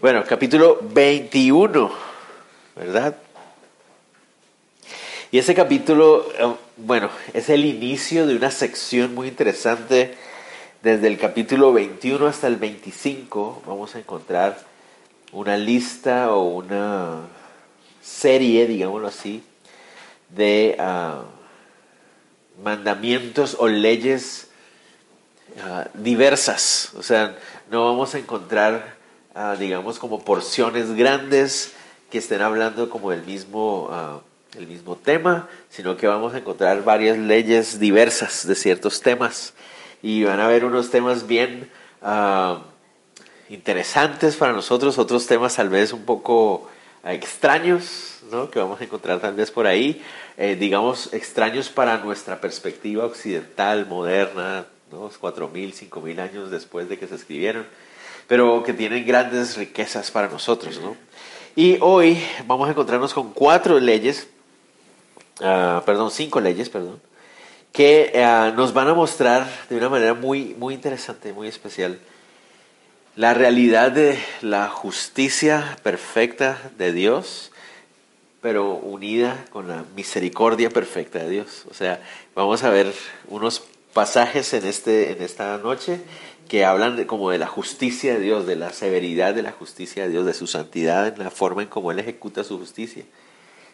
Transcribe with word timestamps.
Bueno, 0.00 0.24
capítulo 0.26 0.78
21, 0.80 1.92
¿verdad? 2.74 3.16
Y 5.30 5.38
ese 5.38 5.54
capítulo, 5.54 6.26
eh, 6.38 6.54
bueno, 6.78 7.10
es 7.34 7.50
el 7.50 7.66
inicio 7.66 8.26
de 8.26 8.34
una 8.34 8.50
sección 8.50 9.14
muy 9.14 9.28
interesante. 9.28 10.16
Desde 10.82 11.06
el 11.06 11.18
capítulo 11.18 11.74
21 11.74 12.28
hasta 12.28 12.46
el 12.46 12.56
25 12.56 13.64
vamos 13.66 13.94
a 13.94 13.98
encontrar 13.98 14.58
una 15.32 15.58
lista 15.58 16.32
o 16.32 16.44
una 16.44 17.18
serie, 18.00 18.66
digámoslo 18.66 19.06
así, 19.06 19.44
de 20.30 20.76
ah, 20.78 21.24
mandamientos 22.64 23.54
o 23.58 23.68
leyes 23.68 24.48
ah, 25.62 25.88
diversas. 25.92 26.92
O 26.96 27.02
sea, 27.02 27.36
no 27.70 27.84
vamos 27.84 28.14
a 28.14 28.18
encontrar 28.18 28.99
digamos, 29.58 29.98
como 29.98 30.24
porciones 30.24 30.92
grandes 30.92 31.72
que 32.10 32.18
estén 32.18 32.42
hablando 32.42 32.90
como 32.90 33.10
del 33.10 33.22
mismo, 33.22 33.88
ah, 33.90 34.20
el 34.58 34.66
mismo 34.66 34.96
tema, 34.96 35.48
sino 35.70 35.96
que 35.96 36.08
vamos 36.08 36.34
a 36.34 36.38
encontrar 36.38 36.82
varias 36.82 37.16
leyes 37.16 37.78
diversas 37.78 38.46
de 38.46 38.54
ciertos 38.56 39.00
temas 39.00 39.54
y 40.02 40.24
van 40.24 40.40
a 40.40 40.46
haber 40.46 40.64
unos 40.64 40.90
temas 40.90 41.26
bien 41.26 41.70
ah, 42.02 42.62
interesantes 43.48 44.36
para 44.36 44.52
nosotros, 44.52 44.98
otros 44.98 45.26
temas 45.26 45.54
tal 45.54 45.68
vez 45.68 45.92
un 45.92 46.04
poco 46.04 46.68
ah, 47.04 47.14
extraños, 47.14 48.20
¿no? 48.30 48.50
que 48.50 48.58
vamos 48.58 48.80
a 48.80 48.84
encontrar 48.84 49.20
tal 49.20 49.34
vez 49.34 49.52
por 49.52 49.68
ahí, 49.68 50.02
eh, 50.36 50.56
digamos, 50.56 51.12
extraños 51.12 51.68
para 51.68 51.98
nuestra 51.98 52.40
perspectiva 52.40 53.04
occidental, 53.04 53.86
moderna, 53.86 54.66
¿no? 54.90 55.10
4.000, 55.10 55.88
5.000 55.88 56.20
años 56.20 56.50
después 56.50 56.88
de 56.88 56.98
que 56.98 57.06
se 57.06 57.14
escribieron 57.14 57.66
pero 58.30 58.62
que 58.62 58.72
tienen 58.72 59.04
grandes 59.04 59.56
riquezas 59.56 60.12
para 60.12 60.28
nosotros. 60.28 60.80
¿no? 60.80 60.96
Y 61.56 61.78
hoy 61.80 62.16
vamos 62.46 62.68
a 62.68 62.70
encontrarnos 62.70 63.12
con 63.12 63.32
cuatro 63.32 63.80
leyes, 63.80 64.28
ah, 65.40 65.82
perdón, 65.84 66.12
cinco 66.12 66.40
leyes, 66.40 66.68
perdón, 66.68 67.02
que 67.72 68.12
ah, 68.24 68.52
nos 68.54 68.72
van 68.72 68.86
a 68.86 68.94
mostrar 68.94 69.48
de 69.68 69.76
una 69.76 69.88
manera 69.88 70.14
muy, 70.14 70.54
muy 70.60 70.74
interesante, 70.74 71.32
muy 71.32 71.48
especial, 71.48 71.98
la 73.16 73.34
realidad 73.34 73.90
de 73.90 74.16
la 74.42 74.68
justicia 74.68 75.76
perfecta 75.82 76.70
de 76.78 76.92
Dios, 76.92 77.50
pero 78.40 78.74
unida 78.74 79.44
con 79.50 79.66
la 79.66 79.84
misericordia 79.96 80.70
perfecta 80.70 81.18
de 81.18 81.30
Dios. 81.30 81.64
O 81.68 81.74
sea, 81.74 82.00
vamos 82.36 82.62
a 82.62 82.70
ver 82.70 82.94
unos 83.26 83.64
pasajes 83.92 84.54
en, 84.54 84.66
este, 84.66 85.10
en 85.10 85.20
esta 85.20 85.58
noche 85.58 86.00
que 86.50 86.64
hablan 86.64 86.96
de, 86.96 87.06
como 87.06 87.30
de 87.30 87.38
la 87.38 87.46
justicia 87.46 88.14
de 88.14 88.18
Dios, 88.18 88.44
de 88.44 88.56
la 88.56 88.72
severidad 88.72 89.34
de 89.34 89.42
la 89.42 89.52
justicia 89.52 90.02
de 90.02 90.08
Dios, 90.08 90.26
de 90.26 90.34
su 90.34 90.48
santidad, 90.48 91.06
en 91.06 91.22
la 91.22 91.30
forma 91.30 91.62
en 91.62 91.68
cómo 91.68 91.92
Él 91.92 92.00
ejecuta 92.00 92.42
su 92.42 92.58
justicia. 92.58 93.04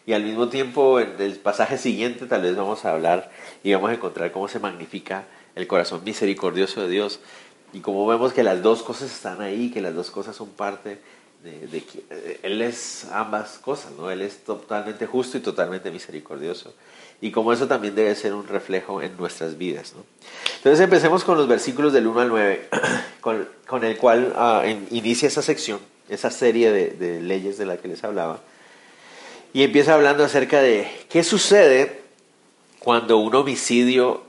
Y 0.05 0.13
al 0.13 0.23
mismo 0.23 0.49
tiempo, 0.49 0.99
en 0.99 1.15
el 1.19 1.39
pasaje 1.39 1.79
siguiente 1.79 2.27
tal 2.27 2.43
vez 2.43 2.55
vamos 2.55 2.85
a 2.85 2.91
hablar 2.91 3.31
y 3.63 3.73
vamos 3.73 3.89
a 3.89 3.95
encontrar 3.95 4.31
cómo 4.31 4.47
se 4.47 4.59
magnifica 4.59 5.25
el 5.55 5.65
corazón 5.65 6.03
misericordioso 6.03 6.83
de 6.83 6.89
Dios. 6.89 7.19
Y 7.73 7.79
cómo 7.79 8.05
vemos 8.05 8.31
que 8.31 8.43
las 8.43 8.61
dos 8.61 8.83
cosas 8.83 9.11
están 9.11 9.41
ahí, 9.41 9.71
que 9.71 9.81
las 9.81 9.95
dos 9.95 10.11
cosas 10.11 10.35
son 10.35 10.49
parte 10.49 10.99
eh, 11.47 12.39
Él 12.43 12.61
es 12.61 13.05
ambas 13.11 13.57
cosas, 13.57 13.91
¿no? 13.97 14.09
Él 14.11 14.21
es 14.21 14.43
totalmente 14.43 15.05
justo 15.05 15.37
y 15.37 15.41
totalmente 15.41 15.91
misericordioso. 15.91 16.73
Y 17.19 17.31
como 17.31 17.51
eso 17.51 17.67
también 17.67 17.95
debe 17.95 18.13
ser 18.15 18.33
un 18.33 18.47
reflejo 18.47 19.01
en 19.01 19.17
nuestras 19.17 19.57
vidas. 19.57 19.93
Entonces 20.57 20.79
empecemos 20.79 21.23
con 21.23 21.37
los 21.37 21.47
versículos 21.47 21.93
del 21.93 22.07
1 22.07 22.19
al 22.19 22.29
9, 22.29 22.69
con, 23.21 23.47
con 23.65 23.83
el 23.83 23.97
cual 23.97 24.33
ah, 24.35 24.63
inicia 24.91 25.27
esa 25.27 25.41
sección, 25.41 25.79
esa 26.09 26.29
serie 26.29 26.71
de, 26.71 26.91
de 26.91 27.21
leyes 27.21 27.57
de 27.57 27.65
la 27.65 27.77
que 27.77 27.87
les 27.87 28.03
hablaba. 28.03 28.41
Y 29.53 29.63
empieza 29.63 29.95
hablando 29.95 30.23
acerca 30.23 30.61
de 30.61 30.87
qué 31.09 31.23
sucede 31.23 32.01
cuando 32.79 33.17
un 33.17 33.33
homicidio 33.33 34.23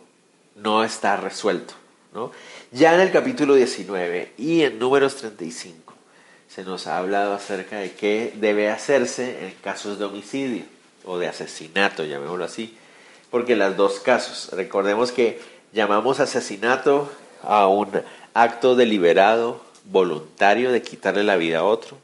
no 0.56 0.82
está 0.84 1.16
resuelto, 1.16 1.74
¿no? 2.14 2.32
Ya 2.72 2.94
en 2.94 3.00
el 3.00 3.10
capítulo 3.10 3.54
19 3.54 4.32
y 4.36 4.62
en 4.62 4.78
números 4.78 5.16
35 5.16 5.87
se 6.48 6.64
nos 6.64 6.86
ha 6.86 6.98
hablado 6.98 7.34
acerca 7.34 7.78
de 7.78 7.92
qué 7.92 8.32
debe 8.36 8.70
hacerse 8.70 9.46
en 9.46 9.54
casos 9.62 9.98
de 9.98 10.06
homicidio 10.06 10.64
o 11.04 11.18
de 11.18 11.28
asesinato, 11.28 12.04
llamémoslo 12.04 12.44
así, 12.44 12.76
porque 13.30 13.56
las 13.56 13.76
dos 13.76 14.00
casos, 14.00 14.50
recordemos 14.52 15.12
que 15.12 15.40
llamamos 15.72 16.20
asesinato 16.20 17.10
a 17.42 17.66
un 17.66 17.88
acto 18.34 18.74
deliberado, 18.74 19.62
voluntario 19.84 20.72
de 20.72 20.82
quitarle 20.82 21.24
la 21.24 21.36
vida 21.36 21.58
a 21.58 21.64
otro, 21.64 21.98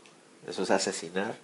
eso 0.47 0.63
es 0.63 0.71
asesinar, 0.71 1.35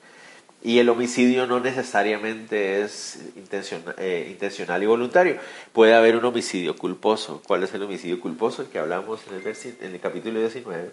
y 0.63 0.79
el 0.79 0.91
homicidio 0.91 1.47
no 1.47 1.59
necesariamente 1.59 2.83
es 2.83 3.19
intencional, 3.35 3.95
eh, 3.97 4.29
intencional, 4.31 4.83
y 4.83 4.87
voluntario. 4.87 5.39
Puede 5.73 5.95
haber 5.95 6.17
un 6.17 6.25
homicidio 6.27 6.77
culposo. 6.77 7.41
¿Cuál 7.47 7.63
es 7.63 7.73
el 7.73 7.83
homicidio 7.83 8.21
culposo? 8.21 8.61
El 8.61 8.69
que 8.69 8.79
hablamos 8.79 9.21
en 9.29 9.37
el, 9.37 9.57
en 9.81 9.95
el 9.95 10.01
capítulo 10.01 10.39
19, 10.39 10.91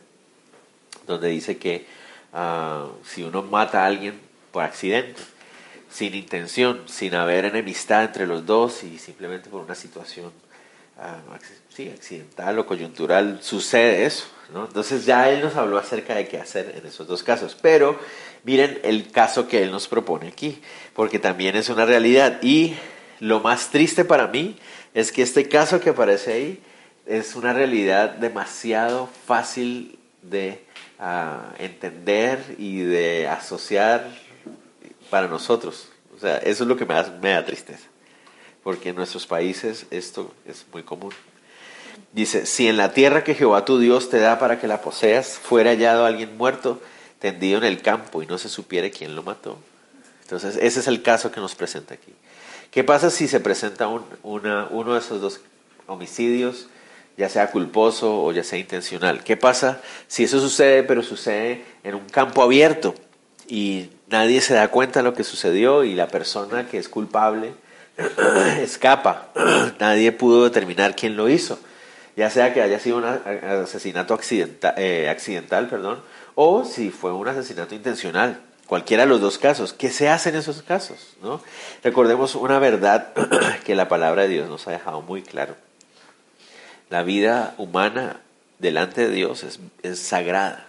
donde 1.08 1.30
dice 1.30 1.58
que 1.58 1.86
Ah, 2.34 2.88
si 3.04 3.24
uno 3.24 3.42
mata 3.42 3.84
a 3.84 3.88
alguien 3.88 4.20
por 4.52 4.64
accidente, 4.64 5.22
sin 5.90 6.14
intención, 6.14 6.84
sin 6.86 7.16
haber 7.16 7.46
enemistad 7.46 8.04
entre 8.04 8.28
los 8.28 8.46
dos 8.46 8.84
y 8.84 9.00
simplemente 9.00 9.50
por 9.50 9.64
una 9.64 9.76
situación 9.76 10.32
ah, 11.00 11.20
accidental 11.34 12.60
o 12.60 12.66
coyuntural, 12.66 13.40
sucede 13.42 14.06
eso. 14.06 14.28
Entonces 14.54 15.06
ya 15.06 15.30
él 15.30 15.42
nos 15.42 15.56
habló 15.56 15.78
acerca 15.78 16.16
de 16.16 16.28
qué 16.28 16.38
hacer 16.38 16.76
en 16.78 16.86
esos 16.86 17.08
dos 17.08 17.24
casos. 17.24 17.58
Pero 17.60 18.00
miren 18.44 18.80
el 18.84 19.10
caso 19.12 19.48
que 19.48 19.64
él 19.64 19.72
nos 19.72 19.88
propone 19.88 20.28
aquí, 20.28 20.62
porque 20.94 21.20
también 21.20 21.56
es 21.56 21.70
una 21.70 21.86
realidad. 21.86 22.40
Y 22.44 22.76
lo 23.20 23.40
más 23.40 23.72
triste 23.72 24.06
para 24.06 24.28
mí 24.28 24.58
es 24.94 25.12
que 25.12 25.24
este 25.24 25.48
caso 25.50 25.80
que 25.80 25.90
aparece 25.90 26.34
ahí 26.34 26.60
es 27.06 27.36
una 27.36 27.54
realidad 27.54 28.12
demasiado 28.12 29.10
fácil 29.26 29.98
de 30.22 30.67
a 31.00 31.54
entender 31.60 32.56
y 32.58 32.82
de 32.82 33.28
asociar 33.28 34.10
para 35.10 35.28
nosotros. 35.28 35.90
O 36.16 36.20
sea, 36.20 36.38
eso 36.38 36.64
es 36.64 36.68
lo 36.68 36.78
que 36.78 36.86
me 36.86 36.96
da, 36.96 37.18
me 37.22 37.32
da 37.32 37.46
tristeza, 37.46 37.88
porque 38.64 38.90
en 38.90 38.96
nuestros 38.96 39.28
países 39.28 39.86
esto 39.92 40.34
es 40.46 40.66
muy 40.74 40.84
común. 40.84 41.14
Dice, 42.14 42.46
si 42.46 42.68
en 42.68 42.78
la 42.78 42.94
tierra 42.94 43.24
que 43.24 43.36
Jehová 43.36 43.66
tu 43.66 43.80
Dios 43.80 44.10
te 44.10 44.20
da 44.20 44.40
para 44.40 44.60
que 44.60 44.68
la 44.68 44.82
poseas, 44.82 45.38
fuera 45.38 45.72
hallado 45.72 46.06
alguien 46.06 46.38
muerto, 46.38 46.82
tendido 47.20 47.58
en 47.58 47.64
el 47.64 47.82
campo 47.82 48.24
y 48.24 48.28
no 48.28 48.38
se 48.38 48.50
supiere 48.50 48.92
quién 48.92 49.16
lo 49.16 49.24
mató. 49.24 49.58
Entonces, 50.24 50.58
ese 50.62 50.80
es 50.80 50.88
el 50.88 51.02
caso 51.02 51.32
que 51.32 51.40
nos 51.40 51.56
presenta 51.56 51.94
aquí. 51.94 52.14
¿Qué 52.72 52.84
pasa 52.84 53.10
si 53.10 53.28
se 53.28 53.40
presenta 53.40 53.88
un, 53.88 54.04
una, 54.24 54.68
uno 54.70 54.94
de 54.94 55.00
esos 55.00 55.22
dos 55.22 55.40
homicidios? 55.88 56.68
Ya 57.18 57.30
sea 57.30 57.50
culposo 57.50 58.24
o 58.24 58.32
ya 58.32 58.44
sea 58.44 58.60
intencional. 58.60 59.24
¿Qué 59.24 59.36
pasa 59.36 59.82
si 60.08 60.24
eso 60.24 60.40
sucede, 60.40 60.84
pero 60.84 61.02
sucede 61.02 61.66
en 61.84 61.96
un 61.96 62.08
campo 62.08 62.44
abierto 62.44 62.94
y 63.48 63.90
nadie 64.08 64.40
se 64.40 64.54
da 64.54 64.70
cuenta 64.70 65.00
de 65.00 65.04
lo 65.04 65.16
que 65.16 65.24
sucedió 65.24 65.84
y 65.84 65.96
la 65.96 66.08
persona 66.08 66.68
que 66.68 66.78
es 66.78 66.88
culpable 66.88 67.54
escapa? 68.62 69.30
nadie 69.80 70.12
pudo 70.12 70.44
determinar 70.44 70.96
quién 70.96 71.18
lo 71.18 71.28
hizo, 71.28 71.60
ya 72.16 72.30
sea 72.30 72.54
que 72.54 72.62
haya 72.62 72.80
sido 72.80 72.98
un 72.98 73.06
asesinato 73.06 74.14
accidental, 74.14 74.76
eh, 74.78 75.10
accidental 75.10 75.68
perdón, 75.68 76.02
o 76.36 76.66
si 76.66 76.92
fue 76.92 77.12
un 77.14 77.28
asesinato 77.28 77.74
intencional. 77.74 78.42
Cualquiera 78.68 79.04
de 79.04 79.10
los 79.10 79.22
dos 79.22 79.38
casos. 79.38 79.72
¿Qué 79.72 79.90
se 79.90 80.10
hace 80.10 80.28
en 80.28 80.36
esos 80.36 80.62
casos? 80.62 81.16
¿no? 81.22 81.42
Recordemos 81.86 82.36
una 82.36 82.60
verdad 82.60 83.14
que 83.64 83.76
la 83.76 83.88
palabra 83.88 84.24
de 84.24 84.28
Dios 84.28 84.50
nos 84.50 84.68
ha 84.68 84.72
dejado 84.72 85.02
muy 85.02 85.22
claro 85.22 85.56
la 86.90 87.04
vida 87.04 87.54
humana 87.58 88.22
delante 88.60 89.08
de 89.08 89.14
Dios 89.14 89.46
es, 89.84 90.00
sagrada. 90.00 90.68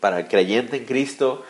para 0.00 0.20
el 0.20 0.28
creyente 0.28 0.76
en 0.76 0.84
Cristo, 0.84 1.44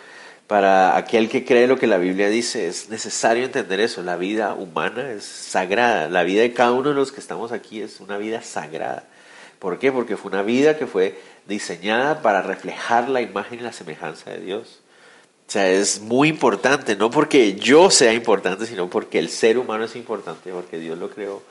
para 0.47 0.97
aquel 0.97 1.29
que 1.29 1.45
cree 1.45 1.67
lo 1.67 1.79
que 1.79 1.87
la 1.87 1.99
Biblia 1.99 2.29
dice, 2.29 2.67
es 2.67 2.89
necesario 2.89 3.45
entender 3.45 3.79
eso. 3.81 4.03
La 4.03 4.17
vida 4.17 4.55
humana 4.55 5.13
es 5.13 5.25
sagrada. 5.25 6.09
La 6.09 6.25
vida 6.25 6.43
de 6.43 6.53
cada 6.53 6.73
uno 6.73 6.89
de 6.89 6.95
los 6.97 7.13
que 7.13 7.21
estamos 7.21 7.53
aquí 7.53 7.81
es 7.81 8.01
una 8.01 8.19
vida 8.19 8.43
sagrada. 8.43 9.05
¿Por 9.61 9.79
qué? 9.79 9.93
Porque 9.93 10.17
fue 10.17 10.33
una 10.33 10.43
vida 10.43 10.77
que 10.77 10.87
fue 10.87 11.21
diseñada 11.47 12.23
para 12.23 12.43
reflejar 12.43 13.09
la 13.09 13.21
imagen 13.21 13.61
y 13.61 13.63
la 13.63 13.73
semejanza 13.73 14.31
de 14.31 14.41
Dios. 14.41 14.81
O 15.47 15.53
sea, 15.53 15.69
es 15.69 16.01
muy 16.01 16.29
importante, 16.29 16.97
no 16.97 17.11
porque 17.11 17.55
yo 17.55 17.91
sea 17.91 18.13
importante, 18.13 18.67
sino 18.67 18.89
porque 18.89 19.19
el 19.19 19.29
ser 19.29 19.59
humano 19.59 19.85
es 19.85 19.97
importante, 19.97 20.51
porque 20.53 20.79
Dios 20.79 20.97
lo 20.99 21.11
creó. 21.11 21.43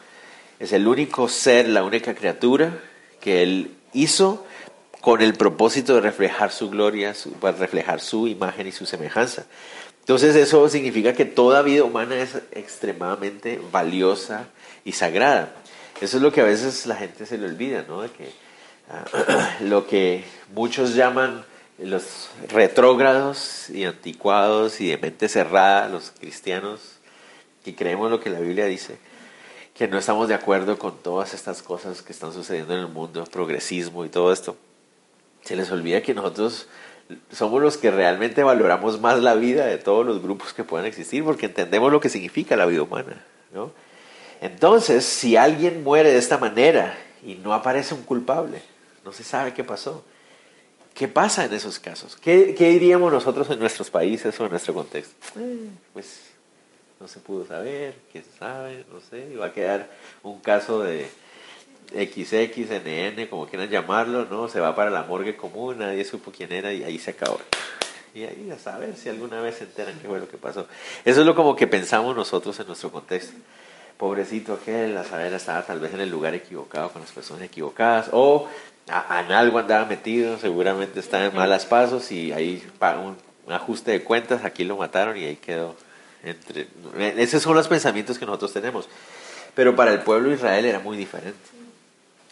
Es 0.59 0.73
el 0.73 0.88
único 0.88 1.29
ser, 1.29 1.67
la 1.69 1.83
única 1.83 2.13
criatura 2.13 2.77
que 3.21 3.44
Él 3.44 3.75
hizo 3.94 4.45
con 5.01 5.21
el 5.21 5.33
propósito 5.33 5.95
de 5.95 6.01
reflejar 6.01 6.51
su 6.51 6.69
gloria, 6.69 7.13
para 7.39 7.57
reflejar 7.57 8.01
su 8.01 8.27
imagen 8.27 8.67
y 8.67 8.71
su 8.71 8.85
semejanza. 8.85 9.45
Entonces 10.01 10.35
eso 10.35 10.67
significa 10.69 11.13
que 11.13 11.25
toda 11.25 11.61
vida 11.61 11.83
humana 11.83 12.15
es 12.15 12.35
extremadamente 12.51 13.61
valiosa 13.71 14.47
y 14.83 14.91
sagrada. 14.91 15.53
Eso 16.01 16.17
es 16.17 16.23
lo 16.23 16.31
que 16.31 16.41
a 16.41 16.45
veces 16.45 16.85
la 16.85 16.95
gente 16.95 17.25
se 17.25 17.38
le 17.38 17.45
olvida, 17.45 17.85
¿no? 17.88 18.01
De 18.01 18.09
que 18.09 18.31
ah, 18.89 19.57
lo 19.62 19.88
que 19.88 20.23
muchos 20.53 20.95
llaman 20.95 21.45
los 21.77 22.29
retrógrados 22.50 23.69
y 23.69 23.85
anticuados 23.85 24.81
y 24.81 24.88
de 24.88 24.97
mente 24.97 25.29
cerrada, 25.29 25.88
los 25.88 26.12
cristianos 26.19 26.81
que 27.63 27.75
creemos 27.75 28.09
lo 28.09 28.19
que 28.19 28.29
la 28.29 28.39
Biblia 28.39 28.65
dice, 28.65 28.97
que 29.79 29.87
no 29.87 29.97
estamos 29.97 30.27
de 30.27 30.33
acuerdo 30.33 30.77
con 30.77 30.97
todas 30.97 31.33
estas 31.33 31.61
cosas 31.61 32.01
que 32.01 32.11
están 32.11 32.33
sucediendo 32.33 32.73
en 32.73 32.81
el 32.81 32.89
mundo, 32.89 33.23
progresismo 33.23 34.03
y 34.03 34.09
todo 34.09 34.33
esto. 34.33 34.57
Se 35.41 35.55
les 35.55 35.71
olvida 35.71 36.01
que 36.01 36.13
nosotros 36.13 36.67
somos 37.31 37.61
los 37.61 37.77
que 37.77 37.89
realmente 37.89 38.43
valoramos 38.43 38.99
más 38.99 39.23
la 39.23 39.35
vida 39.35 39.65
de 39.67 39.77
todos 39.77 40.05
los 40.05 40.21
grupos 40.21 40.53
que 40.53 40.65
puedan 40.65 40.85
existir 40.85 41.23
porque 41.23 41.45
entendemos 41.45 41.93
lo 41.93 42.01
que 42.01 42.09
significa 42.09 42.57
la 42.57 42.65
vida 42.65 42.81
humana. 42.81 43.25
¿no? 43.53 43.71
Entonces, 44.41 45.05
si 45.05 45.37
alguien 45.37 45.81
muere 45.81 46.11
de 46.11 46.17
esta 46.17 46.37
manera 46.37 46.97
y 47.25 47.35
no 47.35 47.53
aparece 47.53 47.93
un 47.93 48.03
culpable, 48.03 48.61
no 49.05 49.13
se 49.13 49.23
sabe 49.23 49.53
qué 49.53 49.63
pasó. 49.63 50.03
¿Qué 50.93 51.07
pasa 51.07 51.45
en 51.45 51.53
esos 51.53 51.79
casos? 51.79 52.17
¿Qué, 52.17 52.53
qué 52.53 52.67
diríamos 52.67 53.13
nosotros 53.13 53.49
en 53.49 53.59
nuestros 53.59 53.89
países 53.89 54.37
o 54.41 54.43
en 54.43 54.51
nuestro 54.51 54.73
contexto? 54.73 55.15
Eh, 55.39 55.69
pues 55.93 56.28
no 57.00 57.07
se 57.07 57.19
pudo 57.19 57.46
saber, 57.46 57.96
quién 58.12 58.25
sabe, 58.38 58.86
no 58.92 59.00
sé, 59.00 59.36
va 59.38 59.48
a 59.48 59.54
quedar 59.54 59.90
un 60.22 60.40
caso 60.40 60.84
de 60.84 61.10
XXNN, 61.92 63.28
como 63.28 63.48
quieran 63.48 63.69
llamarlo, 63.69 64.25
¿no? 64.25 64.48
Se 64.50 64.60
va 64.60 64.75
para 64.75 64.90
la 64.90 65.04
morgue 65.04 65.36
común, 65.36 65.80
nadie 65.80 66.04
supo 66.04 66.31
quién 66.31 66.51
era 66.51 66.74
y 66.74 66.84
ahí 66.84 67.00
se 67.00 67.12
acabó. 67.12 67.40
Y 68.13 68.24
ahí 68.24 68.50
a 68.51 68.60
saber 68.60 68.96
si 68.96 69.07
alguna 69.07 69.40
vez 69.42 69.56
se 69.56 69.63
enteran 69.63 69.98
qué 70.00 70.07
fue 70.07 70.19
lo 70.19 70.28
que 70.28 70.38
pasó. 70.38 70.68
Eso 71.06 71.22
es 71.22 71.25
lo 71.25 71.36
como 71.36 71.56
que 71.56 71.68
pensamos 71.68 72.16
nosotros 72.16 72.60
en 72.60 72.68
nuestro 72.68 72.92
contexto. 72.92 73.38
Pobrecito 73.98 74.54
aquel, 74.54 74.98
a 74.98 75.04
saber, 75.04 75.34
estaba 75.34 75.62
tal 75.63 75.80
vez 75.80 75.94
en 75.94 76.01
el 76.01 76.10
lugar 76.10 76.34
equivocado, 76.34 76.90
con 76.90 77.01
las 77.01 77.12
personas 77.12 77.44
equivocadas, 77.44 78.10
o 78.12 78.48
en 78.88 79.31
algo 79.31 79.60
andaba 79.60 79.86
metido, 79.86 80.38
seguramente 80.38 81.00
estaba 81.00 81.25
en 81.25 81.36
malas 81.36 81.66
pasos 81.66 82.12
y 82.12 82.31
ahí 82.31 82.63
un 83.46 83.54
ajuste 83.54 83.92
de 83.92 84.04
cuentas, 84.04 84.44
aquí 84.44 84.63
lo 84.63 84.78
mataron 84.78 85.18
y 85.18 85.25
ahí 85.25 85.36
quedó 85.36 85.75
entre, 86.24 86.68
esos 87.18 87.42
son 87.42 87.56
los 87.56 87.68
pensamientos 87.68 88.18
que 88.18 88.25
nosotros 88.25 88.54
tenemos. 88.54 88.89
Pero 89.56 89.75
para 89.75 89.92
el 89.92 90.01
pueblo 90.01 90.30
de 90.30 90.36
Israel 90.36 90.66
era 90.66 90.80
muy 90.80 90.98
diferente. 90.98 91.38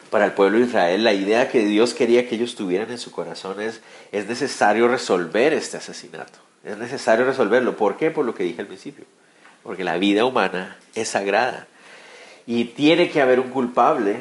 Para 0.09 0.25
el 0.25 0.31
pueblo 0.31 0.59
de 0.59 0.65
Israel 0.65 1.03
la 1.03 1.13
idea 1.13 1.49
que 1.49 1.65
Dios 1.65 1.93
quería 1.93 2.27
que 2.27 2.35
ellos 2.35 2.55
tuvieran 2.55 2.91
en 2.91 2.97
su 2.97 3.11
corazón 3.11 3.61
es, 3.61 3.81
es 4.11 4.27
necesario 4.27 4.87
resolver 4.87 5.53
este 5.53 5.77
asesinato. 5.77 6.39
Es 6.63 6.77
necesario 6.77 7.25
resolverlo. 7.25 7.75
¿Por 7.77 7.97
qué? 7.97 8.11
Por 8.11 8.25
lo 8.25 8.33
que 8.33 8.43
dije 8.43 8.61
al 8.61 8.67
principio. 8.67 9.05
Porque 9.63 9.83
la 9.83 9.97
vida 9.97 10.25
humana 10.25 10.77
es 10.95 11.09
sagrada. 11.09 11.67
Y 12.45 12.65
tiene 12.65 13.09
que 13.09 13.21
haber 13.21 13.39
un 13.39 13.49
culpable 13.49 14.17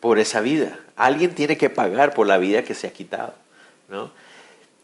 por 0.00 0.18
esa 0.18 0.40
vida. 0.40 0.78
Alguien 0.96 1.34
tiene 1.34 1.56
que 1.56 1.70
pagar 1.70 2.14
por 2.14 2.26
la 2.26 2.38
vida 2.38 2.62
que 2.62 2.74
se 2.74 2.86
ha 2.86 2.92
quitado. 2.92 3.34
¿no? 3.88 4.10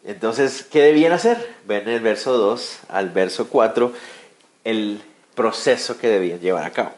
Entonces, 0.05 0.67
¿qué 0.71 0.83
debían 0.83 1.13
hacer? 1.13 1.55
Ven 1.67 1.89
el 1.89 2.01
verso 2.01 2.37
2 2.37 2.79
al 2.89 3.11
verso 3.11 3.49
4 3.49 3.93
el 4.65 5.01
proceso 5.35 5.99
que 5.99 6.09
debían 6.09 6.41
llevar 6.41 6.65
a 6.65 6.71
cabo. 6.71 6.93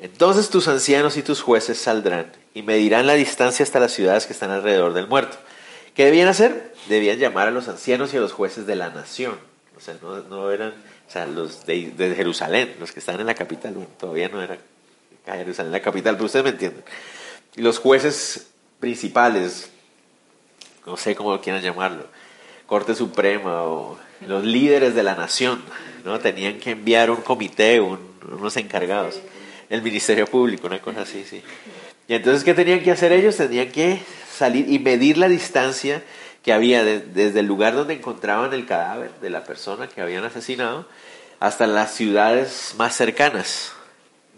Entonces 0.00 0.50
tus 0.50 0.66
ancianos 0.66 1.16
y 1.16 1.22
tus 1.22 1.42
jueces 1.42 1.78
saldrán 1.78 2.32
y 2.54 2.62
medirán 2.62 3.06
la 3.06 3.14
distancia 3.14 3.62
hasta 3.62 3.80
las 3.80 3.92
ciudades 3.92 4.26
que 4.26 4.32
están 4.32 4.50
alrededor 4.50 4.94
del 4.94 5.06
muerto. 5.06 5.36
¿Qué 5.94 6.06
debían 6.06 6.28
hacer? 6.28 6.74
Debían 6.88 7.18
llamar 7.18 7.48
a 7.48 7.50
los 7.50 7.68
ancianos 7.68 8.12
y 8.12 8.16
a 8.16 8.20
los 8.20 8.32
jueces 8.32 8.66
de 8.66 8.76
la 8.76 8.90
nación. 8.90 9.38
O 9.76 9.80
sea, 9.80 9.94
no, 10.02 10.50
eran 10.50 10.70
o 10.70 11.10
sea, 11.10 11.26
los 11.26 11.66
de, 11.66 12.14
Jerusalén, 12.16 12.74
los 12.80 12.92
que 12.92 13.00
están 13.00 13.20
en 13.20 13.26
la 13.26 13.34
capital. 13.34 13.74
todavía 13.98 14.28
no 14.28 14.42
era 14.42 14.58
Jerusalén 15.26 15.72
la 15.72 15.80
capital, 15.80 16.14
pero 16.16 16.26
ustedes 16.26 16.44
me 16.44 16.50
entienden. 16.50 16.82
Y 17.54 17.62
los 17.62 17.78
jueces 17.78 18.48
principales, 18.80 19.70
no 20.86 20.96
sé 20.96 21.14
cómo 21.14 21.40
quieran 21.40 21.62
llamarlo, 21.62 22.06
Corte 22.72 22.94
Suprema 22.94 23.64
o 23.64 23.98
los 24.26 24.44
líderes 24.44 24.94
de 24.94 25.02
la 25.02 25.14
nación, 25.14 25.62
¿no? 26.06 26.18
Tenían 26.20 26.58
que 26.58 26.70
enviar 26.70 27.10
un 27.10 27.18
comité, 27.18 27.82
unos 27.82 28.56
encargados, 28.56 29.20
el 29.68 29.82
Ministerio 29.82 30.26
Público, 30.26 30.68
una 30.68 30.80
cosa 30.80 31.02
así, 31.02 31.22
sí. 31.28 31.42
Y 32.08 32.14
entonces, 32.14 32.44
¿qué 32.44 32.54
tenían 32.54 32.82
que 32.82 32.90
hacer 32.90 33.12
ellos? 33.12 33.36
Tenían 33.36 33.70
que 33.70 34.00
salir 34.32 34.70
y 34.70 34.78
medir 34.78 35.18
la 35.18 35.28
distancia 35.28 36.02
que 36.42 36.54
había 36.54 36.82
desde 36.82 37.40
el 37.40 37.44
lugar 37.44 37.74
donde 37.74 37.92
encontraban 37.92 38.54
el 38.54 38.64
cadáver 38.64 39.10
de 39.20 39.28
la 39.28 39.44
persona 39.44 39.86
que 39.86 40.00
habían 40.00 40.24
asesinado 40.24 40.88
hasta 41.40 41.66
las 41.66 41.92
ciudades 41.92 42.74
más 42.78 42.96
cercanas, 42.96 43.74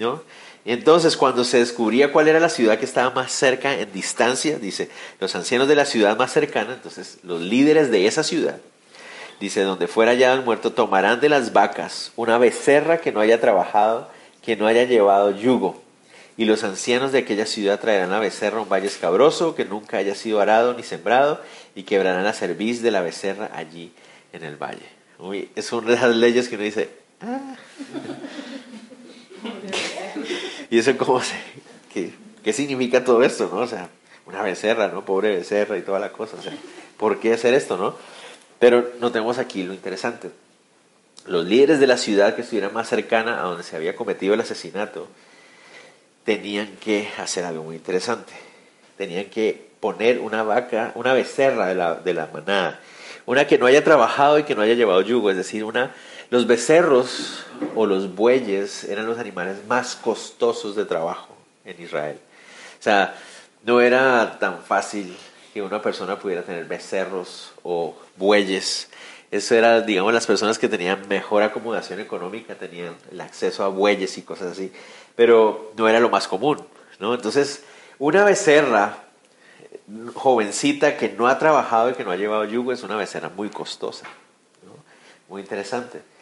¿no? 0.01 0.25
Entonces 0.65 1.17
cuando 1.17 1.45
se 1.45 1.59
descubría 1.59 2.11
cuál 2.11 2.29
era 2.29 2.41
la 2.41 2.49
ciudad 2.49 2.79
que 2.79 2.87
estaba 2.87 3.11
más 3.11 3.33
cerca 3.33 3.75
en 3.75 3.93
distancia, 3.93 4.59
dice, 4.59 4.89
los 5.21 5.35
ancianos 5.35 5.69
de 5.69 5.75
la 5.75 5.85
ciudad 5.85 6.17
más 6.17 6.33
cercana, 6.33 6.75
entonces 6.75 7.19
los 7.23 7.41
líderes 7.43 7.91
de 7.91 8.07
esa 8.07 8.23
ciudad, 8.23 8.57
dice, 9.41 9.61
donde 9.63 9.89
fuera 9.89 10.15
ya 10.15 10.33
el 10.33 10.43
muerto, 10.43 10.73
tomarán 10.73 11.21
de 11.21 11.29
las 11.29 11.53
vacas 11.53 12.13
una 12.17 12.39
becerra 12.39 12.99
que 12.99 13.13
no 13.13 13.21
haya 13.21 13.41
trabajado, 13.41 14.09
que 14.43 14.57
no 14.57 14.67
haya 14.67 14.85
llevado 14.85 15.31
yugo. 15.33 15.83
Y 16.37 16.47
los 16.47 16.65
ancianos 16.65 17.13
de 17.13 17.19
aquella 17.19 17.47
ciudad 17.47 17.79
traerán 17.79 18.11
la 18.11 18.19
becerra 18.19 18.59
a 18.59 18.63
un 18.63 18.69
valle 18.69 18.87
escabroso 18.87 19.55
que 19.55 19.65
nunca 19.65 19.99
haya 19.99 20.15
sido 20.15 20.41
arado 20.41 20.75
ni 20.75 20.83
sembrado 20.83 21.41
y 21.77 21.85
quebrarán 21.85 22.25
la 22.25 22.33
cerviz 22.33 22.83
de 22.83 22.91
la 22.91 23.03
becerra 23.03 23.51
allí 23.55 23.93
en 24.33 24.43
el 24.43 24.57
valle. 24.57 24.89
Uy, 25.19 25.51
es 25.55 25.71
una 25.73 25.91
de 25.91 25.95
esas 25.95 26.17
leyes 26.17 26.49
que 26.49 26.57
uno 26.57 26.65
dice, 26.65 26.89
ah. 27.21 27.55
Y 30.71 30.79
eso 30.79 30.97
como 30.97 31.21
se, 31.21 31.35
¿qué, 31.93 32.13
¿qué, 32.43 32.53
significa 32.53 33.05
todo 33.05 33.23
esto, 33.23 33.51
no? 33.53 33.61
O 33.61 33.67
sea, 33.67 33.89
una 34.27 34.43
becerra, 34.43 34.89
¿no? 34.89 35.05
Pobre 35.05 35.37
becerra 35.37 35.77
y 35.77 35.83
toda 35.83 35.99
la 35.99 36.13
cosa. 36.13 36.37
O 36.39 36.43
sea, 36.43 36.53
¿por 36.97 37.21
qué 37.21 37.33
hacer 37.35 37.55
esto, 37.55 37.77
no? 37.77 37.97
Pero 38.59 38.91
notemos 39.01 39.39
aquí 39.39 39.63
lo 39.63 39.75
interesante. 39.75 40.31
Los 41.27 41.45
líderes 41.45 41.81
de 41.81 41.87
la 41.87 41.97
ciudad 41.97 42.35
que 42.35 42.43
estuvieran 42.43 42.73
más 42.73 42.89
cercana 42.89 43.41
a 43.41 43.45
donde 43.45 43.63
se 43.63 43.77
había 43.77 43.97
cometido 43.97 44.35
el 44.35 44.41
asesinato 44.41 45.09
tenían 46.25 46.69
que 46.83 47.09
hacer 47.19 47.45
algo 47.45 47.65
muy 47.65 47.77
interesante. 47.77 48.33
Tenían 48.97 49.27
que 49.27 49.69
poner 49.81 50.19
una 50.19 50.43
vaca, 50.43 50.93
una 50.95 51.13
becerra 51.13 51.67
de 51.67 51.75
la, 51.75 51.95
de 51.97 52.15
la 52.15 52.27
manada. 52.27 52.81
Una 53.27 53.47
que 53.47 53.59
no 53.59 53.67
haya 53.67 53.83
trabajado 53.83 54.39
y 54.39 54.45
que 54.45 54.55
no 54.55 54.63
haya 54.63 54.75
llevado 54.75 55.01
yugo, 55.01 55.31
es 55.31 55.37
decir, 55.37 55.65
una 55.65 55.95
los 56.31 56.47
becerros 56.47 57.45
o 57.75 57.87
los 57.87 58.15
bueyes 58.15 58.85
eran 58.85 59.07
los 59.07 59.19
animales 59.19 59.67
más 59.67 59.97
costosos 59.97 60.77
de 60.77 60.85
trabajo 60.85 61.35
en 61.65 61.81
Israel. 61.81 62.19
O 62.79 62.83
sea, 62.83 63.15
no 63.65 63.81
era 63.81 64.39
tan 64.39 64.63
fácil 64.63 65.17
que 65.53 65.63
una 65.63 65.81
persona 65.81 66.19
pudiera 66.19 66.43
tener 66.43 66.65
becerros 66.65 67.53
o 67.63 67.95
bueyes. 68.17 68.89
Eso 69.31 69.55
era, 69.55 69.81
digamos, 69.81 70.13
las 70.13 70.27
personas 70.27 70.59
que 70.59 70.69
tenían 70.69 71.09
mejor 71.09 71.43
acomodación 71.43 72.01
económica, 72.01 72.55
tenían 72.55 72.95
el 73.11 73.21
acceso 73.21 73.65
a 73.65 73.69
bueyes 73.69 74.17
y 74.19 74.23
cosas 74.23 74.53
así, 74.53 74.73
pero 75.17 75.73
no 75.77 75.89
era 75.89 76.01
lo 76.01 76.11
más 76.11 76.29
común, 76.29 76.65
¿no? 77.01 77.15
Entonces, 77.15 77.65
una 77.99 78.25
becerra 78.25 78.99
jovencita 80.15 80.97
que 80.97 81.11
no 81.11 81.27
ha 81.27 81.39
trabajado 81.39 81.91
y 81.91 81.95
que 81.95 82.05
no 82.05 82.11
ha 82.11 82.17
llevado 82.17 82.45
yugo 82.45 82.73
es 82.73 82.83
una 82.83 82.97
becerra 82.97 83.29
muy 83.29 83.51
costosa, 83.51 84.07
muy 85.29 85.43
interesante 85.43 86.14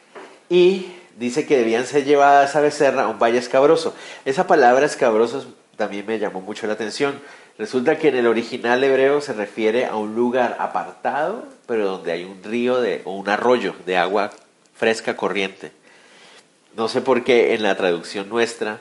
y 0.53 0.93
dice 1.17 1.47
que 1.47 1.57
debían 1.57 1.87
ser 1.87 2.05
llevadas 2.05 2.57
a 2.57 2.61
becerra 2.61 3.05
a 3.05 3.09
un 3.09 3.19
valle 3.19 3.39
escabroso. 3.39 3.95
Esa 4.27 4.47
palabra 4.47 4.85
escabroso 4.85 5.47
también 5.79 6.05
me 6.05 6.19
llamó 6.19 6.43
mucho 6.43 6.67
la 6.67 6.75
atención. 6.75 7.19
Resulta 7.57 7.97
que 7.97 8.09
en 8.09 8.17
el 8.17 8.27
original 8.27 8.85
hebreo 8.85 9.23
se 9.23 9.33
refiere 9.33 9.87
a 9.87 9.97
un 9.97 10.15
lugar 10.15 10.59
apartado, 10.61 11.47
pero 11.67 11.87
donde 11.87 12.13
hay 12.13 12.25
un 12.25 12.43
río 12.45 12.83
o 13.05 13.17
un 13.17 13.31
arroyo 13.31 13.75
de 13.87 13.97
agua 13.97 14.31
fresca 14.75 15.17
corriente. 15.17 15.73
No 16.77 16.87
sé 16.87 17.01
por 17.01 17.25
qué 17.25 17.55
en 17.55 17.63
la 17.63 17.75
traducción 17.75 18.29
nuestra, 18.29 18.81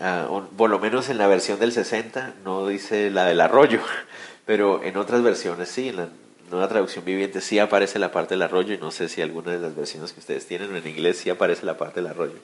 uh, 0.00 0.42
por 0.56 0.68
lo 0.68 0.80
menos 0.80 1.10
en 1.10 1.18
la 1.18 1.28
versión 1.28 1.60
del 1.60 1.70
60, 1.70 2.34
no 2.44 2.66
dice 2.66 3.12
la 3.12 3.24
del 3.26 3.40
arroyo, 3.40 3.78
pero 4.46 4.82
en 4.82 4.96
otras 4.96 5.22
versiones 5.22 5.68
sí, 5.68 5.90
en 5.90 5.96
la 5.96 6.08
nueva 6.54 6.68
traducción 6.68 7.04
viviente 7.04 7.40
sí 7.40 7.58
aparece 7.58 7.98
la 7.98 8.10
parte 8.10 8.34
del 8.34 8.42
arroyo 8.42 8.74
y 8.74 8.78
no 8.78 8.90
sé 8.90 9.08
si 9.08 9.20
alguna 9.20 9.52
de 9.52 9.58
las 9.58 9.76
versiones 9.76 10.12
que 10.12 10.20
ustedes 10.20 10.46
tienen 10.46 10.74
en 10.74 10.86
inglés 10.86 11.18
sí 11.18 11.30
aparece 11.30 11.66
la 11.66 11.76
parte 11.76 12.00
del 12.00 12.10
arroyo. 12.10 12.38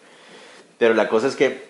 Pero 0.79 0.95
la 0.95 1.09
cosa 1.09 1.29
es 1.29 1.37
que 1.37 1.64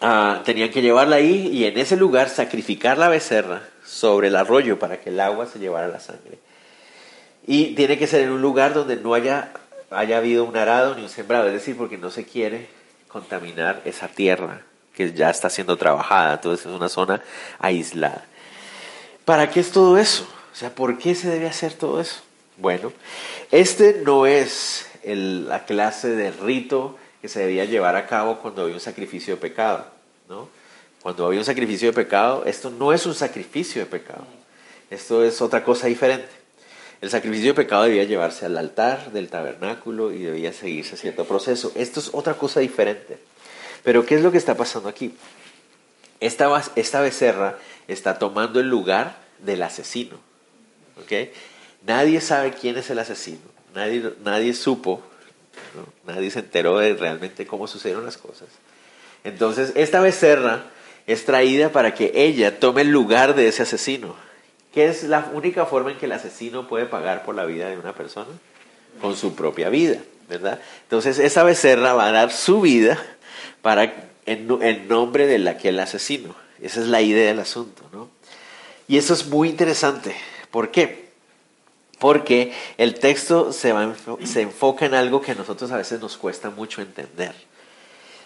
ah, 0.00 0.42
tenían 0.44 0.70
que 0.70 0.82
llevarla 0.82 1.16
ahí 1.16 1.48
y 1.48 1.64
en 1.64 1.78
ese 1.78 1.96
lugar 1.96 2.28
sacrificar 2.28 2.98
la 2.98 3.08
becerra 3.08 3.62
sobre 3.84 4.28
el 4.28 4.36
arroyo 4.36 4.78
para 4.78 5.00
que 5.00 5.10
el 5.10 5.20
agua 5.20 5.46
se 5.46 5.58
llevara 5.58 5.88
la 5.88 6.00
sangre. 6.00 6.38
Y 7.46 7.74
tiene 7.74 7.98
que 7.98 8.06
ser 8.06 8.22
en 8.22 8.30
un 8.30 8.42
lugar 8.42 8.74
donde 8.74 8.96
no 8.96 9.14
haya, 9.14 9.52
haya 9.90 10.18
habido 10.18 10.44
un 10.44 10.56
arado 10.56 10.94
ni 10.94 11.02
un 11.02 11.08
sembrado, 11.08 11.46
es 11.46 11.52
decir, 11.52 11.76
porque 11.76 11.96
no 11.96 12.10
se 12.10 12.24
quiere 12.24 12.68
contaminar 13.08 13.82
esa 13.84 14.08
tierra 14.08 14.62
que 14.94 15.12
ya 15.12 15.30
está 15.30 15.50
siendo 15.50 15.76
trabajada, 15.76 16.34
entonces 16.34 16.66
es 16.66 16.72
una 16.72 16.88
zona 16.88 17.22
aislada. 17.58 18.24
¿Para 19.24 19.50
qué 19.50 19.60
es 19.60 19.70
todo 19.70 19.98
eso? 19.98 20.26
O 20.56 20.58
sea, 20.58 20.74
¿por 20.74 20.96
qué 20.96 21.14
se 21.14 21.28
debe 21.28 21.46
hacer 21.46 21.74
todo 21.74 22.00
eso? 22.00 22.22
Bueno, 22.56 22.90
este 23.50 24.00
no 24.02 24.24
es 24.24 24.86
la 25.04 25.66
clase 25.66 26.08
de 26.08 26.30
rito 26.30 26.96
que 27.20 27.28
se 27.28 27.40
debía 27.40 27.66
llevar 27.66 27.94
a 27.94 28.06
cabo 28.06 28.38
cuando 28.38 28.62
había 28.62 28.72
un 28.72 28.80
sacrificio 28.80 29.34
de 29.34 29.40
pecado, 29.42 29.84
¿no? 30.30 30.48
Cuando 31.02 31.26
había 31.26 31.40
un 31.40 31.44
sacrificio 31.44 31.88
de 31.88 31.92
pecado, 31.92 32.46
esto 32.46 32.70
no 32.70 32.94
es 32.94 33.04
un 33.04 33.14
sacrificio 33.14 33.82
de 33.82 33.86
pecado, 33.86 34.26
esto 34.88 35.22
es 35.22 35.42
otra 35.42 35.62
cosa 35.62 35.88
diferente. 35.88 36.30
El 37.02 37.10
sacrificio 37.10 37.48
de 37.48 37.54
pecado 37.54 37.82
debía 37.82 38.04
llevarse 38.04 38.46
al 38.46 38.56
altar 38.56 39.12
del 39.12 39.28
tabernáculo 39.28 40.10
y 40.10 40.22
debía 40.22 40.54
seguirse 40.54 40.96
cierto 40.96 41.26
proceso. 41.26 41.70
Esto 41.74 42.00
es 42.00 42.08
otra 42.14 42.32
cosa 42.38 42.60
diferente. 42.60 43.18
Pero 43.84 44.06
¿qué 44.06 44.14
es 44.14 44.22
lo 44.22 44.32
que 44.32 44.38
está 44.38 44.54
pasando 44.54 44.88
aquí? 44.88 45.14
Esta, 46.18 46.64
esta 46.76 47.02
becerra 47.02 47.58
está 47.88 48.18
tomando 48.18 48.58
el 48.58 48.70
lugar 48.70 49.18
del 49.40 49.62
asesino. 49.62 50.25
¿Okay? 51.02 51.32
Nadie 51.86 52.20
sabe 52.20 52.52
quién 52.52 52.76
es 52.76 52.90
el 52.90 52.98
asesino. 52.98 53.40
Nadie, 53.74 54.12
nadie 54.24 54.54
supo, 54.54 55.02
nadie 56.06 56.30
se 56.30 56.38
enteró 56.40 56.78
de 56.78 56.94
realmente 56.94 57.46
cómo 57.46 57.66
sucedieron 57.66 58.04
las 58.04 58.16
cosas. 58.16 58.48
Entonces, 59.24 59.72
esta 59.74 60.00
becerra 60.00 60.64
es 61.06 61.24
traída 61.24 61.70
para 61.70 61.94
que 61.94 62.12
ella 62.14 62.58
tome 62.58 62.82
el 62.82 62.90
lugar 62.90 63.34
de 63.34 63.48
ese 63.48 63.62
asesino. 63.62 64.16
¿Qué 64.72 64.86
es 64.86 65.04
la 65.04 65.30
única 65.32 65.66
forma 65.66 65.90
en 65.90 65.98
que 65.98 66.06
el 66.06 66.12
asesino 66.12 66.68
puede 66.68 66.86
pagar 66.86 67.24
por 67.24 67.34
la 67.34 67.44
vida 67.44 67.68
de 67.68 67.78
una 67.78 67.94
persona? 67.94 68.30
Con 69.00 69.16
su 69.16 69.34
propia 69.34 69.68
vida, 69.68 69.98
¿verdad? 70.28 70.60
Entonces, 70.82 71.18
esa 71.18 71.42
becerra 71.44 71.94
va 71.94 72.06
a 72.06 72.12
dar 72.12 72.32
su 72.32 72.60
vida 72.60 73.02
para, 73.62 73.92
en, 74.26 74.88
nombre 74.88 75.26
de 75.26 75.38
la 75.38 75.56
que 75.56 75.70
el 75.70 75.80
asesino. 75.80 76.34
Esa 76.60 76.80
es 76.80 76.86
la 76.86 77.02
idea 77.02 77.28
del 77.28 77.40
asunto, 77.40 77.82
¿no? 77.92 78.10
Y 78.88 78.98
eso 78.98 79.14
es 79.14 79.26
muy 79.26 79.48
interesante. 79.48 80.14
¿Por 80.50 80.70
qué? 80.70 81.06
Porque 81.98 82.52
el 82.76 82.94
texto 82.94 83.52
se, 83.52 83.74
se 84.24 84.42
enfoca 84.42 84.86
en 84.86 84.94
algo 84.94 85.20
que 85.20 85.32
a 85.32 85.34
nosotros 85.34 85.70
a 85.70 85.78
veces 85.78 86.00
nos 86.00 86.16
cuesta 86.16 86.50
mucho 86.50 86.82
entender. 86.82 87.34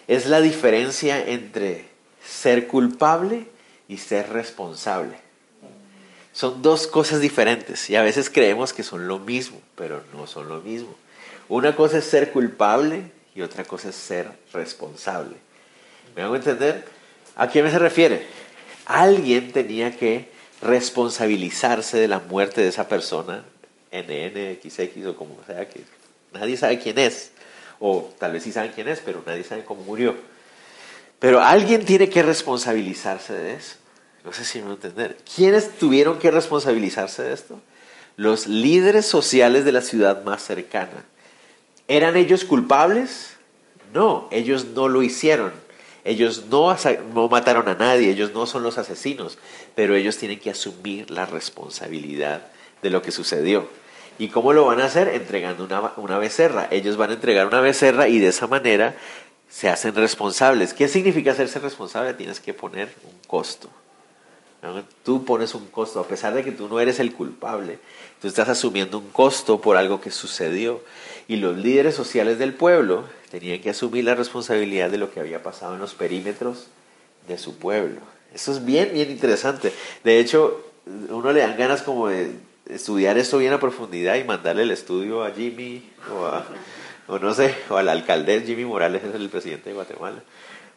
Es 0.07 0.25
la 0.25 0.41
diferencia 0.41 1.25
entre 1.25 1.85
ser 2.25 2.67
culpable 2.67 3.47
y 3.87 3.97
ser 3.97 4.29
responsable. 4.29 5.17
Son 6.33 6.61
dos 6.61 6.87
cosas 6.87 7.19
diferentes 7.19 7.89
y 7.89 7.95
a 7.95 8.01
veces 8.01 8.29
creemos 8.29 8.73
que 8.73 8.83
son 8.83 9.07
lo 9.07 9.19
mismo, 9.19 9.61
pero 9.75 10.03
no 10.13 10.27
son 10.27 10.47
lo 10.47 10.61
mismo. 10.61 10.95
Una 11.49 11.75
cosa 11.75 11.97
es 11.97 12.05
ser 12.05 12.31
culpable 12.31 13.03
y 13.35 13.41
otra 13.41 13.65
cosa 13.65 13.89
es 13.89 13.95
ser 13.95 14.31
responsable. 14.53 15.35
¿Me 16.15 16.21
hago 16.21 16.35
entender? 16.35 16.85
¿A 17.35 17.47
quién 17.47 17.69
se 17.69 17.79
refiere? 17.79 18.25
Alguien 18.85 19.51
tenía 19.51 19.95
que 19.97 20.29
responsabilizarse 20.61 21.99
de 21.99 22.07
la 22.07 22.19
muerte 22.19 22.61
de 22.61 22.67
esa 22.67 22.87
persona, 22.87 23.43
NN, 23.91 24.59
XX 24.61 25.05
o 25.07 25.15
como 25.15 25.37
sea, 25.45 25.67
que 25.67 25.81
nadie 26.33 26.57
sabe 26.57 26.79
quién 26.79 26.97
es, 26.99 27.31
o 27.79 28.13
tal 28.19 28.33
vez 28.33 28.43
sí 28.43 28.51
saben 28.51 28.71
quién 28.73 28.87
es, 28.87 28.99
pero 28.99 29.23
nadie 29.25 29.43
sabe 29.43 29.63
cómo 29.63 29.83
murió. 29.83 30.15
Pero 31.19 31.41
alguien 31.41 31.85
tiene 31.85 32.09
que 32.09 32.23
responsabilizarse 32.23 33.33
de 33.33 33.53
eso. 33.53 33.75
No 34.23 34.33
sé 34.33 34.45
si 34.45 34.59
me 34.59 34.65
voy 34.65 34.71
a 34.71 34.75
entender. 34.75 35.17
¿Quiénes 35.35 35.77
tuvieron 35.77 36.19
que 36.19 36.31
responsabilizarse 36.31 37.23
de 37.23 37.33
esto? 37.33 37.59
Los 38.17 38.47
líderes 38.47 39.05
sociales 39.05 39.65
de 39.65 39.71
la 39.71 39.81
ciudad 39.81 40.23
más 40.23 40.43
cercana. 40.43 41.05
¿Eran 41.87 42.15
ellos 42.17 42.45
culpables? 42.45 43.33
No, 43.93 44.27
ellos 44.31 44.65
no 44.75 44.87
lo 44.87 45.01
hicieron. 45.03 45.51
Ellos 46.03 46.45
no, 46.49 46.75
no, 47.13 47.29
mataron 47.29 47.67
a 47.67 47.75
nadie, 47.75 48.09
ellos 48.09 48.31
no 48.33 48.45
son 48.45 48.63
los 48.63 48.77
asesinos, 48.77 49.37
pero 49.75 49.95
ellos 49.95 50.17
tienen 50.17 50.39
que 50.39 50.49
asumir 50.49 51.11
la 51.11 51.25
responsabilidad 51.25 52.47
de 52.81 52.89
lo 52.89 53.01
que 53.01 53.11
sucedió. 53.11 53.67
¿Y 54.17 54.29
cómo 54.29 54.53
lo 54.53 54.65
van 54.65 54.81
a 54.81 54.85
hacer? 54.85 55.07
Entregando 55.09 55.63
una, 55.63 55.93
una 55.97 56.17
becerra. 56.17 56.67
Ellos 56.71 56.97
van 56.97 57.11
a 57.11 57.13
entregar 57.13 57.47
una 57.47 57.61
becerra 57.61 58.07
y 58.07 58.19
de 58.19 58.27
esa 58.27 58.47
manera 58.47 58.95
se 59.49 59.69
hacen 59.69 59.95
responsables. 59.95 60.73
¿Qué 60.73 60.87
significa 60.87 61.31
hacerse 61.31 61.59
responsable? 61.59 62.13
Tienes 62.13 62.39
que 62.39 62.53
poner 62.53 62.93
un 63.03 63.17
costo. 63.27 63.69
Tú 65.03 65.25
pones 65.25 65.55
un 65.55 65.67
costo, 65.67 65.99
a 65.99 66.07
pesar 66.07 66.35
de 66.35 66.43
que 66.43 66.51
tú 66.51 66.69
no 66.69 66.79
eres 66.79 66.99
el 66.99 67.13
culpable, 67.13 67.79
tú 68.21 68.27
estás 68.27 68.47
asumiendo 68.47 68.99
un 68.99 69.09
costo 69.09 69.59
por 69.59 69.75
algo 69.75 70.01
que 70.01 70.11
sucedió. 70.11 70.81
Y 71.27 71.37
los 71.37 71.57
líderes 71.57 71.95
sociales 71.95 72.37
del 72.37 72.53
pueblo 72.53 73.05
tenían 73.31 73.61
que 73.61 73.69
asumir 73.69 74.03
la 74.03 74.13
responsabilidad 74.13 74.89
de 74.89 74.97
lo 74.97 75.11
que 75.11 75.19
había 75.19 75.41
pasado 75.41 75.73
en 75.73 75.79
los 75.79 75.93
perímetros 75.93 76.67
de 77.27 77.37
su 77.37 77.57
pueblo. 77.57 78.01
Eso 78.33 78.51
es 78.51 78.63
bien, 78.63 78.91
bien 78.93 79.09
interesante. 79.09 79.73
De 80.03 80.19
hecho, 80.19 80.63
uno 81.09 81.31
le 81.31 81.39
dan 81.39 81.57
ganas 81.57 81.81
como 81.81 82.09
de 82.09 82.31
estudiar 82.69 83.17
esto 83.17 83.37
bien 83.37 83.53
a 83.53 83.59
profundidad 83.59 84.15
y 84.15 84.23
mandarle 84.23 84.63
el 84.63 84.71
estudio 84.71 85.23
a 85.23 85.31
Jimmy 85.31 85.89
o 86.13 86.25
a, 86.25 86.45
o 87.07 87.17
no 87.19 87.33
sé, 87.33 87.55
o 87.69 87.77
al 87.77 87.89
alcalde 87.89 88.43
Jimmy 88.45 88.65
Morales, 88.65 89.03
es 89.03 89.15
el 89.15 89.29
presidente 89.29 89.69
de 89.69 89.75
Guatemala 89.75 90.21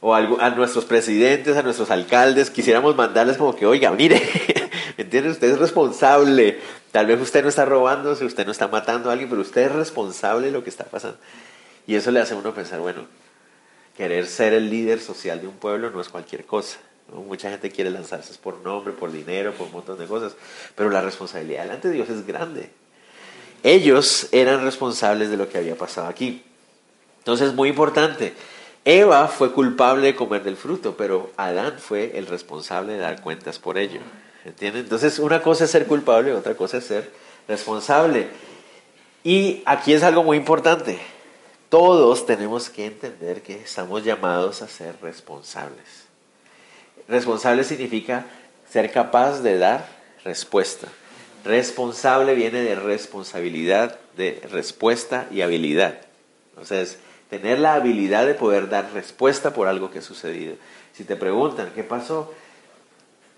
o 0.07 0.15
a, 0.15 0.51
nuestros 0.51 0.85
presidentes, 0.85 1.57
a 1.57 1.63
nuestros 1.63 1.91
alcaldes, 1.91 2.51
quisiéramos 2.51 2.95
mandarles 2.95 3.39
como 3.39 3.57
que, 3.57 3.65
oiga, 3.65 3.91
mire, 3.91 4.21
¿me 4.99 5.05
entiende? 5.05 5.31
Usted 5.31 5.53
es 5.53 5.59
responsable. 5.59 6.59
Tal 6.93 7.07
vez 7.07 7.19
usted 7.23 7.43
no 7.43 7.49
está 7.49 7.65
robando, 7.65 8.15
si 8.15 8.27
usted 8.27 8.45
no 8.45 8.53
está 8.53 8.69
matando 8.69 9.09
a 9.09 9.13
alguien, 9.13 9.31
pero 9.31 9.41
usted 9.41 9.63
es 9.63 9.73
responsable 9.73 10.49
de 10.49 10.53
lo 10.53 10.63
que 10.63 10.69
está 10.69 10.85
pasando. 10.85 11.17
Y 11.87 11.97
eso 11.97 12.11
le 12.11 12.21
hace 12.21 12.35
a 12.35 12.37
uno 12.37 12.55
pensar, 12.55 12.81
bueno, 12.81 13.07
querer 13.97 14.27
ser 14.27 14.55
el 14.55 14.71
líder 14.71 15.01
social 15.01 15.41
de 15.41 15.47
un 15.47 15.55
pueblo 15.55 15.91
no 15.91 16.01
es 16.01 16.09
cualquier 16.09 16.45
cosa. 16.45 16.79
Mucha 17.13 17.51
gente 17.51 17.71
quiere 17.71 17.91
lanzarse 17.91 18.33
por 18.43 18.59
nombre, 18.61 18.93
por 18.93 19.13
dinero, 19.13 19.53
por 19.53 19.67
un 19.67 19.75
montón 19.75 19.99
de 19.99 20.07
cosas, 20.07 20.35
pero 20.75 20.91
la 20.91 21.03
responsabilidad 21.03 21.63
delante 21.63 21.89
de 21.89 21.95
Dios 21.95 22.09
es 22.09 22.27
grande. 22.27 22.71
Ellos 23.63 24.29
eran 24.33 24.63
responsables 24.63 25.31
de 25.31 25.37
lo 25.37 25.49
que 25.49 25.59
había 25.59 25.77
pasado 25.77 26.09
aquí. 26.09 26.43
Entonces, 27.19 27.55
muy 27.55 27.69
importante, 27.71 28.35
Eva 28.85 29.29
fue 29.29 29.53
culpable 29.53 30.07
de 30.07 30.15
comer 30.15 30.43
del 30.43 30.57
fruto, 30.57 30.97
pero 30.97 31.31
Adán 31.37 31.79
fue 31.79 32.19
el 32.19 32.27
responsable 32.27 32.95
de 32.95 32.99
dar 32.99 33.23
cuentas 33.23 33.59
por 33.59 33.79
ello. 33.79 34.01
¿Entienden? 34.45 34.83
Entonces, 34.83 35.19
una 35.19 35.41
cosa 35.41 35.65
es 35.65 35.71
ser 35.71 35.87
culpable, 35.87 36.33
otra 36.35 36.55
cosa 36.55 36.79
es 36.79 36.85
ser 36.85 37.11
responsable. 37.49 38.29
Y 39.23 39.63
aquí 39.65 39.95
es 39.95 40.03
algo 40.03 40.23
muy 40.23 40.37
importante. 40.37 40.99
Todos 41.75 42.25
tenemos 42.25 42.71
que 42.71 42.87
entender 42.87 43.43
que 43.43 43.57
estamos 43.57 44.05
llamados 44.05 44.63
a 44.63 44.69
ser 44.69 44.95
responsables. 45.03 46.05
Responsable 47.09 47.65
significa 47.65 48.27
ser 48.71 48.93
capaz 48.93 49.41
de 49.41 49.59
dar 49.59 49.85
respuesta. 50.23 50.87
Responsable 51.45 52.37
viene 52.37 52.61
de 52.61 52.77
responsabilidad, 52.77 53.99
de 54.17 54.41
respuesta 54.53 55.27
y 55.33 55.41
habilidad. 55.41 55.99
Entonces, 56.51 57.01
tener 57.29 57.59
la 57.59 57.75
habilidad 57.75 58.25
de 58.25 58.35
poder 58.35 58.69
dar 58.69 58.93
respuesta 58.93 59.53
por 59.53 59.67
algo 59.67 59.91
que 59.91 59.99
ha 59.99 60.03
sucedido. 60.03 60.55
Si 60.93 61.03
te 61.03 61.17
preguntan, 61.17 61.73
¿qué 61.75 61.83
pasó? 61.83 62.33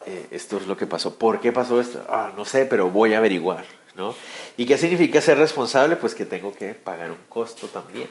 Eh, 0.04 0.26
esto 0.30 0.58
es 0.58 0.66
lo 0.66 0.76
que 0.76 0.86
pasó. 0.86 1.14
¿Por 1.14 1.40
qué 1.40 1.52
pasó 1.52 1.80
esto? 1.80 2.04
Ah, 2.06 2.32
no 2.36 2.44
sé, 2.44 2.66
pero 2.66 2.90
voy 2.90 3.14
a 3.14 3.16
averiguar. 3.16 3.64
¿no? 3.96 4.14
¿Y 4.56 4.66
qué 4.66 4.76
significa 4.76 5.20
ser 5.20 5.38
responsable? 5.38 5.96
Pues 5.96 6.14
que 6.14 6.26
tengo 6.26 6.54
que 6.54 6.74
pagar 6.74 7.10
un 7.10 7.18
costo 7.28 7.66
también. 7.68 8.08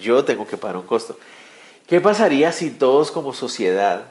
Yo 0.00 0.24
tengo 0.24 0.46
que 0.46 0.56
pagar 0.56 0.76
un 0.76 0.86
costo. 0.86 1.18
¿Qué 1.86 2.00
pasaría 2.00 2.52
si 2.52 2.70
todos 2.70 3.10
como 3.10 3.32
sociedad 3.32 4.04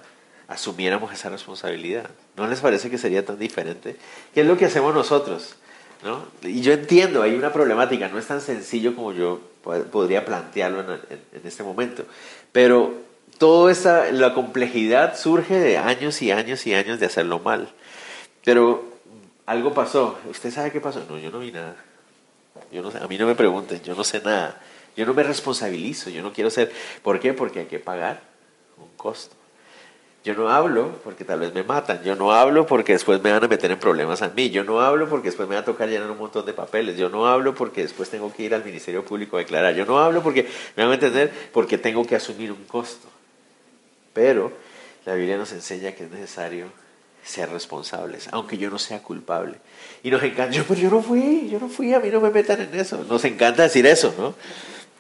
asumiéramos 0.48 1.14
esa 1.14 1.30
responsabilidad? 1.30 2.10
¿No 2.36 2.48
les 2.48 2.60
parece 2.60 2.90
que 2.90 2.98
sería 2.98 3.26
tan 3.26 3.40
diferente? 3.40 3.96
¿Qué 4.34 4.42
es 4.42 4.48
lo 4.48 4.58
que 4.58 4.66
hacemos 4.66 4.94
nosotros? 4.94 5.56
¿no? 6.04 6.26
Y 6.42 6.62
yo 6.62 6.74
entiendo, 6.74 7.22
hay 7.22 7.36
una 7.36 7.52
problemática, 7.52 8.08
no 8.08 8.18
es 8.18 8.28
tan 8.28 8.42
sencillo 8.42 8.96
como 8.96 9.14
yo 9.14 9.42
podría 9.64 10.26
plantearlo 10.26 10.82
en, 10.82 11.42
este 11.44 11.64
momento, 11.64 12.04
pero 12.52 12.94
toda 13.38 13.72
esta, 13.72 14.12
la 14.12 14.34
complejidad 14.34 15.18
surge 15.18 15.60
de 15.60 15.78
años 15.78 16.22
y 16.22 16.32
años 16.32 16.66
y 16.66 16.74
años 16.74 17.00
de 17.00 17.06
hacerlo 17.06 17.40
mal. 17.40 17.70
Pero 18.44 18.84
algo 19.46 19.74
pasó, 19.74 20.18
¿usted 20.30 20.52
sabe 20.52 20.72
qué 20.72 20.82
pasó? 20.82 21.04
No, 21.10 21.18
yo 21.18 21.32
no 21.32 21.40
vi 21.40 21.52
nada. 21.52 21.76
Yo 22.72 22.82
no 22.82 22.92
sé, 22.92 22.98
a 23.00 23.08
mí 23.08 23.18
no 23.18 23.28
me 23.28 23.36
pregunten, 23.36 23.82
yo 23.84 23.96
no 23.96 24.04
sé 24.04 24.22
nada. 24.22 24.60
Yo 25.00 25.06
no 25.06 25.14
me 25.14 25.24
responsabilizo, 25.24 26.10
yo 26.10 26.22
no 26.22 26.34
quiero 26.34 26.50
ser. 26.50 26.74
¿Por 27.02 27.22
qué? 27.22 27.32
Porque 27.32 27.60
hay 27.62 27.68
que 27.68 27.80
pagar 27.80 28.20
un 28.76 28.90
costo. 28.98 29.34
Yo 30.26 30.34
no 30.34 30.50
hablo 30.50 31.00
porque 31.06 31.24
tal 31.24 31.40
vez 31.40 31.54
me 31.54 31.64
matan. 31.64 32.04
Yo 32.04 32.18
no 32.18 32.34
hablo 32.34 32.66
porque 32.66 32.92
después 32.92 33.24
me 33.24 33.32
van 33.32 33.42
a 33.42 33.48
meter 33.48 33.72
en 33.72 33.80
problemas 33.80 34.22
a 34.22 34.28
mí. 34.28 34.50
Yo 34.50 34.66
no 34.66 34.82
hablo 34.82 35.08
porque 35.08 35.30
después 35.30 35.48
me 35.48 35.56
va 35.56 35.62
a 35.62 35.64
tocar 35.64 35.88
llenar 35.88 36.12
un 36.12 36.18
montón 36.18 36.46
de 36.46 36.52
papeles. 36.52 36.98
Yo 36.98 37.08
no 37.08 37.28
hablo 37.28 37.56
porque 37.56 37.84
después 37.84 38.10
tengo 38.10 38.34
que 38.34 38.44
ir 38.44 38.54
al 38.54 38.66
Ministerio 38.66 39.06
Público 39.06 39.38
a 39.38 39.40
declarar. 39.40 39.74
Yo 39.74 39.86
no 39.86 40.00
hablo 40.00 40.22
porque, 40.22 40.50
me 40.76 40.84
van 40.84 40.92
a 40.92 40.96
entender, 40.96 41.32
porque 41.54 41.78
tengo 41.78 42.06
que 42.06 42.18
asumir 42.18 42.52
un 42.52 42.66
costo. 42.66 43.08
Pero 44.12 44.52
la 45.06 45.14
Biblia 45.14 45.38
nos 45.38 45.54
enseña 45.54 45.94
que 45.94 46.04
es 46.04 46.12
necesario 46.12 46.66
ser 47.24 47.50
responsables, 47.52 48.28
aunque 48.34 48.58
yo 48.58 48.70
no 48.70 48.80
sea 48.80 49.02
culpable. 49.02 49.56
Y 50.04 50.12
nos 50.12 50.22
encanta, 50.24 50.52
yo, 50.52 50.66
pero 50.68 50.82
yo 50.82 50.90
no 50.90 51.02
fui, 51.02 51.48
yo 51.50 51.58
no 51.58 51.70
fui, 51.70 51.94
a 51.94 52.02
mí 52.02 52.10
no 52.10 52.20
me 52.20 52.32
metan 52.32 52.60
en 52.60 52.78
eso. 52.78 53.06
Nos 53.08 53.24
encanta 53.24 53.64
decir 53.64 53.86
eso, 53.86 54.14
¿no? 54.18 54.36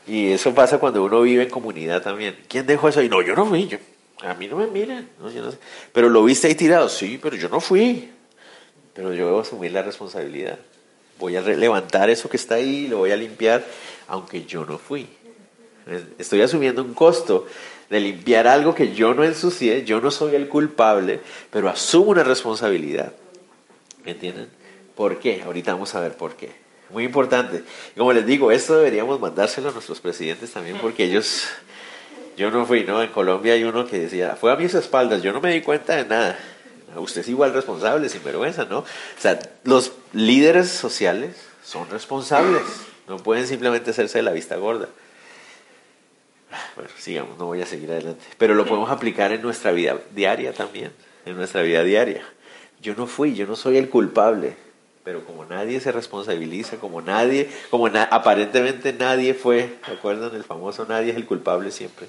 Y 0.09 0.31
eso 0.31 0.55
pasa 0.55 0.79
cuando 0.79 1.03
uno 1.03 1.21
vive 1.21 1.43
en 1.43 1.51
comunidad 1.51 2.01
también. 2.01 2.35
¿Quién 2.47 2.65
dejó 2.65 2.89
eso? 2.89 3.03
Y 3.03 3.09
no, 3.09 3.21
yo 3.21 3.35
no 3.35 3.45
fui, 3.45 3.67
yo, 3.67 3.77
a 4.21 4.33
mí 4.33 4.47
no 4.47 4.55
me. 4.55 4.87
Yo 4.87 5.43
no 5.43 5.51
sé. 5.51 5.59
Pero 5.93 6.09
lo 6.09 6.23
viste 6.23 6.47
ahí 6.47 6.55
tirado, 6.55 6.89
sí, 6.89 7.19
pero 7.21 7.35
yo 7.35 7.47
no 7.47 7.61
fui. 7.61 8.09
Pero 8.95 9.13
yo 9.13 9.27
debo 9.27 9.41
asumir 9.41 9.71
la 9.71 9.83
responsabilidad. 9.83 10.57
Voy 11.19 11.35
a 11.35 11.41
levantar 11.41 12.09
eso 12.09 12.27
que 12.27 12.37
está 12.37 12.55
ahí, 12.55 12.87
lo 12.87 12.97
voy 12.97 13.11
a 13.11 13.15
limpiar, 13.15 13.63
aunque 14.07 14.45
yo 14.45 14.65
no 14.65 14.79
fui. 14.79 15.07
Estoy 16.17 16.41
asumiendo 16.41 16.83
un 16.83 16.95
costo 16.95 17.45
de 17.91 17.99
limpiar 17.99 18.47
algo 18.47 18.73
que 18.73 18.95
yo 18.95 19.13
no 19.13 19.23
ensucié, 19.23 19.85
yo 19.85 20.01
no 20.01 20.09
soy 20.09 20.33
el 20.33 20.47
culpable, 20.47 21.19
pero 21.51 21.69
asumo 21.69 22.09
una 22.11 22.23
responsabilidad. 22.23 23.13
¿Me 24.03 24.11
entienden? 24.13 24.49
¿Por 24.95 25.19
qué? 25.19 25.43
Ahorita 25.43 25.73
vamos 25.73 25.93
a 25.93 25.99
ver 25.99 26.17
por 26.17 26.35
qué. 26.35 26.68
Muy 26.91 27.03
importante. 27.03 27.63
Como 27.95 28.13
les 28.13 28.25
digo, 28.25 28.51
esto 28.51 28.77
deberíamos 28.77 29.19
mandárselo 29.19 29.69
a 29.69 29.71
nuestros 29.71 29.99
presidentes 29.99 30.51
también 30.51 30.77
porque 30.81 31.03
ellos, 31.03 31.47
yo 32.35 32.49
no 32.49 32.65
fui, 32.65 32.83
¿no? 32.83 33.01
En 33.03 33.11
Colombia 33.11 33.53
hay 33.53 33.63
uno 33.63 33.85
que 33.85 33.99
decía, 33.99 34.35
fue 34.35 34.51
a 34.51 34.55
mis 34.55 34.73
espaldas, 34.73 35.21
yo 35.21 35.31
no 35.31 35.41
me 35.41 35.53
di 35.53 35.61
cuenta 35.61 35.95
de 35.95 36.05
nada. 36.05 36.39
Usted 36.95 37.21
es 37.21 37.29
igual 37.29 37.53
responsable, 37.53 38.09
sin 38.09 38.23
vergüenza, 38.23 38.65
¿no? 38.65 38.79
O 38.79 38.85
sea, 39.19 39.37
los 39.63 39.91
líderes 40.13 40.69
sociales 40.69 41.35
son 41.63 41.87
responsables, 41.89 42.63
no 43.07 43.17
pueden 43.17 43.45
simplemente 43.45 43.91
hacerse 43.91 44.17
de 44.17 44.23
la 44.23 44.31
vista 44.31 44.55
gorda. 44.55 44.89
Bueno, 46.75 46.89
sigamos, 46.97 47.37
no 47.37 47.45
voy 47.45 47.61
a 47.61 47.67
seguir 47.67 47.91
adelante. 47.91 48.25
Pero 48.39 48.55
lo 48.55 48.65
podemos 48.65 48.89
aplicar 48.89 49.31
en 49.31 49.43
nuestra 49.43 49.71
vida 49.71 49.99
diaria 50.15 50.51
también, 50.53 50.91
en 51.25 51.37
nuestra 51.37 51.61
vida 51.61 51.83
diaria. 51.83 52.23
Yo 52.81 52.95
no 52.95 53.05
fui, 53.05 53.35
yo 53.35 53.45
no 53.45 53.55
soy 53.55 53.77
el 53.77 53.89
culpable, 53.89 54.55
pero 55.03 55.25
como 55.25 55.45
nadie 55.45 55.79
se 55.79 55.91
responsabiliza, 55.91 56.77
como 56.77 57.01
nadie, 57.01 57.49
como 57.69 57.87
aparentemente 57.87 58.93
nadie 58.93 59.33
fue, 59.33 59.77
¿recuerdan 59.87 60.35
el 60.35 60.43
famoso 60.43 60.85
nadie 60.87 61.11
es 61.11 61.17
el 61.17 61.25
culpable 61.25 61.71
siempre? 61.71 62.07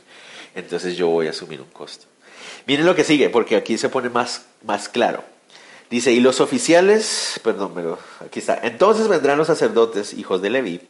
Entonces 0.54 0.96
yo 0.96 1.08
voy 1.08 1.26
a 1.26 1.30
asumir 1.30 1.60
un 1.60 1.70
costo. 1.70 2.06
Miren 2.66 2.86
lo 2.86 2.94
que 2.94 3.04
sigue, 3.04 3.30
porque 3.30 3.56
aquí 3.56 3.78
se 3.78 3.88
pone 3.88 4.10
más, 4.10 4.46
más 4.64 4.88
claro. 4.88 5.24
Dice, 5.90 6.12
y 6.12 6.20
los 6.20 6.40
oficiales, 6.40 7.40
perdón, 7.42 7.72
pero 7.74 7.98
aquí 8.24 8.38
está, 8.38 8.60
entonces 8.62 9.08
vendrán 9.08 9.38
los 9.38 9.48
sacerdotes, 9.48 10.14
hijos 10.14 10.40
de 10.40 10.50
Leví, 10.50 10.80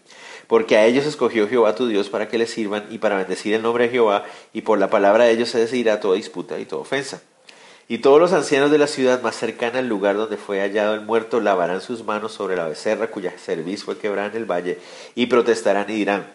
porque 0.47 0.77
a 0.77 0.85
ellos 0.85 1.07
escogió 1.07 1.49
Jehová 1.49 1.75
tu 1.75 1.87
Dios 1.87 2.11
para 2.11 2.29
que 2.29 2.37
les 2.37 2.51
sirvan 2.51 2.87
y 2.91 2.99
para 2.99 3.17
bendecir 3.17 3.55
el 3.55 3.63
nombre 3.63 3.85
de 3.85 3.91
Jehová, 3.91 4.25
y 4.53 4.61
por 4.61 4.79
la 4.79 4.91
palabra 4.91 5.25
de 5.25 5.33
ellos 5.33 5.49
se 5.49 5.59
decidirá 5.59 6.01
toda 6.01 6.17
disputa 6.17 6.59
y 6.59 6.67
toda 6.67 6.83
ofensa. 6.83 7.23
Y 7.91 7.99
todos 7.99 8.21
los 8.21 8.33
ancianos 8.33 8.71
de 8.71 8.79
la 8.79 8.87
ciudad 8.87 9.21
más 9.21 9.35
cercana 9.35 9.81
al 9.81 9.89
lugar 9.89 10.17
donde 10.17 10.37
fue 10.37 10.61
hallado 10.61 10.95
el 10.95 11.01
muerto 11.01 11.41
lavarán 11.41 11.81
sus 11.81 12.05
manos 12.05 12.31
sobre 12.31 12.55
la 12.55 12.69
becerra 12.69 13.09
cuya 13.09 13.33
cerviz 13.37 13.83
fue 13.83 13.99
quebrada 13.99 14.29
en 14.29 14.37
el 14.37 14.45
valle, 14.45 14.79
y 15.17 15.27
protestarán 15.27 15.91
y 15.91 15.95
dirán, 15.95 16.33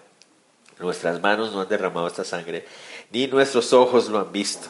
nuestras 0.79 1.21
manos 1.21 1.53
no 1.53 1.61
han 1.61 1.69
derramado 1.69 2.07
esta 2.07 2.25
sangre, 2.25 2.65
ni 3.09 3.27
nuestros 3.27 3.71
ojos 3.71 4.09
lo 4.09 4.19
han 4.19 4.33
visto. 4.33 4.67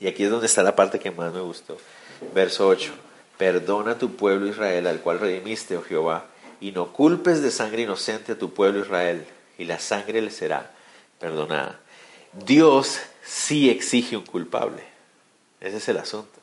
Y 0.00 0.06
aquí 0.06 0.24
es 0.24 0.30
donde 0.30 0.46
está 0.46 0.62
la 0.62 0.74
parte 0.74 0.98
que 0.98 1.10
más 1.10 1.34
me 1.34 1.42
gustó. 1.42 1.76
Verso 2.34 2.66
8. 2.66 2.94
Perdona 3.36 3.90
a 3.90 3.98
tu 3.98 4.16
pueblo 4.16 4.46
Israel, 4.46 4.86
al 4.86 5.00
cual 5.00 5.20
redimiste, 5.20 5.76
oh 5.76 5.82
Jehová, 5.82 6.28
y 6.62 6.72
no 6.72 6.94
culpes 6.94 7.42
de 7.42 7.50
sangre 7.50 7.82
inocente 7.82 8.32
a 8.32 8.38
tu 8.38 8.54
pueblo 8.54 8.80
Israel, 8.80 9.26
y 9.58 9.64
la 9.64 9.78
sangre 9.78 10.22
le 10.22 10.30
será 10.30 10.70
perdonada. 11.20 11.78
Dios 12.32 13.00
sí 13.22 13.68
exige 13.68 14.16
un 14.16 14.24
culpable. 14.24 14.91
Ese 15.62 15.78
es 15.78 15.88
el 15.88 15.96
asunto. 15.96 16.40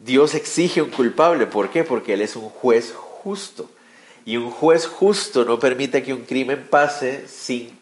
Dios 0.00 0.34
exige 0.34 0.82
un 0.82 0.90
culpable. 0.90 1.46
¿Por 1.46 1.70
qué? 1.70 1.84
Porque 1.84 2.14
Él 2.14 2.22
es 2.22 2.34
un 2.34 2.48
juez 2.48 2.92
justo. 2.92 3.70
Y 4.24 4.36
un 4.36 4.50
juez 4.50 4.86
justo 4.86 5.44
no 5.44 5.60
permite 5.60 6.02
que 6.02 6.12
un 6.12 6.24
crimen 6.24 6.66
pase 6.68 7.28
sin 7.28 7.78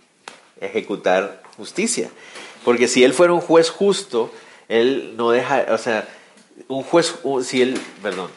ejecutar 0.60 1.42
justicia. 1.56 2.10
Porque 2.64 2.88
si 2.88 3.04
Él 3.04 3.14
fuera 3.14 3.32
un 3.32 3.40
juez 3.40 3.70
justo, 3.70 4.30
Él 4.68 5.14
no 5.16 5.30
deja, 5.30 5.66
o 5.70 5.78
sea, 5.78 6.06
un 6.68 6.82
juez, 6.82 7.14
si 7.42 7.62
Él, 7.62 7.80
perdón, 8.02 8.30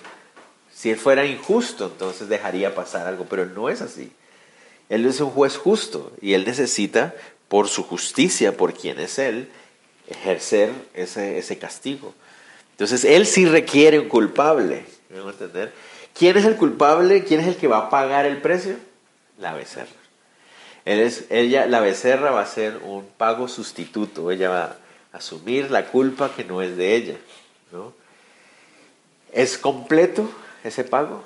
si 0.79 0.89
él 0.89 0.95
fuera 0.97 1.25
injusto, 1.25 1.87
entonces 1.87 2.29
dejaría 2.29 2.73
pasar 2.73 3.05
algo, 3.05 3.25
pero 3.29 3.45
no 3.45 3.67
es 3.67 3.81
así. 3.81 4.13
Él 4.87 5.05
es 5.05 5.19
un 5.19 5.29
juez 5.29 5.57
justo 5.57 6.13
y 6.21 6.35
él 6.35 6.45
necesita, 6.45 7.13
por 7.49 7.67
su 7.67 7.83
justicia, 7.83 8.55
por 8.55 8.73
quien 8.73 8.97
es 8.97 9.19
él, 9.19 9.49
ejercer 10.09 10.71
ese, 10.93 11.37
ese 11.37 11.57
castigo. 11.57 12.13
Entonces, 12.71 13.05
él 13.05 13.25
sí 13.25 13.45
requiere 13.45 13.99
un 13.99 14.07
culpable. 14.07 14.85
¿Me 15.09 15.19
entender? 15.19 15.73
¿Quién 16.13 16.37
es 16.37 16.45
el 16.45 16.55
culpable? 16.55 17.23
¿Quién 17.23 17.39
es 17.39 17.47
el 17.47 17.55
que 17.55 17.67
va 17.67 17.77
a 17.77 17.89
pagar 17.89 18.25
el 18.25 18.41
precio? 18.41 18.75
La 19.37 19.53
becerra. 19.53 19.87
Él 20.85 20.99
es, 20.99 21.25
ella, 21.29 21.65
la 21.65 21.79
becerra 21.81 22.31
va 22.31 22.41
a 22.41 22.45
ser 22.45 22.77
un 22.83 23.05
pago 23.05 23.47
sustituto. 23.47 24.31
Ella 24.31 24.49
va 24.49 24.63
a 24.63 25.17
asumir 25.17 25.71
la 25.71 25.87
culpa 25.87 26.33
que 26.35 26.43
no 26.43 26.61
es 26.61 26.77
de 26.77 26.95
ella. 26.95 27.15
¿no? 27.71 27.93
¿Es 29.31 29.57
completo? 29.57 30.29
ese 30.63 30.83
pago? 30.83 31.23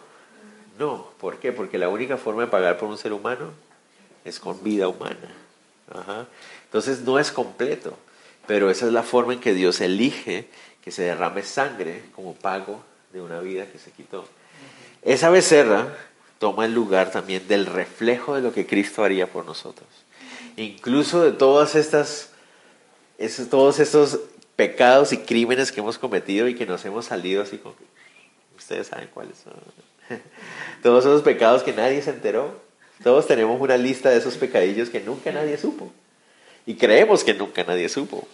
No, 0.77 1.07
¿por 1.19 1.37
qué? 1.37 1.51
Porque 1.51 1.77
la 1.77 1.89
única 1.89 2.17
forma 2.17 2.43
de 2.43 2.47
pagar 2.47 2.77
por 2.77 2.89
un 2.89 2.97
ser 2.97 3.13
humano 3.13 3.51
es 4.25 4.39
con 4.39 4.63
vida 4.63 4.87
humana. 4.87 5.29
Entonces 6.65 7.01
no 7.01 7.19
es 7.19 7.31
completo, 7.31 7.95
pero 8.47 8.69
esa 8.69 8.87
es 8.87 8.93
la 8.93 9.03
forma 9.03 9.33
en 9.33 9.39
que 9.39 9.53
Dios 9.53 9.81
elige 9.81 10.47
que 10.83 10.91
se 10.91 11.03
derrame 11.03 11.43
sangre 11.43 12.03
como 12.13 12.33
pago 12.33 12.83
de 13.13 13.21
una 13.21 13.39
vida 13.39 13.65
que 13.71 13.79
se 13.79 13.91
quitó. 13.91 14.27
Esa 15.01 15.29
becerra 15.29 15.95
toma 16.39 16.65
el 16.65 16.73
lugar 16.73 17.11
también 17.11 17.47
del 17.47 17.65
reflejo 17.65 18.35
de 18.35 18.41
lo 18.41 18.53
que 18.53 18.65
Cristo 18.65 19.03
haría 19.03 19.27
por 19.27 19.45
nosotros. 19.45 19.87
Incluso 20.57 21.23
de 21.23 21.31
todas 21.31 21.75
estas, 21.75 22.31
todos 23.49 23.79
estos 23.79 24.19
pecados 24.55 25.13
y 25.13 25.17
crímenes 25.17 25.71
que 25.71 25.79
hemos 25.79 25.97
cometido 25.97 26.47
y 26.47 26.55
que 26.55 26.65
nos 26.65 26.83
hemos 26.85 27.05
salido 27.05 27.41
así 27.41 27.57
como 27.57 27.75
Ustedes 28.57 28.87
saben 28.87 29.09
cuáles 29.13 29.37
son. 29.37 29.53
Todos 30.83 31.05
esos 31.05 31.21
pecados 31.21 31.63
que 31.63 31.73
nadie 31.73 32.01
se 32.01 32.11
enteró. 32.11 32.61
Todos 33.03 33.27
tenemos 33.27 33.59
una 33.59 33.75
lista 33.75 34.09
de 34.09 34.17
esos 34.17 34.37
pecadillos 34.37 34.89
que 34.89 35.01
nunca 35.01 35.31
nadie 35.31 35.57
supo. 35.57 35.91
Y 36.65 36.75
creemos 36.75 37.23
que 37.23 37.33
nunca 37.33 37.63
nadie 37.63 37.89
supo. 37.89 38.27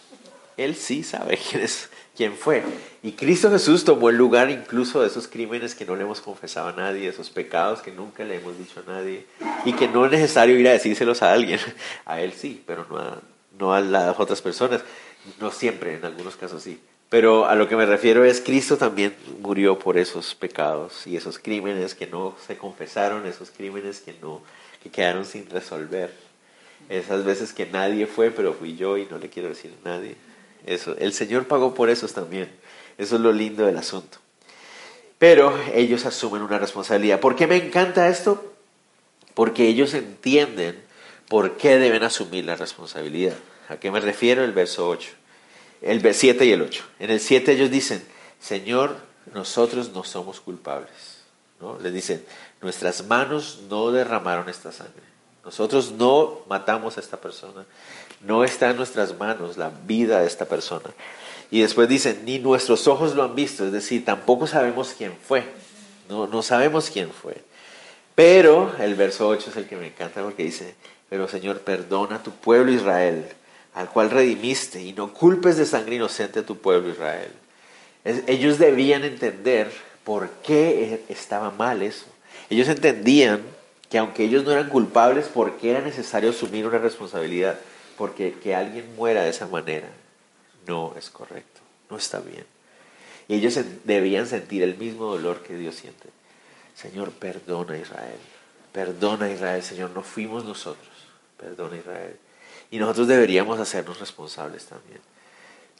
Él 0.57 0.75
sí 0.75 1.03
sabe 1.03 1.37
quién, 1.49 1.63
es, 1.63 1.89
quién 2.15 2.33
fue. 2.33 2.63
Y 3.01 3.13
Cristo 3.13 3.49
Jesús 3.49 3.85
tomó 3.85 4.09
el 4.09 4.17
lugar 4.17 4.49
incluso 4.49 5.01
de 5.01 5.07
esos 5.07 5.27
crímenes 5.27 5.73
que 5.73 5.85
no 5.85 5.95
le 5.95 6.03
hemos 6.03 6.21
confesado 6.21 6.67
a 6.67 6.73
nadie, 6.73 7.07
esos 7.07 7.29
pecados 7.29 7.81
que 7.81 7.91
nunca 7.91 8.23
le 8.23 8.35
hemos 8.35 8.57
dicho 8.57 8.81
a 8.85 8.91
nadie 8.91 9.25
y 9.65 9.73
que 9.73 9.87
no 9.87 10.05
es 10.05 10.11
necesario 10.11 10.59
ir 10.59 10.67
a 10.67 10.73
decírselos 10.73 11.21
a 11.21 11.31
alguien. 11.31 11.59
A 12.05 12.21
Él 12.21 12.33
sí, 12.33 12.61
pero 12.65 12.85
no 12.89 12.97
a, 12.97 13.21
no 13.57 13.73
a 13.73 13.81
las 13.81 14.19
otras 14.19 14.41
personas. 14.41 14.81
No 15.39 15.51
siempre, 15.51 15.95
en 15.95 16.05
algunos 16.05 16.35
casos 16.35 16.63
sí. 16.63 16.79
Pero 17.09 17.45
a 17.45 17.55
lo 17.55 17.67
que 17.67 17.75
me 17.75 17.85
refiero 17.85 18.23
es 18.23 18.39
Cristo 18.39 18.77
también 18.77 19.15
murió 19.41 19.79
por 19.79 19.97
esos 19.97 20.35
pecados 20.35 21.07
y 21.07 21.17
esos 21.17 21.39
crímenes 21.39 21.95
que 21.95 22.05
no 22.05 22.35
se 22.45 22.55
confesaron, 22.55 23.25
esos 23.25 23.49
crímenes 23.49 23.99
que 23.99 24.13
no 24.21 24.41
que 24.83 24.89
quedaron 24.89 25.25
sin 25.25 25.49
resolver. 25.49 26.13
Esas 26.89 27.23
veces 27.23 27.53
que 27.53 27.65
nadie 27.65 28.07
fue, 28.07 28.31
pero 28.31 28.53
fui 28.53 28.75
yo 28.75 28.97
y 28.97 29.05
no 29.05 29.17
le 29.17 29.29
quiero 29.29 29.49
decir 29.49 29.73
a 29.85 29.89
nadie. 29.89 30.15
Eso, 30.65 30.95
el 30.97 31.13
Señor 31.13 31.47
pagó 31.47 31.73
por 31.73 31.89
esos 31.89 32.13
también. 32.13 32.49
Eso 32.97 33.15
es 33.15 33.21
lo 33.21 33.31
lindo 33.31 33.65
del 33.65 33.77
asunto. 33.77 34.17
Pero 35.17 35.57
ellos 35.73 36.05
asumen 36.05 36.41
una 36.41 36.59
responsabilidad. 36.59 37.19
¿Por 37.19 37.35
qué 37.35 37.47
me 37.47 37.57
encanta 37.57 38.09
esto? 38.09 38.53
Porque 39.33 39.67
ellos 39.67 39.93
entienden 39.93 40.81
por 41.27 41.57
qué 41.57 41.77
deben 41.77 42.03
asumir 42.03 42.45
la 42.45 42.55
responsabilidad. 42.55 43.35
¿A 43.69 43.77
qué 43.77 43.91
me 43.91 43.99
refiero? 43.99 44.43
El 44.43 44.51
verso 44.51 44.89
8 44.89 45.19
el 45.81 46.13
7 46.13 46.45
y 46.45 46.51
el 46.51 46.61
8. 46.61 46.83
En 46.99 47.09
el 47.09 47.19
7 47.19 47.51
ellos 47.51 47.71
dicen, 47.71 48.03
Señor, 48.39 48.97
nosotros 49.33 49.91
no 49.91 50.03
somos 50.03 50.41
culpables. 50.41 51.19
¿no? 51.59 51.79
Les 51.79 51.93
dicen, 51.93 52.23
nuestras 52.61 53.05
manos 53.05 53.61
no 53.69 53.91
derramaron 53.91 54.49
esta 54.49 54.71
sangre. 54.71 55.08
Nosotros 55.49 55.91
no 55.91 56.41
matamos 56.47 56.97
a 56.97 56.99
esta 56.99 57.17
persona. 57.17 57.65
No 58.21 58.43
está 58.43 58.69
en 58.69 58.77
nuestras 58.77 59.17
manos 59.17 59.57
la 59.57 59.71
vida 59.85 60.19
de 60.19 60.27
esta 60.27 60.45
persona. 60.45 60.89
Y 61.49 61.61
después 61.61 61.89
dicen, 61.89 62.21
ni 62.25 62.37
nuestros 62.37 62.87
ojos 62.87 63.15
lo 63.15 63.23
han 63.23 63.33
visto. 63.33 63.65
Es 63.65 63.71
decir, 63.71 64.05
tampoco 64.05 64.45
sabemos 64.45 64.93
quién 64.95 65.13
fue. 65.27 65.43
No, 66.07 66.27
no 66.27 66.43
sabemos 66.43 66.89
quién 66.89 67.09
fue. 67.09 67.41
Pero 68.13 68.71
el 68.79 68.93
verso 68.93 69.27
8 69.27 69.49
es 69.49 69.57
el 69.57 69.65
que 69.65 69.75
me 69.75 69.87
encanta 69.87 70.21
porque 70.21 70.43
dice, 70.43 70.75
pero 71.09 71.27
Señor, 71.27 71.61
perdona 71.61 72.17
a 72.17 72.23
tu 72.23 72.31
pueblo 72.31 72.71
Israel 72.71 73.25
al 73.73 73.89
cual 73.89 74.09
redimiste, 74.09 74.81
y 74.81 74.93
no 74.93 75.13
culpes 75.13 75.57
de 75.57 75.65
sangre 75.65 75.95
inocente 75.95 76.39
a 76.39 76.45
tu 76.45 76.57
pueblo 76.57 76.89
Israel. 76.89 77.31
ellos 78.27 78.57
debían 78.57 79.03
entender 79.03 79.71
por 80.03 80.29
qué 80.43 81.03
estaba 81.09 81.51
mal 81.51 81.81
eso. 81.81 82.05
Ellos 82.49 82.67
entendían 82.67 83.41
que 83.89 83.97
aunque 83.97 84.23
ellos 84.23 84.43
no 84.43 84.51
eran 84.51 84.69
culpables, 84.69 85.27
¿por 85.27 85.57
qué 85.57 85.71
era 85.71 85.81
necesario 85.81 86.29
asumir 86.29 86.65
una 86.65 86.77
responsabilidad? 86.77 87.59
Porque 87.97 88.33
que 88.33 88.55
alguien 88.55 88.95
muera 88.95 89.23
de 89.23 89.29
esa 89.29 89.47
manera 89.47 89.87
no 90.67 90.93
es 90.97 91.09
correcto. 91.09 91.61
no 91.89 91.97
está 91.97 92.19
bien. 92.19 92.45
Y 93.27 93.35
ellos 93.35 93.59
debían 93.83 94.27
sentir 94.27 94.63
el 94.63 94.77
mismo 94.77 95.05
dolor 95.05 95.41
que 95.41 95.55
Dios 95.55 95.75
siente. 95.75 96.09
Señor, 96.75 97.11
perdona 97.11 97.73
a 97.73 97.77
Israel. 97.77 98.19
Perdona 98.71 99.25
a 99.25 99.31
Israel, 99.31 99.63
Señor, 99.63 99.89
no 99.91 100.03
fuimos 100.03 100.45
nosotros. 100.45 100.87
Perdona 101.37 101.75
a 101.75 101.79
Israel. 101.79 102.17
Y 102.71 102.77
nosotros 102.77 103.07
deberíamos 103.07 103.59
hacernos 103.59 103.99
responsables 103.99 104.65
también. 104.65 104.99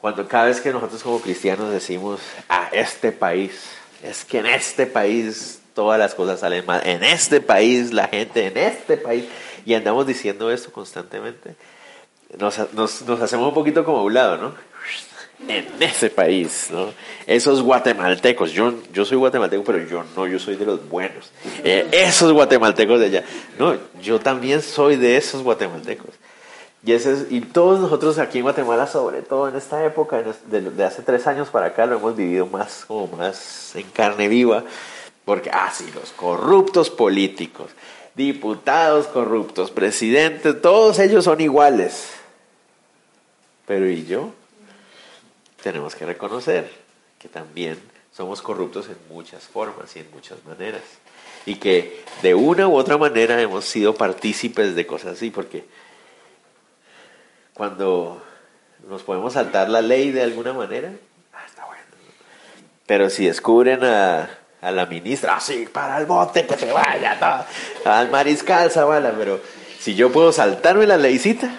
Cuando 0.00 0.26
cada 0.26 0.46
vez 0.46 0.60
que 0.60 0.72
nosotros 0.72 1.02
como 1.02 1.20
cristianos 1.20 1.70
decimos 1.70 2.20
a 2.48 2.68
este 2.72 3.12
país, 3.12 3.70
es 4.02 4.24
que 4.24 4.38
en 4.38 4.46
este 4.46 4.86
país 4.86 5.59
todas 5.80 5.98
las 5.98 6.14
cosas 6.14 6.40
salen 6.40 6.66
mal, 6.66 6.82
en 6.84 7.02
este 7.02 7.40
país 7.40 7.90
la 7.90 8.06
gente, 8.06 8.48
en 8.48 8.58
este 8.58 8.98
país, 8.98 9.24
y 9.64 9.72
andamos 9.72 10.06
diciendo 10.06 10.50
esto 10.50 10.70
constantemente, 10.70 11.54
nos, 12.38 12.58
hacemos 12.58 13.48
un 13.48 13.54
poquito 13.54 13.82
como 13.82 13.96
a 14.00 14.02
un 14.02 14.12
lado, 14.12 14.36
¿no? 14.36 14.54
En 15.48 15.66
ese 15.80 16.10
país, 16.10 16.68
¿no? 16.70 16.92
Esos 17.26 17.62
guatemaltecos, 17.62 18.52
yo, 18.52 18.74
yo 18.92 19.06
soy 19.06 19.16
guatemalteco, 19.16 19.64
pero 19.64 19.78
yo 19.86 20.04
no, 20.14 20.26
yo 20.26 20.38
soy 20.38 20.56
de 20.56 20.66
los 20.66 20.86
buenos. 20.86 21.32
Eh, 21.64 21.88
esos 21.92 22.30
guatemaltecos 22.30 23.00
de 23.00 23.06
allá, 23.06 23.24
no, 23.58 23.74
yo 24.02 24.20
también 24.20 24.60
soy 24.60 24.96
de 24.96 25.16
esos 25.16 25.42
guatemaltecos. 25.42 26.10
Y, 26.84 26.92
ese 26.92 27.26
y 27.30 27.40
todos 27.40 27.80
nosotros 27.80 28.18
aquí 28.18 28.36
en 28.36 28.44
Guatemala, 28.44 28.86
sobre 28.86 29.22
todo 29.22 29.48
en 29.48 29.56
esta 29.56 29.82
época, 29.82 30.22
de, 30.46 30.60
de, 30.60 30.84
hace 30.84 31.00
tres 31.00 31.26
años 31.26 31.48
para 31.48 31.68
acá, 31.68 31.86
lo 31.86 31.96
hemos 31.96 32.16
vivido 32.16 32.44
más 32.44 32.84
como 32.86 33.06
más 33.16 33.74
en 33.76 33.88
carne 33.88 34.28
viva, 34.28 34.64
porque, 35.30 35.48
ah, 35.52 35.70
sí, 35.72 35.88
los 35.94 36.10
corruptos 36.10 36.90
políticos, 36.90 37.70
diputados 38.16 39.06
corruptos, 39.06 39.70
presidentes, 39.70 40.60
todos 40.60 40.98
ellos 40.98 41.22
son 41.22 41.40
iguales. 41.40 42.10
Pero 43.64 43.88
¿y 43.88 44.04
yo? 44.06 44.32
Tenemos 45.62 45.94
que 45.94 46.04
reconocer 46.04 46.68
que 47.20 47.28
también 47.28 47.78
somos 48.10 48.42
corruptos 48.42 48.88
en 48.88 48.96
muchas 49.08 49.44
formas 49.44 49.94
y 49.94 50.00
en 50.00 50.10
muchas 50.10 50.44
maneras. 50.44 50.82
Y 51.46 51.54
que 51.54 52.04
de 52.22 52.34
una 52.34 52.66
u 52.66 52.74
otra 52.74 52.98
manera 52.98 53.40
hemos 53.40 53.66
sido 53.66 53.94
partícipes 53.94 54.74
de 54.74 54.84
cosas 54.84 55.12
así, 55.12 55.30
porque 55.30 55.64
cuando 57.54 58.20
nos 58.88 59.04
podemos 59.04 59.34
saltar 59.34 59.68
la 59.68 59.80
ley 59.80 60.10
de 60.10 60.24
alguna 60.24 60.52
manera, 60.52 60.92
ah, 61.32 61.44
está 61.46 61.66
bueno. 61.66 61.84
Pero 62.84 63.08
si 63.10 63.26
descubren 63.26 63.84
a, 63.84 64.39
la 64.62 64.86
ministra, 64.86 65.36
así, 65.36 65.64
ah, 65.66 65.70
para 65.72 65.98
el 65.98 66.06
bote, 66.06 66.46
que 66.46 66.56
se 66.56 66.70
vaya, 66.72 67.46
al 67.84 68.10
mariscal 68.10 68.70
Zavala, 68.70 69.12
pero 69.16 69.40
si 69.78 69.94
yo 69.94 70.12
puedo 70.12 70.32
saltarme 70.32 70.86
la 70.86 70.98
leycita, 70.98 71.50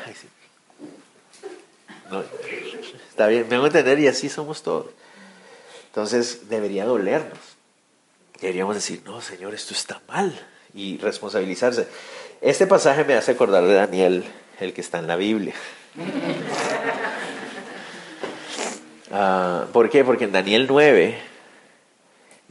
está 3.09 3.27
bien, 3.27 3.47
me 3.49 3.55
hago 3.55 3.65
entender 3.65 3.99
y 3.99 4.07
así 4.07 4.29
somos 4.29 4.61
todos. 4.61 4.87
Entonces 5.87 6.49
debería 6.49 6.85
dolernos. 6.85 7.39
Deberíamos 8.39 8.75
decir, 8.75 9.01
no, 9.05 9.21
Señor, 9.21 9.53
esto 9.53 9.73
está 9.73 10.01
mal 10.07 10.33
y 10.73 10.97
responsabilizarse. 10.97 11.87
Este 12.39 12.65
pasaje 12.65 13.03
me 13.03 13.15
hace 13.15 13.31
acordar 13.31 13.63
de 13.63 13.73
Daniel, 13.73 14.25
el 14.59 14.73
que 14.73 14.81
está 14.81 14.99
en 14.99 15.07
la 15.07 15.15
Biblia. 15.15 15.53
Ah, 19.13 19.65
¿Por 19.73 19.89
qué? 19.89 20.05
Porque 20.05 20.23
en 20.23 20.31
Daniel 20.31 20.67
9 20.69 21.30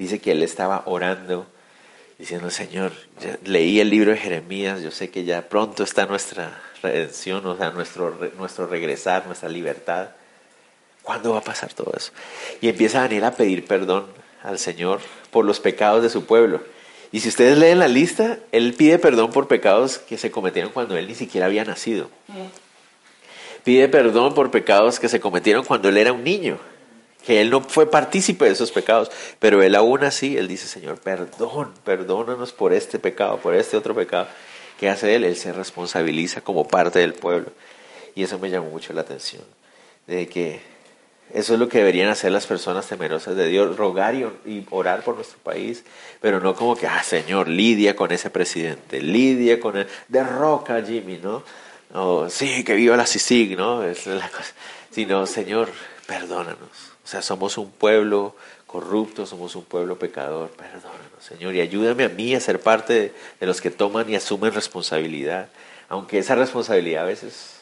dice 0.01 0.19
que 0.19 0.33
él 0.33 0.43
estaba 0.43 0.83
orando, 0.87 1.47
diciendo, 2.19 2.51
Señor, 2.51 2.93
leí 3.45 3.81
el 3.81 3.91
libro 3.91 4.13
de 4.13 4.17
Jeremías, 4.17 4.81
yo 4.81 4.91
sé 4.91 5.11
que 5.11 5.25
ya 5.25 5.47
pronto 5.51 5.85
está 5.85 6.07
nuestra 6.07 6.59
redención, 6.83 7.45
o 7.45 7.55
sea, 7.55 7.71
nuestro, 7.71 8.17
nuestro 8.39 8.67
regresar, 8.67 9.27
nuestra 9.27 9.51
libertad. 9.51 10.09
¿Cuándo 11.03 11.33
va 11.33 11.41
a 11.41 11.45
pasar 11.45 11.75
todo 11.75 11.93
eso? 11.95 12.13
Y 12.63 12.71
empieza 12.71 13.01
Daniel 13.01 13.25
a 13.25 13.33
pedir 13.33 13.67
perdón 13.67 14.07
al 14.43 14.59
Señor 14.59 15.01
por 15.31 15.45
los 15.45 15.61
pecados 15.61 16.03
de 16.03 16.09
su 16.09 16.25
pueblo. 16.25 16.63
Y 17.13 17.21
si 17.21 17.29
ustedes 17.29 17.59
leen 17.59 17.79
la 17.79 17.89
lista, 17.89 18.39
él 18.53 18.73
pide 18.73 18.99
perdón 18.99 19.33
por 19.33 19.49
pecados 19.49 19.99
que 19.99 20.17
se 20.17 20.31
cometieron 20.31 20.73
cuando 20.73 20.97
él 20.97 21.09
ni 21.09 21.15
siquiera 21.15 21.47
había 21.47 21.67
nacido. 21.67 22.09
Pide 23.65 23.91
perdón 23.91 24.33
por 24.33 24.51
pecados 24.51 24.99
que 24.99 25.11
se 25.11 25.21
cometieron 25.21 25.67
cuando 25.67 25.91
él 25.91 25.99
era 25.99 26.15
un 26.15 26.25
niño, 26.25 26.59
que 27.25 27.41
él 27.41 27.51
no 27.51 27.61
fue 27.63 27.91
partícipe 27.91 28.47
de 28.47 28.53
esos 28.53 28.73
pecados, 28.73 29.11
pero 29.39 29.63
él 29.63 29.75
aún 29.75 30.05
así, 30.05 30.37
él 30.37 30.49
dice, 30.49 30.67
Señor, 30.67 30.99
perdón, 30.99 31.73
perdónanos 31.85 32.53
por 32.53 32.73
este 32.73 32.99
pecado, 32.99 33.39
por 33.39 33.55
este 33.55 33.77
otro 33.77 33.95
pecado. 33.95 34.27
¿Qué 34.79 34.89
hace 34.89 35.15
él? 35.15 35.25
Él 35.25 35.37
se 35.37 35.53
responsabiliza 35.53 36.41
como 36.41 36.67
parte 36.67 37.01
del 37.01 37.15
pueblo. 37.15 37.53
Y 38.15 38.23
eso 38.23 38.39
me 38.39 38.51
llamó 38.51 38.71
mucho 38.71 38.93
la 38.93 39.03
atención, 39.03 39.43
de 40.07 40.27
que 40.27 40.61
eso 41.33 41.55
es 41.55 41.61
lo 41.61 41.69
que 41.69 41.79
deberían 41.79 42.09
hacer 42.09 42.33
las 42.33 42.47
personas 42.47 42.87
temerosas 42.89 43.37
de 43.37 43.47
Dios, 43.49 43.77
rogar 43.77 44.15
y, 44.15 44.67
orar 44.71 45.05
por 45.05 45.15
nuestro 45.15 45.39
país, 45.39 45.85
pero 46.21 46.41
no 46.41 46.57
como 46.57 46.75
que, 46.75 46.87
ah, 46.87 47.03
Señor, 47.03 47.49
lidia 47.49 47.95
con 47.95 48.11
ese 48.11 48.31
presidente, 48.31 49.01
lidia 49.01 49.61
con 49.61 49.77
el, 49.77 49.87
derroca 50.09 50.83
Jimmy, 50.83 51.19
¿no? 51.19 51.45
o 51.93 52.29
sí, 52.29 52.65
que 52.65 52.75
viva 52.75 52.97
la 52.97 53.07
CICIG, 53.07 53.57
¿no? 53.57 53.83
Es 53.83 54.07
la 54.07 54.29
cosa. 54.29 54.53
Sino, 54.91 55.27
Señor, 55.27 55.69
perdónanos. 56.07 56.90
O 57.11 57.13
sea, 57.13 57.23
somos 57.23 57.59
un 57.59 57.73
pueblo 57.73 58.37
corrupto, 58.69 59.27
somos 59.27 59.57
un 59.57 59.65
pueblo 59.65 59.99
pecador, 59.99 60.49
perdónanos, 60.51 61.19
Señor, 61.19 61.57
y 61.57 61.61
ayúdame 61.61 62.05
a 62.05 62.09
mí 62.09 62.37
a 62.37 62.41
ser 62.41 62.61
parte 62.61 63.13
de, 63.41 63.47
los 63.49 63.61
que 63.61 63.73
toman 63.73 64.09
y 64.09 64.15
asumen 64.15 64.55
responsabilidad, 64.55 65.49
aunque 65.89 66.19
esa 66.19 66.37
responsabilidad 66.37 67.03
a 67.03 67.07
veces 67.07 67.57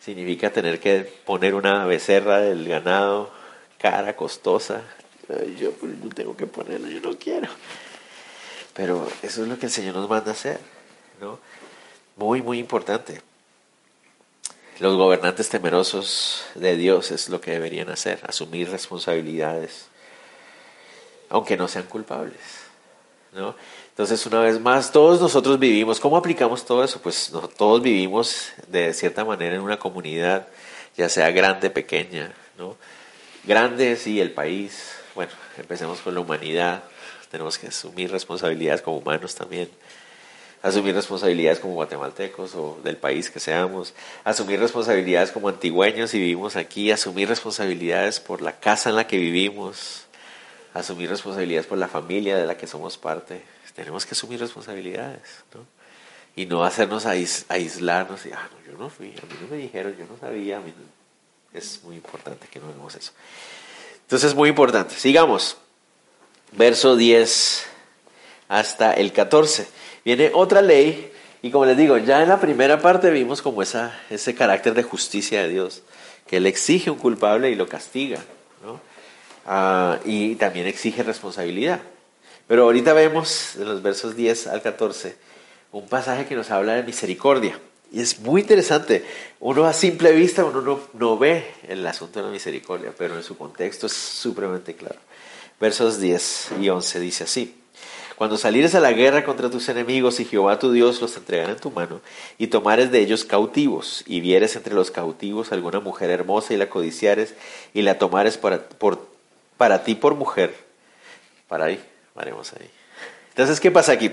significa 0.00 0.50
tener 0.50 0.80
que 0.80 1.02
poner 1.24 1.54
una 1.54 1.86
becerra 1.86 2.40
del 2.40 2.68
ganado 2.68 3.30
cara, 3.78 4.16
costosa. 4.16 4.82
yo 5.60 5.70
pues, 5.70 5.96
no 6.02 6.10
tengo 6.10 6.36
que 6.36 6.48
ponerla, 6.48 6.88
yo 6.88 7.00
no 7.00 7.16
quiero. 7.16 7.46
Pero 8.74 9.08
eso 9.22 9.44
es 9.44 9.48
lo 9.48 9.60
que 9.60 9.66
el 9.66 9.72
Señor 9.72 9.94
nos 9.94 10.10
manda 10.10 10.32
a 10.32 10.34
hacer, 10.34 10.58
¿no? 11.20 11.38
Muy, 12.16 12.42
muy 12.42 12.58
importante. 12.58 13.22
Los 14.78 14.94
gobernantes 14.96 15.48
temerosos 15.48 16.44
de 16.54 16.76
Dios 16.76 17.10
es 17.10 17.30
lo 17.30 17.40
que 17.40 17.52
deberían 17.52 17.88
hacer, 17.88 18.20
asumir 18.26 18.70
responsabilidades, 18.70 19.86
aunque 21.30 21.56
no 21.56 21.66
sean 21.66 21.86
culpables. 21.86 22.40
¿no? 23.32 23.54
Entonces, 23.88 24.26
una 24.26 24.40
vez 24.40 24.60
más, 24.60 24.92
todos 24.92 25.18
nosotros 25.18 25.58
vivimos, 25.58 25.98
¿cómo 25.98 26.18
aplicamos 26.18 26.64
todo 26.66 26.84
eso? 26.84 27.00
Pues 27.00 27.32
todos 27.56 27.80
vivimos 27.80 28.50
de 28.68 28.92
cierta 28.92 29.24
manera 29.24 29.56
en 29.56 29.62
una 29.62 29.78
comunidad, 29.78 30.46
ya 30.94 31.08
sea 31.08 31.30
grande, 31.30 31.70
pequeña, 31.70 32.34
¿no? 32.58 32.76
Grande, 33.44 33.96
sí, 33.96 34.20
el 34.20 34.32
país, 34.32 34.92
bueno, 35.14 35.32
empecemos 35.56 36.00
con 36.00 36.14
la 36.14 36.20
humanidad, 36.20 36.84
tenemos 37.30 37.56
que 37.56 37.68
asumir 37.68 38.10
responsabilidades 38.10 38.82
como 38.82 38.98
humanos 38.98 39.34
también 39.34 39.70
asumir 40.66 40.94
responsabilidades 40.96 41.60
como 41.60 41.74
guatemaltecos 41.74 42.54
o 42.56 42.78
del 42.82 42.96
país 42.96 43.30
que 43.30 43.38
seamos, 43.38 43.94
asumir 44.24 44.58
responsabilidades 44.58 45.30
como 45.30 45.48
antigüeños 45.48 46.12
y 46.14 46.18
vivimos 46.18 46.56
aquí, 46.56 46.90
asumir 46.90 47.28
responsabilidades 47.28 48.18
por 48.18 48.42
la 48.42 48.58
casa 48.58 48.90
en 48.90 48.96
la 48.96 49.06
que 49.06 49.16
vivimos, 49.16 50.06
asumir 50.74 51.08
responsabilidades 51.08 51.68
por 51.68 51.78
la 51.78 51.86
familia 51.86 52.36
de 52.36 52.46
la 52.46 52.56
que 52.56 52.66
somos 52.66 52.98
parte. 52.98 53.42
Tenemos 53.76 54.06
que 54.06 54.14
asumir 54.14 54.40
responsabilidades, 54.40 55.44
¿no? 55.54 55.60
Y 56.34 56.46
no 56.46 56.64
hacernos 56.64 57.06
aislarnos 57.06 58.26
y, 58.26 58.32
ah, 58.32 58.48
no, 58.50 58.72
yo 58.72 58.78
no 58.78 58.90
fui, 58.90 59.08
a 59.08 59.26
mí 59.26 59.38
no 59.40 59.48
me 59.48 59.56
dijeron, 59.58 59.94
yo 59.96 60.06
no 60.06 60.18
sabía, 60.18 60.60
es 61.52 61.80
muy 61.84 61.96
importante 61.96 62.48
que 62.48 62.58
no 62.58 62.68
hagamos 62.68 62.94
eso. 62.94 63.12
Entonces 64.02 64.30
es 64.30 64.34
muy 64.34 64.48
importante. 64.48 64.94
Sigamos. 64.96 65.58
Verso 66.52 66.96
10 66.96 67.66
hasta 68.48 68.92
el 68.94 69.12
14. 69.12 69.75
Viene 70.06 70.30
otra 70.32 70.62
ley 70.62 71.10
y 71.42 71.50
como 71.50 71.64
les 71.64 71.76
digo, 71.76 71.98
ya 71.98 72.22
en 72.22 72.28
la 72.28 72.40
primera 72.40 72.80
parte 72.80 73.10
vimos 73.10 73.42
como 73.42 73.60
esa, 73.60 73.92
ese 74.08 74.36
carácter 74.36 74.72
de 74.72 74.84
justicia 74.84 75.42
de 75.42 75.48
Dios, 75.48 75.82
que 76.28 76.36
Él 76.36 76.46
exige 76.46 76.92
un 76.92 76.98
culpable 76.98 77.50
y 77.50 77.56
lo 77.56 77.66
castiga. 77.66 78.20
Ah, 79.46 79.98
y 80.04 80.36
también 80.36 80.68
exige 80.68 81.02
responsabilidad. 81.02 81.80
Pero 82.46 82.62
ahorita 82.62 82.92
vemos 82.92 83.56
en 83.56 83.64
los 83.64 83.82
versos 83.82 84.14
10 84.14 84.46
al 84.46 84.62
14 84.62 85.16
un 85.72 85.88
pasaje 85.88 86.26
que 86.26 86.36
nos 86.36 86.52
habla 86.52 86.74
de 86.74 86.84
misericordia. 86.84 87.58
Y 87.90 88.00
es 88.00 88.20
muy 88.20 88.42
interesante. 88.42 89.04
Uno 89.40 89.64
a 89.64 89.72
simple 89.72 90.12
vista, 90.12 90.44
uno 90.44 90.60
no, 90.60 90.78
no 90.92 91.18
ve 91.18 91.44
el 91.66 91.84
asunto 91.84 92.20
de 92.20 92.26
la 92.26 92.30
misericordia, 92.30 92.92
pero 92.96 93.16
en 93.16 93.24
su 93.24 93.36
contexto 93.36 93.86
es 93.86 93.92
supremamente 93.92 94.76
claro. 94.76 95.00
Versos 95.58 95.98
10 95.98 96.52
y 96.60 96.68
11 96.68 97.00
dice 97.00 97.24
así. 97.24 97.65
Cuando 98.16 98.38
salieres 98.38 98.74
a 98.74 98.80
la 98.80 98.92
guerra 98.92 99.24
contra 99.24 99.50
tus 99.50 99.68
enemigos 99.68 100.20
y 100.20 100.24
Jehová 100.24 100.58
tu 100.58 100.72
Dios 100.72 101.02
los 101.02 101.16
entregara 101.18 101.52
en 101.52 101.58
tu 101.58 101.70
mano, 101.70 102.00
y 102.38 102.46
tomares 102.46 102.90
de 102.90 103.00
ellos 103.00 103.26
cautivos, 103.26 104.02
y 104.06 104.20
vieres 104.20 104.56
entre 104.56 104.74
los 104.74 104.90
cautivos 104.90 105.52
alguna 105.52 105.80
mujer 105.80 106.08
hermosa 106.08 106.54
y 106.54 106.56
la 106.56 106.70
codiciares, 106.70 107.34
y 107.74 107.82
la 107.82 107.98
tomares 107.98 108.38
para, 108.38 108.62
para 109.58 109.84
ti 109.84 109.94
por 109.94 110.14
mujer. 110.14 110.54
Para 111.46 111.66
ahí, 111.66 111.78
haremos 112.14 112.54
ahí. 112.54 112.70
Entonces, 113.28 113.60
¿qué 113.60 113.70
pasa 113.70 113.92
aquí? 113.92 114.10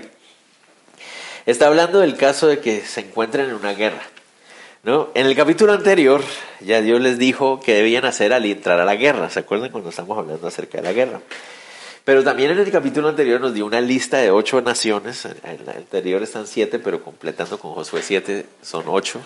Está 1.46 1.66
hablando 1.68 2.00
del 2.00 2.16
caso 2.16 2.46
de 2.46 2.58
que 2.58 2.82
se 2.82 3.00
encuentren 3.00 3.48
en 3.48 3.54
una 3.54 3.72
guerra. 3.72 4.02
¿No? 4.82 5.08
En 5.14 5.24
el 5.24 5.34
capítulo 5.34 5.72
anterior, 5.72 6.22
ya 6.60 6.82
Dios 6.82 7.00
les 7.00 7.18
dijo 7.18 7.58
que 7.58 7.72
debían 7.72 8.04
hacer 8.04 8.34
al 8.34 8.44
entrar 8.44 8.78
a 8.80 8.84
la 8.84 8.96
guerra. 8.96 9.30
¿Se 9.30 9.40
acuerdan 9.40 9.70
cuando 9.70 9.88
estamos 9.88 10.18
hablando 10.18 10.46
acerca 10.46 10.76
de 10.76 10.84
la 10.84 10.92
guerra? 10.92 11.20
Pero 12.04 12.22
también 12.22 12.50
en 12.50 12.58
el 12.58 12.70
capítulo 12.70 13.08
anterior 13.08 13.40
nos 13.40 13.54
dio 13.54 13.64
una 13.64 13.80
lista 13.80 14.18
de 14.18 14.30
ocho 14.30 14.60
naciones. 14.60 15.24
En 15.24 15.60
el 15.60 15.68
anterior 15.68 16.22
están 16.22 16.46
siete, 16.46 16.78
pero 16.78 17.02
completando 17.02 17.58
con 17.58 17.72
Josué 17.72 18.02
siete 18.02 18.44
son 18.62 18.84
ocho. 18.88 19.20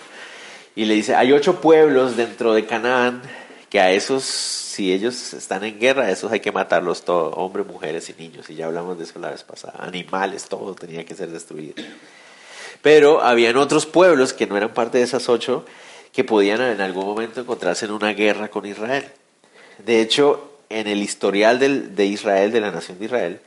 Y 0.75 0.85
le 0.85 0.93
dice, 0.93 1.15
hay 1.15 1.33
ocho 1.33 1.59
pueblos 1.59 2.15
dentro 2.15 2.53
de 2.53 2.65
Canaán 2.65 3.21
que 3.69 3.81
a 3.81 3.91
esos, 3.91 4.23
si 4.23 4.93
ellos 4.93 5.33
están 5.33 5.65
en 5.65 5.77
guerra, 5.77 6.03
a 6.03 6.11
esos 6.11 6.31
hay 6.31 6.39
que 6.39 6.53
matarlos 6.53 7.03
todos, 7.03 7.33
hombres, 7.35 7.67
mujeres 7.67 8.09
y 8.09 8.13
niños. 8.13 8.49
Y 8.49 8.55
ya 8.55 8.67
hablamos 8.67 8.97
de 8.97 9.03
eso 9.03 9.19
la 9.19 9.29
vez 9.29 9.43
pasada. 9.43 9.75
Animales, 9.79 10.45
todo 10.45 10.73
tenía 10.73 11.03
que 11.03 11.15
ser 11.15 11.29
destruido. 11.29 11.75
Pero 12.81 13.21
habían 13.21 13.57
otros 13.57 13.85
pueblos 13.85 14.31
que 14.31 14.47
no 14.47 14.55
eran 14.55 14.73
parte 14.73 14.99
de 14.99 15.03
esas 15.03 15.27
ocho 15.27 15.65
que 16.13 16.23
podían 16.23 16.61
en 16.61 16.79
algún 16.79 17.05
momento 17.05 17.41
encontrarse 17.41 17.85
en 17.85 17.91
una 17.91 18.13
guerra 18.13 18.47
con 18.47 18.65
Israel. 18.65 19.05
De 19.85 20.01
hecho, 20.01 20.48
en 20.69 20.87
el 20.87 21.01
historial 21.01 21.59
del, 21.59 21.95
de 21.95 22.05
Israel, 22.05 22.51
de 22.51 22.61
la 22.61 22.71
nación 22.71 22.99
de 22.99 23.05
Israel, 23.05 23.39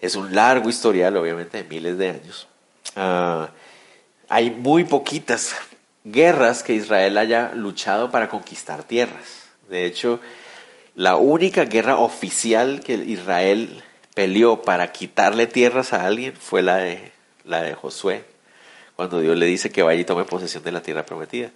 es 0.00 0.16
un 0.16 0.34
largo 0.34 0.68
historial, 0.68 1.16
obviamente, 1.16 1.62
de 1.62 1.68
miles 1.68 1.98
de 1.98 2.10
años. 2.10 2.48
Ah, 2.96 3.50
hay 4.28 4.50
muy 4.50 4.84
poquitas 4.84 5.54
guerras 6.04 6.62
que 6.62 6.74
Israel 6.74 7.18
haya 7.18 7.52
luchado 7.54 8.10
para 8.10 8.28
conquistar 8.28 8.82
tierras. 8.82 9.48
De 9.68 9.84
hecho, 9.84 10.20
la 10.94 11.16
única 11.16 11.64
guerra 11.64 11.98
oficial 11.98 12.80
que 12.80 12.94
Israel 12.94 13.82
peleó 14.14 14.62
para 14.62 14.92
quitarle 14.92 15.46
tierras 15.46 15.92
a 15.92 16.06
alguien 16.06 16.34
fue 16.34 16.62
la 16.62 16.78
de, 16.78 17.12
la 17.44 17.62
de 17.62 17.74
Josué, 17.74 18.24
cuando 18.96 19.20
Dios 19.20 19.36
le 19.36 19.46
dice 19.46 19.70
que 19.70 19.82
vaya 19.82 20.00
y 20.00 20.04
tome 20.04 20.24
posesión 20.24 20.64
de 20.64 20.72
la 20.72 20.82
tierra 20.82 21.06
prometida. 21.06 21.50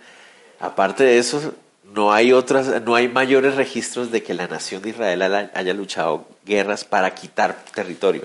Aparte 0.60 1.02
de 1.02 1.18
eso, 1.18 1.54
no 1.84 2.12
hay 2.12 2.32
otras, 2.32 2.82
no 2.82 2.94
hay 2.94 3.08
mayores 3.08 3.56
registros 3.56 4.10
de 4.10 4.22
que 4.22 4.34
la 4.34 4.46
nación 4.46 4.82
de 4.82 4.90
Israel 4.90 5.22
haya 5.22 5.74
luchado 5.74 6.26
guerras 6.44 6.84
para 6.84 7.14
quitar 7.14 7.64
territorio. 7.74 8.22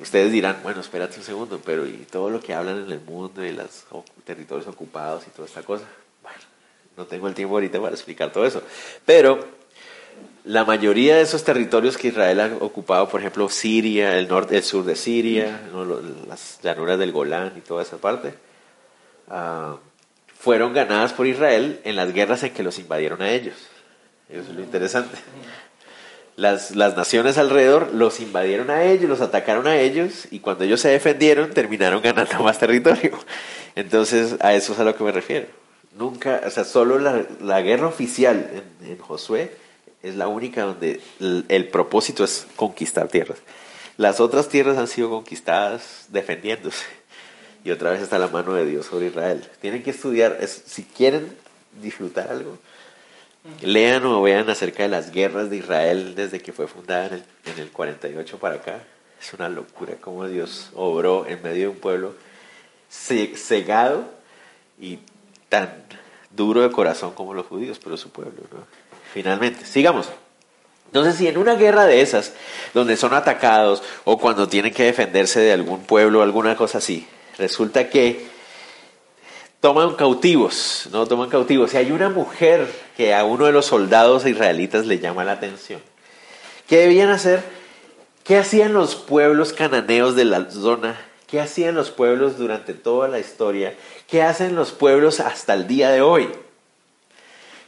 Ustedes 0.00 0.30
dirán, 0.30 0.60
bueno, 0.62 0.80
espérate 0.80 1.18
un 1.18 1.24
segundo, 1.24 1.60
pero 1.64 1.86
y 1.86 2.06
todo 2.10 2.30
lo 2.30 2.40
que 2.40 2.54
hablan 2.54 2.84
en 2.84 2.92
el 2.92 3.00
mundo 3.00 3.44
y 3.44 3.52
los 3.52 3.84
territorios 4.24 4.68
ocupados 4.68 5.24
y 5.26 5.30
toda 5.30 5.46
esta 5.46 5.62
cosa. 5.62 5.84
Bueno, 6.22 6.38
no 6.96 7.06
tengo 7.06 7.28
el 7.28 7.34
tiempo 7.34 7.54
ahorita 7.54 7.80
para 7.80 7.94
explicar 7.94 8.32
todo 8.32 8.46
eso. 8.46 8.62
Pero 9.04 9.44
la 10.44 10.64
mayoría 10.64 11.16
de 11.16 11.22
esos 11.22 11.42
territorios 11.42 11.96
que 11.96 12.08
Israel 12.08 12.40
ha 12.40 12.46
ocupado, 12.60 13.08
por 13.08 13.20
ejemplo, 13.20 13.48
Siria, 13.48 14.16
el 14.16 14.28
norte, 14.28 14.56
el 14.56 14.62
sur 14.62 14.84
de 14.84 14.94
Siria, 14.96 15.60
las 16.28 16.60
llanuras 16.62 16.98
del 16.98 17.12
Golán 17.12 17.52
y 17.56 17.60
toda 17.60 17.82
esa 17.82 17.98
parte, 17.98 18.34
uh, 19.28 19.76
fueron 20.38 20.72
ganadas 20.72 21.12
por 21.12 21.26
Israel 21.26 21.80
en 21.84 21.96
las 21.96 22.12
guerras 22.12 22.42
en 22.42 22.52
que 22.52 22.62
los 22.62 22.78
invadieron 22.78 23.22
a 23.22 23.30
ellos. 23.30 23.56
Eso 24.28 24.42
es 24.42 24.56
lo 24.56 24.62
interesante. 24.62 25.16
Las, 26.36 26.76
las, 26.76 26.96
naciones 26.96 27.36
alrededor 27.36 27.92
los 27.92 28.20
invadieron 28.20 28.70
a 28.70 28.84
ellos, 28.84 29.08
los 29.08 29.20
atacaron 29.20 29.66
a 29.66 29.76
ellos 29.76 30.28
y 30.30 30.38
cuando 30.38 30.64
ellos 30.64 30.80
se 30.80 30.88
defendieron 30.88 31.50
terminaron 31.50 32.00
ganando 32.00 32.38
más 32.44 32.58
territorio. 32.58 33.18
Entonces 33.74 34.36
a 34.40 34.54
eso 34.54 34.72
es 34.72 34.78
a 34.78 34.84
lo 34.84 34.94
que 34.94 35.04
me 35.04 35.12
refiero. 35.12 35.46
Nunca, 35.96 36.42
o 36.46 36.50
sea, 36.50 36.64
solo 36.64 36.98
la, 36.98 37.24
la 37.40 37.60
guerra 37.60 37.88
oficial 37.88 38.48
en, 38.80 38.92
en 38.92 38.98
Josué 38.98 39.50
es 40.02 40.16
la 40.16 40.28
única 40.28 40.62
donde 40.62 41.00
el, 41.18 41.68
propósito 41.68 42.24
es 42.24 42.46
conquistar 42.56 43.08
tierras. 43.08 43.38
Las 43.96 44.20
otras 44.20 44.48
tierras 44.48 44.78
han 44.78 44.86
sido 44.86 45.10
conquistadas 45.10 46.06
defendiéndose. 46.08 46.84
Y 47.64 47.70
otra 47.70 47.90
vez 47.90 48.02
está 48.02 48.18
la 48.18 48.28
mano 48.28 48.54
de 48.54 48.64
Dios 48.66 48.86
sobre 48.86 49.06
Israel. 49.06 49.44
Tienen 49.60 49.82
que 49.82 49.90
estudiar, 49.90 50.38
si 50.46 50.84
quieren 50.84 51.36
disfrutar 51.82 52.28
algo, 52.30 52.58
lean 53.62 54.04
o 54.06 54.22
vean 54.22 54.48
acerca 54.50 54.82
de 54.82 54.88
las 54.88 55.10
guerras 55.10 55.50
de 55.50 55.56
Israel 55.56 56.14
desde 56.14 56.40
que 56.40 56.52
fue 56.52 56.66
fundada 56.66 57.06
en 57.06 57.14
el, 57.14 57.24
en 57.46 57.58
el 57.58 57.70
48 57.70 58.38
para 58.38 58.56
acá. 58.56 58.82
Es 59.20 59.32
una 59.32 59.48
locura 59.48 59.94
cómo 60.00 60.26
Dios 60.28 60.70
obró 60.74 61.26
en 61.26 61.42
medio 61.42 61.62
de 61.62 61.68
un 61.68 61.76
pueblo 61.76 62.14
cegado 62.88 64.04
y 64.80 65.00
tan 65.48 65.84
duro 66.30 66.62
de 66.62 66.70
corazón 66.70 67.12
como 67.12 67.34
los 67.34 67.46
judíos, 67.46 67.80
pero 67.82 67.96
su 67.96 68.10
pueblo, 68.10 68.42
¿no? 68.52 68.64
finalmente. 69.12 69.64
Sigamos. 69.66 70.08
Entonces, 70.86 71.16
si 71.16 71.26
en 71.26 71.36
una 71.36 71.54
guerra 71.54 71.84
de 71.86 72.00
esas, 72.00 72.32
donde 72.72 72.96
son 72.96 73.12
atacados 73.12 73.82
o 74.04 74.18
cuando 74.18 74.48
tienen 74.48 74.72
que 74.72 74.84
defenderse 74.84 75.40
de 75.40 75.52
algún 75.52 75.82
pueblo 75.82 76.20
o 76.20 76.22
alguna 76.22 76.56
cosa 76.56 76.78
así, 76.78 77.06
resulta 77.38 77.88
que 77.88 78.26
toman 79.60 79.94
cautivos, 79.94 80.88
no 80.92 81.06
toman 81.06 81.30
cautivos. 81.30 81.70
Si 81.70 81.76
hay 81.76 81.90
una 81.90 82.08
mujer 82.08 82.66
que 82.96 83.14
a 83.14 83.24
uno 83.24 83.46
de 83.46 83.52
los 83.52 83.66
soldados 83.66 84.26
israelitas 84.26 84.86
le 84.86 84.98
llama 84.98 85.24
la 85.24 85.32
atención, 85.32 85.80
¿qué 86.68 86.78
debían 86.78 87.10
hacer? 87.10 87.42
¿Qué 88.24 88.36
hacían 88.36 88.74
los 88.74 88.94
pueblos 88.94 89.52
cananeos 89.52 90.14
de 90.14 90.24
la 90.24 90.50
zona? 90.50 91.00
¿Qué 91.26 91.40
hacían 91.40 91.74
los 91.74 91.90
pueblos 91.90 92.38
durante 92.38 92.74
toda 92.74 93.08
la 93.08 93.18
historia? 93.18 93.74
¿Qué 94.06 94.22
hacen 94.22 94.54
los 94.54 94.72
pueblos 94.72 95.20
hasta 95.20 95.54
el 95.54 95.66
día 95.66 95.90
de 95.90 96.02
hoy? 96.02 96.28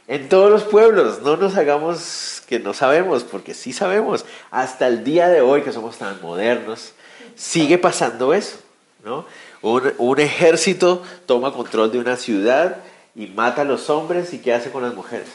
En 0.07 0.29
todos 0.29 0.51
los 0.51 0.63
pueblos, 0.63 1.21
no 1.21 1.37
nos 1.37 1.55
hagamos 1.55 2.43
que 2.47 2.59
no 2.59 2.73
sabemos, 2.73 3.23
porque 3.23 3.53
sí 3.53 3.71
sabemos. 3.71 4.25
Hasta 4.49 4.87
el 4.87 5.03
día 5.03 5.29
de 5.29 5.41
hoy, 5.41 5.61
que 5.61 5.71
somos 5.71 5.97
tan 5.97 6.21
modernos, 6.21 6.93
sigue 7.35 7.77
pasando 7.77 8.33
eso. 8.33 8.57
¿no? 9.03 9.25
Un, 9.61 10.19
ejército 10.19 11.03
toma 11.25 11.53
control 11.53 11.91
de 11.91 11.99
una 11.99 12.17
ciudad 12.17 12.77
y 13.15 13.27
mata 13.27 13.61
a 13.61 13.65
los 13.65 13.89
hombres 13.89 14.33
y 14.33 14.39
¿qué 14.39 14.53
hace 14.53 14.71
con 14.71 14.81
las 14.81 14.95
mujeres? 14.95 15.27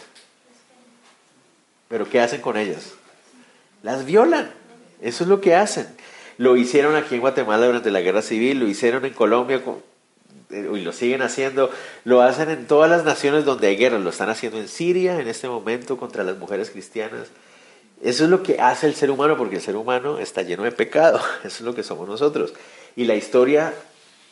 Pero 1.89 2.09
¿qué 2.09 2.21
hacen 2.21 2.41
con 2.41 2.57
ellas? 2.57 2.95
Las 3.83 4.05
violan. 4.05 4.51
Eso 5.01 5.25
es 5.25 5.29
lo 5.29 5.41
que 5.41 5.55
hacen. 5.55 5.87
Lo 6.39 6.57
hicieron 6.57 6.97
aquí 6.97 7.15
en 7.15 7.21
Guatemala 7.21 7.67
durante 7.67 7.91
la 7.91 8.01
guerra 8.01 8.21
civil, 8.21 8.59
lo 8.59 8.67
hicieron 8.67 9.05
en 9.05 9.13
Colombia 9.13 9.63
eh, 10.51 10.71
y 10.75 10.81
lo 10.81 10.93
siguen 10.93 11.23
haciendo, 11.23 11.71
lo 12.05 12.21
hacen 12.21 12.51
en 12.51 12.67
todas 12.67 12.91
las 12.91 13.05
naciones 13.05 13.45
donde 13.45 13.69
hay 13.69 13.77
guerra, 13.77 13.99
lo 13.99 14.11
están 14.11 14.29
haciendo 14.29 14.59
en 14.59 14.69
Siria 14.69 15.21
en 15.21 15.29
este 15.29 15.49
momento 15.49 15.97
contra 15.97 16.25
las 16.25 16.37
mujeres 16.37 16.71
cristianas. 16.71 17.29
Eso 18.03 18.25
es 18.25 18.31
lo 18.31 18.43
que 18.43 18.61
hace 18.61 18.87
el 18.87 18.95
ser 18.95 19.11
humano, 19.11 19.37
porque 19.39 19.57
el 19.57 19.63
ser 19.63 19.77
humano 19.77 20.19
está 20.19 20.43
lleno 20.43 20.65
de 20.65 20.73
pecado, 20.73 21.21
eso 21.45 21.57
es 21.59 21.61
lo 21.63 21.75
que 21.75 21.83
somos 21.83 22.09
nosotros. 22.09 22.53
Y 22.97 23.05
la 23.05 23.15
historia 23.15 23.73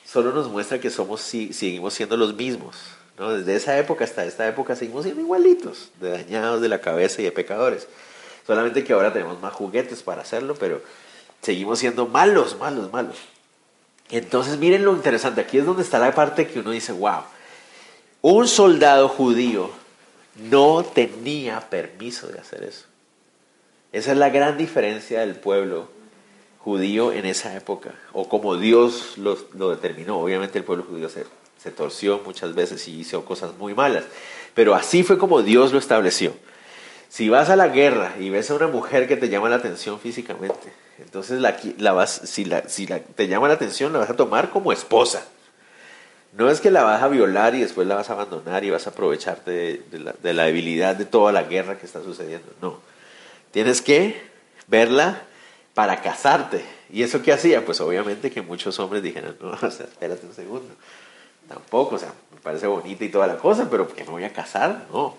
solo 0.05 0.33
nos 0.33 0.49
muestra 0.49 0.81
que 0.81 0.91
somos, 0.91 1.21
seguimos 1.21 1.95
siendo 1.95 2.17
los 2.17 2.35
mismos. 2.35 2.77
¿no? 3.19 3.33
Desde 3.33 3.57
esa 3.57 3.79
época 3.79 4.05
hasta 4.05 4.25
esta 4.25 4.47
época 4.47 4.77
seguimos 4.77 5.05
siendo 5.05 5.21
igualitos, 5.21 5.91
de 6.01 6.11
dañados 6.11 6.61
de 6.61 6.69
la 6.69 6.81
cabeza 6.81 7.23
y 7.23 7.25
de 7.25 7.33
pecadores. 7.33 7.89
Solamente 8.47 8.85
que 8.85 8.93
ahora 8.93 9.13
tenemos 9.13 9.41
más 9.41 9.53
juguetes 9.53 10.03
para 10.03 10.23
hacerlo, 10.23 10.55
pero 10.55 10.83
seguimos 11.41 11.79
siendo 11.79 12.07
malos, 12.07 12.59
malos, 12.59 12.93
malos. 12.93 13.17
Entonces 14.11 14.59
miren 14.59 14.85
lo 14.85 14.93
interesante, 14.95 15.41
aquí 15.41 15.59
es 15.59 15.67
donde 15.67 15.83
está 15.83 15.99
la 15.99 16.15
parte 16.15 16.47
que 16.47 16.61
uno 16.61 16.71
dice, 16.71 16.93
wow, 16.93 17.23
un 18.21 18.47
soldado 18.49 19.09
judío 19.09 19.71
no 20.51 20.85
tenía 20.85 21.61
permiso 21.61 22.27
de 22.27 22.39
hacer 22.39 22.65
eso. 22.65 22.87
Esa 23.93 24.13
es 24.13 24.19
la 24.19 24.29
gran 24.29 24.59
diferencia 24.59 25.21
del 25.21 25.37
pueblo 25.37 25.89
judío 26.65 27.13
en 27.13 27.27
esa 27.27 27.55
época, 27.55 27.91
o 28.15 28.27
como 28.27 28.57
Dios 28.57 29.19
lo, 29.19 29.37
determinó. 29.71 30.19
Obviamente 30.19 30.57
el 30.57 30.65
pueblo 30.65 30.85
judío 30.89 31.11
se, 31.11 31.27
se 31.63 31.71
torció 31.71 32.23
muchas 32.25 32.55
veces 32.55 32.89
y 32.89 33.01
hizo 33.01 33.23
cosas 33.27 33.57
muy 33.59 33.75
malas, 33.75 34.05
pero 34.55 34.75
así 34.75 35.03
fue 35.03 35.19
como 35.19 35.43
Dios 35.43 35.73
lo 35.73 35.79
estableció. 35.79 36.33
Si 37.11 37.29
vas 37.29 37.51
a 37.51 37.57
la 37.57 37.69
guerra 37.69 38.15
y 38.19 38.31
ves 38.31 38.51
a 38.51 38.55
una 38.55 38.67
mujer 38.67 39.07
que 39.07 39.17
te 39.19 39.29
llama 39.29 39.51
la 39.51 39.57
atención 39.57 40.01
físicamente, 40.01 40.73
entonces 40.99 41.39
la, 41.39 41.55
la 41.77 41.93
vas, 41.93 42.23
si, 42.25 42.47
la, 42.47 42.67
si 42.67 42.87
la, 42.87 43.01
te 43.01 43.29
llama 43.29 43.49
la 43.49 43.55
atención, 43.55 43.93
la 43.93 43.99
vas 43.99 44.11
a 44.11 44.17
tomar 44.17 44.49
como 44.49 44.73
esposa. 44.73 45.23
No 46.33 46.51
es 46.51 46.63
que 46.63 46.71
la 46.71 46.83
vas 46.83 47.03
a 47.03 47.09
violar 47.09 47.55
y 47.55 47.61
después 47.61 47.87
la 47.87 47.95
vas 47.95 48.09
a 48.09 48.15
abandonar 48.15 48.65
y 48.65 48.71
vas 48.71 48.87
a 48.87 48.91
aprovecharte 48.91 49.85
de, 49.91 49.99
la, 49.99 50.15
de 50.21 50.33
la 50.33 50.45
debilidad 50.45 50.97
de 50.97 51.05
toda 51.05 51.31
la 51.31 51.43
guerra 51.43 51.79
que 51.79 51.85
está 51.85 52.03
sucediendo. 52.03 52.51
No. 52.63 52.81
Tienes 53.53 53.83
que 53.83 54.21
verla 54.67 55.23
para 55.75 56.01
casarte. 56.01 56.65
¿Y 56.91 57.03
eso 57.03 57.21
qué 57.23 57.33
hacía? 57.33 57.65
Pues 57.65 57.81
obviamente 57.81 58.31
que 58.31 58.41
muchos 58.41 58.79
hombres 58.79 59.03
dijeron, 59.03 59.37
no, 59.41 59.51
o 59.63 59.71
sea, 59.71 59.87
espérate 59.87 60.27
un 60.27 60.35
segundo. 60.35 60.75
Tampoco, 61.49 61.97
o 61.97 61.99
sea, 61.99 62.13
me 62.33 62.41
parece 62.41 62.67
bonita 62.67 63.05
y 63.05 63.11
toda 63.11 63.27
la 63.27 63.37
cosa, 63.37 63.69
pero 63.71 63.87
¿por 63.87 63.99
me 63.99 64.05
voy 64.05 64.25
a 64.25 64.33
casar? 64.33 64.87
No. 64.93 65.17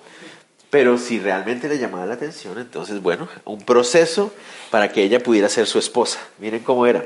Pero 0.71 0.97
si 0.97 1.19
realmente 1.19 1.69
le 1.69 1.77
llamaba 1.77 2.05
la 2.05 2.15
atención, 2.15 2.57
entonces, 2.57 3.01
bueno, 3.01 3.29
un 3.45 3.59
proceso 3.61 4.33
para 4.71 4.91
que 4.91 5.03
ella 5.03 5.21
pudiera 5.21 5.47
ser 5.47 5.67
su 5.67 5.77
esposa. 5.77 6.19
Miren 6.39 6.61
cómo 6.61 6.87
era. 6.87 7.05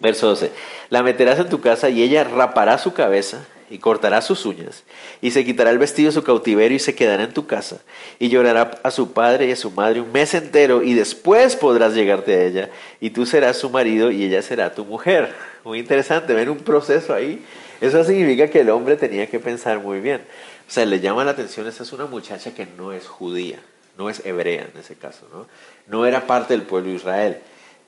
Verso 0.00 0.26
12. 0.26 0.50
La 0.90 1.02
meterás 1.02 1.38
en 1.38 1.48
tu 1.48 1.60
casa 1.60 1.88
y 1.88 2.02
ella 2.02 2.24
rapará 2.24 2.78
su 2.78 2.92
cabeza 2.92 3.46
y 3.70 3.78
cortará 3.78 4.20
sus 4.22 4.44
uñas, 4.46 4.84
y 5.20 5.30
se 5.30 5.44
quitará 5.44 5.70
el 5.70 5.78
vestido 5.78 6.08
de 6.08 6.14
su 6.14 6.22
cautiverio 6.22 6.76
y 6.76 6.80
se 6.80 6.94
quedará 6.94 7.24
en 7.24 7.32
tu 7.32 7.46
casa, 7.46 7.80
y 8.18 8.28
llorará 8.28 8.78
a 8.82 8.90
su 8.90 9.12
padre 9.12 9.46
y 9.46 9.52
a 9.52 9.56
su 9.56 9.70
madre 9.70 10.00
un 10.00 10.12
mes 10.12 10.34
entero, 10.34 10.82
y 10.82 10.94
después 10.94 11.56
podrás 11.56 11.94
llegarte 11.94 12.34
a 12.34 12.44
ella, 12.44 12.70
y 13.00 13.10
tú 13.10 13.26
serás 13.26 13.58
su 13.58 13.70
marido 13.70 14.10
y 14.10 14.24
ella 14.24 14.42
será 14.42 14.74
tu 14.74 14.84
mujer. 14.84 15.34
Muy 15.64 15.78
interesante, 15.78 16.34
ven 16.34 16.48
un 16.50 16.58
proceso 16.58 17.14
ahí. 17.14 17.44
Eso 17.80 18.04
significa 18.04 18.48
que 18.48 18.60
el 18.60 18.70
hombre 18.70 18.96
tenía 18.96 19.26
que 19.26 19.40
pensar 19.40 19.78
muy 19.80 20.00
bien. 20.00 20.20
O 20.68 20.70
sea, 20.70 20.86
le 20.86 21.00
llama 21.00 21.24
la 21.24 21.32
atención, 21.32 21.66
esta 21.66 21.82
es 21.82 21.92
una 21.92 22.06
muchacha 22.06 22.54
que 22.54 22.66
no 22.66 22.92
es 22.92 23.06
judía, 23.06 23.58
no 23.98 24.08
es 24.08 24.24
hebrea 24.24 24.68
en 24.72 24.80
ese 24.80 24.94
caso, 24.94 25.28
¿no? 25.32 25.46
No 25.86 26.06
era 26.06 26.26
parte 26.26 26.54
del 26.54 26.62
pueblo 26.62 26.90
de 26.90 26.96
Israel. 26.96 27.38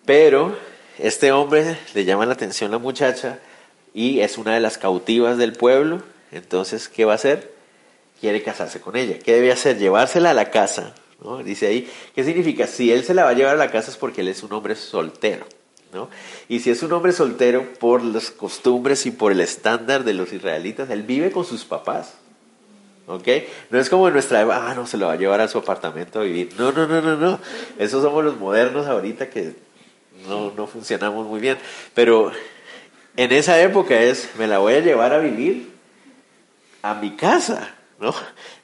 Pero 0.05 0.57
este 0.99 1.33
hombre 1.33 1.79
le 1.95 2.05
llama 2.05 2.27
la 2.27 2.35
atención 2.35 2.71
la 2.71 2.79
muchacha 2.79 3.39
y 3.97 4.21
es 4.21 4.37
una 4.37 4.53
de 4.53 4.61
las 4.61 4.77
cautivas 4.77 5.39
del 5.39 5.55
pueblo. 5.55 6.03
Entonces, 6.31 6.91
¿qué 6.91 7.07
va 7.07 7.13
a 7.13 7.15
hacer? 7.15 7.51
Quiere 8.21 8.43
casarse 8.43 8.79
con 8.79 8.95
ella. 8.95 9.19
¿Qué 9.19 9.33
debe 9.33 9.51
hacer? 9.51 9.79
Llevársela 9.79 10.31
a 10.31 10.35
la 10.35 10.51
casa. 10.51 10.95
¿no? 11.25 11.43
Dice 11.43 11.67
ahí, 11.67 11.91
¿qué 12.15 12.23
significa? 12.23 12.67
Si 12.67 12.93
él 12.93 13.05
se 13.05 13.15
la 13.15 13.25
va 13.25 13.31
a 13.31 13.33
llevar 13.33 13.55
a 13.55 13.57
la 13.57 13.71
casa 13.71 13.91
es 13.91 13.97
porque 13.97 14.21
él 14.21 14.29
es 14.29 14.43
un 14.43 14.53
hombre 14.53 14.77
soltero. 14.77 15.47
¿no? 15.95 16.11
Y 16.47 16.61
si 16.61 16.69
es 16.69 16.83
un 16.83 16.93
hombre 16.93 17.13
soltero, 17.13 17.73
por 17.81 18.05
las 18.05 18.31
costumbres 18.31 19.07
y 19.07 19.13
por 19.13 19.33
el 19.33 19.41
estándar 19.41 20.05
de 20.05 20.13
los 20.13 20.31
israelitas, 20.31 20.91
él 20.91 21.03
vive 21.03 21.31
con 21.31 21.47
sus 21.47 21.65
papás. 21.65 22.17
¿Ok? 23.07 23.29
No 23.71 23.79
es 23.79 23.89
como 23.89 24.11
nuestra 24.11 24.43
ah, 24.43 24.75
no, 24.75 24.87
se 24.87 24.99
lo 24.99 25.07
va 25.07 25.15
a 25.15 25.17
llevar 25.17 25.41
a 25.41 25.49
su 25.49 25.57
apartamento 25.57 26.21
a 26.21 26.25
vivir. 26.25 26.51
No, 26.59 26.71
no, 26.71 26.87
no, 26.87 27.01
no, 27.01 27.17
no. 27.17 27.41
Esos 27.79 28.03
somos 28.03 28.23
los 28.23 28.37
modernos 28.37 28.87
ahorita 28.87 29.31
que 29.31 29.55
no, 30.29 30.53
no 30.55 30.67
funcionamos 30.67 31.27
muy 31.27 31.41
bien. 31.41 31.57
Pero 31.95 32.31
en 33.17 33.33
esa 33.33 33.61
época 33.61 34.01
es, 34.01 34.31
me 34.39 34.47
la 34.47 34.59
voy 34.59 34.75
a 34.75 34.81
llevar 34.81 35.13
a 35.13 35.19
vivir 35.19 35.73
a 36.83 36.95
mi 36.95 37.17
casa, 37.17 37.75
¿no? 37.99 38.15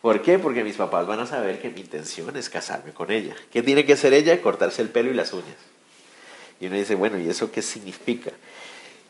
¿Por 0.01 0.23
qué? 0.23 0.39
Porque 0.39 0.65
mis 0.65 0.77
papás 0.77 1.07
van 1.07 1.21
a 1.21 1.27
saber 1.27 1.61
que 1.61 1.71
mi 1.71 1.81
intención 1.81 2.37
es 2.37 2.49
casarme 2.49 2.93
con 2.93 3.11
ella. 3.11 3.35
¿Qué 3.53 3.63
tiene 3.63 3.85
que 3.85 3.95
hacer 3.95 4.13
ella? 4.15 4.41
Cortarse 4.41 4.83
el 4.83 4.89
pelo 4.89 5.11
y 5.11 5.15
las 5.15 5.33
uñas. 5.33 5.57
Y 6.61 6.67
uno 6.67 6.77
dice, 6.77 6.95
bueno, 6.95 7.19
¿y 7.19 7.29
eso 7.29 7.51
qué 7.51 7.63
significa? 7.63 8.31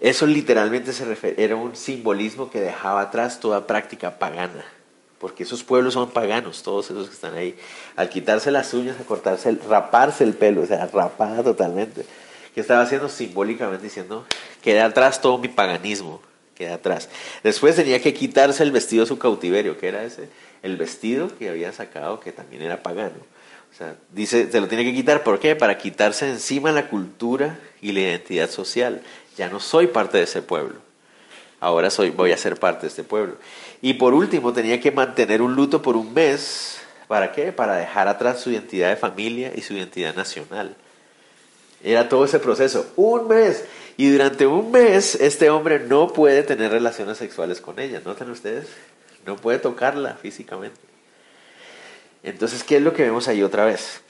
Eso 0.01 0.27
literalmente 0.27 0.93
se 0.93 1.05
era 1.37 1.57
un 1.57 1.77
simbolismo 1.77 2.51
que 2.51 2.61
dejaba 2.61 3.03
atrás 3.03 3.41
toda 3.41 3.67
práctica 3.67 4.19
pagana 4.19 4.65
porque 5.23 5.45
esos 5.45 5.63
pueblos 5.63 5.95
son 5.95 6.11
paganos, 6.11 6.65
todos 6.65 6.91
esos 6.91 7.07
que 7.07 7.15
están 7.15 7.37
ahí. 7.37 7.57
Al 7.95 8.09
quitarse 8.09 8.51
las 8.51 8.75
uñas, 8.75 8.99
a 8.99 9.05
cortarse, 9.05 9.51
el, 9.51 9.61
raparse 9.61 10.25
el 10.25 10.35
pelo, 10.35 10.63
o 10.63 10.67
sea, 10.67 10.85
rapada 10.87 11.45
totalmente. 11.45 12.05
Que 12.55 12.61
estaba 12.61 12.83
haciendo 12.83 13.09
simbólicamente 13.09 13.85
diciendo, 13.85 14.27
queda 14.63 14.87
atrás 14.87 15.21
todo 15.21 15.39
mi 15.39 15.49
paganismo, 15.49 16.21
queda 16.55 16.75
atrás. 16.75 17.09
Después 17.43 17.77
tenía 17.77 18.01
que 18.01 18.13
quitarse 18.15 18.63
el 18.63 18.73
vestido 18.73 19.05
de 19.05 19.09
su 19.09 19.19
cautiverio, 19.19 19.79
que 19.79 19.89
era 19.89 20.05
ese, 20.05 20.29
el 20.63 20.77
vestido 20.77 21.31
que 21.39 21.49
había 21.49 21.73
sacado, 21.73 22.21
que 22.21 22.33
también 22.33 22.63
era 22.63 22.83
pagano. 22.83 23.17
O 23.73 23.75
sea, 23.75 23.97
dice, 24.11 24.51
se 24.51 24.61
lo 24.61 24.69
tiene 24.69 24.85
que 24.85 24.93
quitar, 24.93 25.23
¿por 25.23 25.41
qué? 25.41 25.57
Para 25.57 25.79
quitarse 25.79 26.29
encima 26.29 26.73
la 26.73 26.89
cultura 26.89 27.59
y 27.81 27.93
la 27.93 28.01
identidad 28.01 28.51
social. 28.51 29.01
Ya 29.37 29.49
no 29.49 29.61
soy 29.61 29.87
parte 29.87 30.19
de 30.19 30.25
ese 30.25 30.43
pueblo. 30.43 30.77
Ahora 31.59 31.91
soy, 31.91 32.11
voy 32.11 32.33
a 32.33 32.37
ser 32.37 32.59
parte 32.59 32.83
de 32.83 32.89
este 32.89 33.03
pueblo. 33.03 33.37
Y 33.81 33.95
por 33.95 34.13
último, 34.13 34.53
tenía 34.53 34.79
que 34.81 34.91
mantener 34.91 35.41
un 35.41 35.55
luto 35.55 35.81
por 35.81 35.97
un 35.97 36.13
mes. 36.13 36.81
¿Para 37.09 37.33
qué? 37.33 37.51
Para 37.53 37.77
dejar 37.77 38.09
atrás 38.09 38.41
su 38.41 38.51
identidad 38.51 38.91
de 38.91 38.97
familia 38.97 39.53
y 39.55 39.63
su 39.63 39.73
identidad 39.73 40.15
nacional. 40.15 40.77
Era 41.83 42.09
todo 42.09 42.25
ese 42.25 42.39
proceso. 42.39 42.87
Un 42.97 43.29
mes. 43.29 43.65
Y 43.97 44.11
durante 44.11 44.47
un 44.47 44.71
mes 44.71 45.15
este 45.17 45.51
hombre 45.51 45.81
no 45.81 46.13
puede 46.13 46.43
tener 46.43 46.71
relaciones 46.71 47.19
sexuales 47.19 47.61
con 47.61 47.79
ella. 47.79 48.01
¿Notan 48.05 48.31
ustedes? 48.31 48.69
No 49.27 49.37
puede 49.37 49.59
tocarla 49.59 50.15
físicamente. 50.15 50.81
Entonces, 52.23 52.63
¿qué 52.65 52.77
es 52.77 52.83
lo 52.83 52.95
que 52.95 53.03
vemos 53.03 53.29
ahí 53.29 53.43
otra 53.43 53.65
vez? 53.65 54.01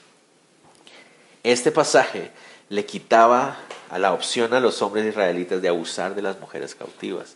Este 1.43 1.71
pasaje 1.71 2.31
le 2.69 2.85
quitaba 2.85 3.57
a 3.89 3.99
la 3.99 4.13
opción 4.13 4.53
a 4.53 4.59
los 4.59 4.81
hombres 4.81 5.05
israelitas 5.05 5.61
de 5.61 5.67
abusar 5.67 6.15
de 6.15 6.21
las 6.21 6.39
mujeres 6.39 6.75
cautivas. 6.75 7.35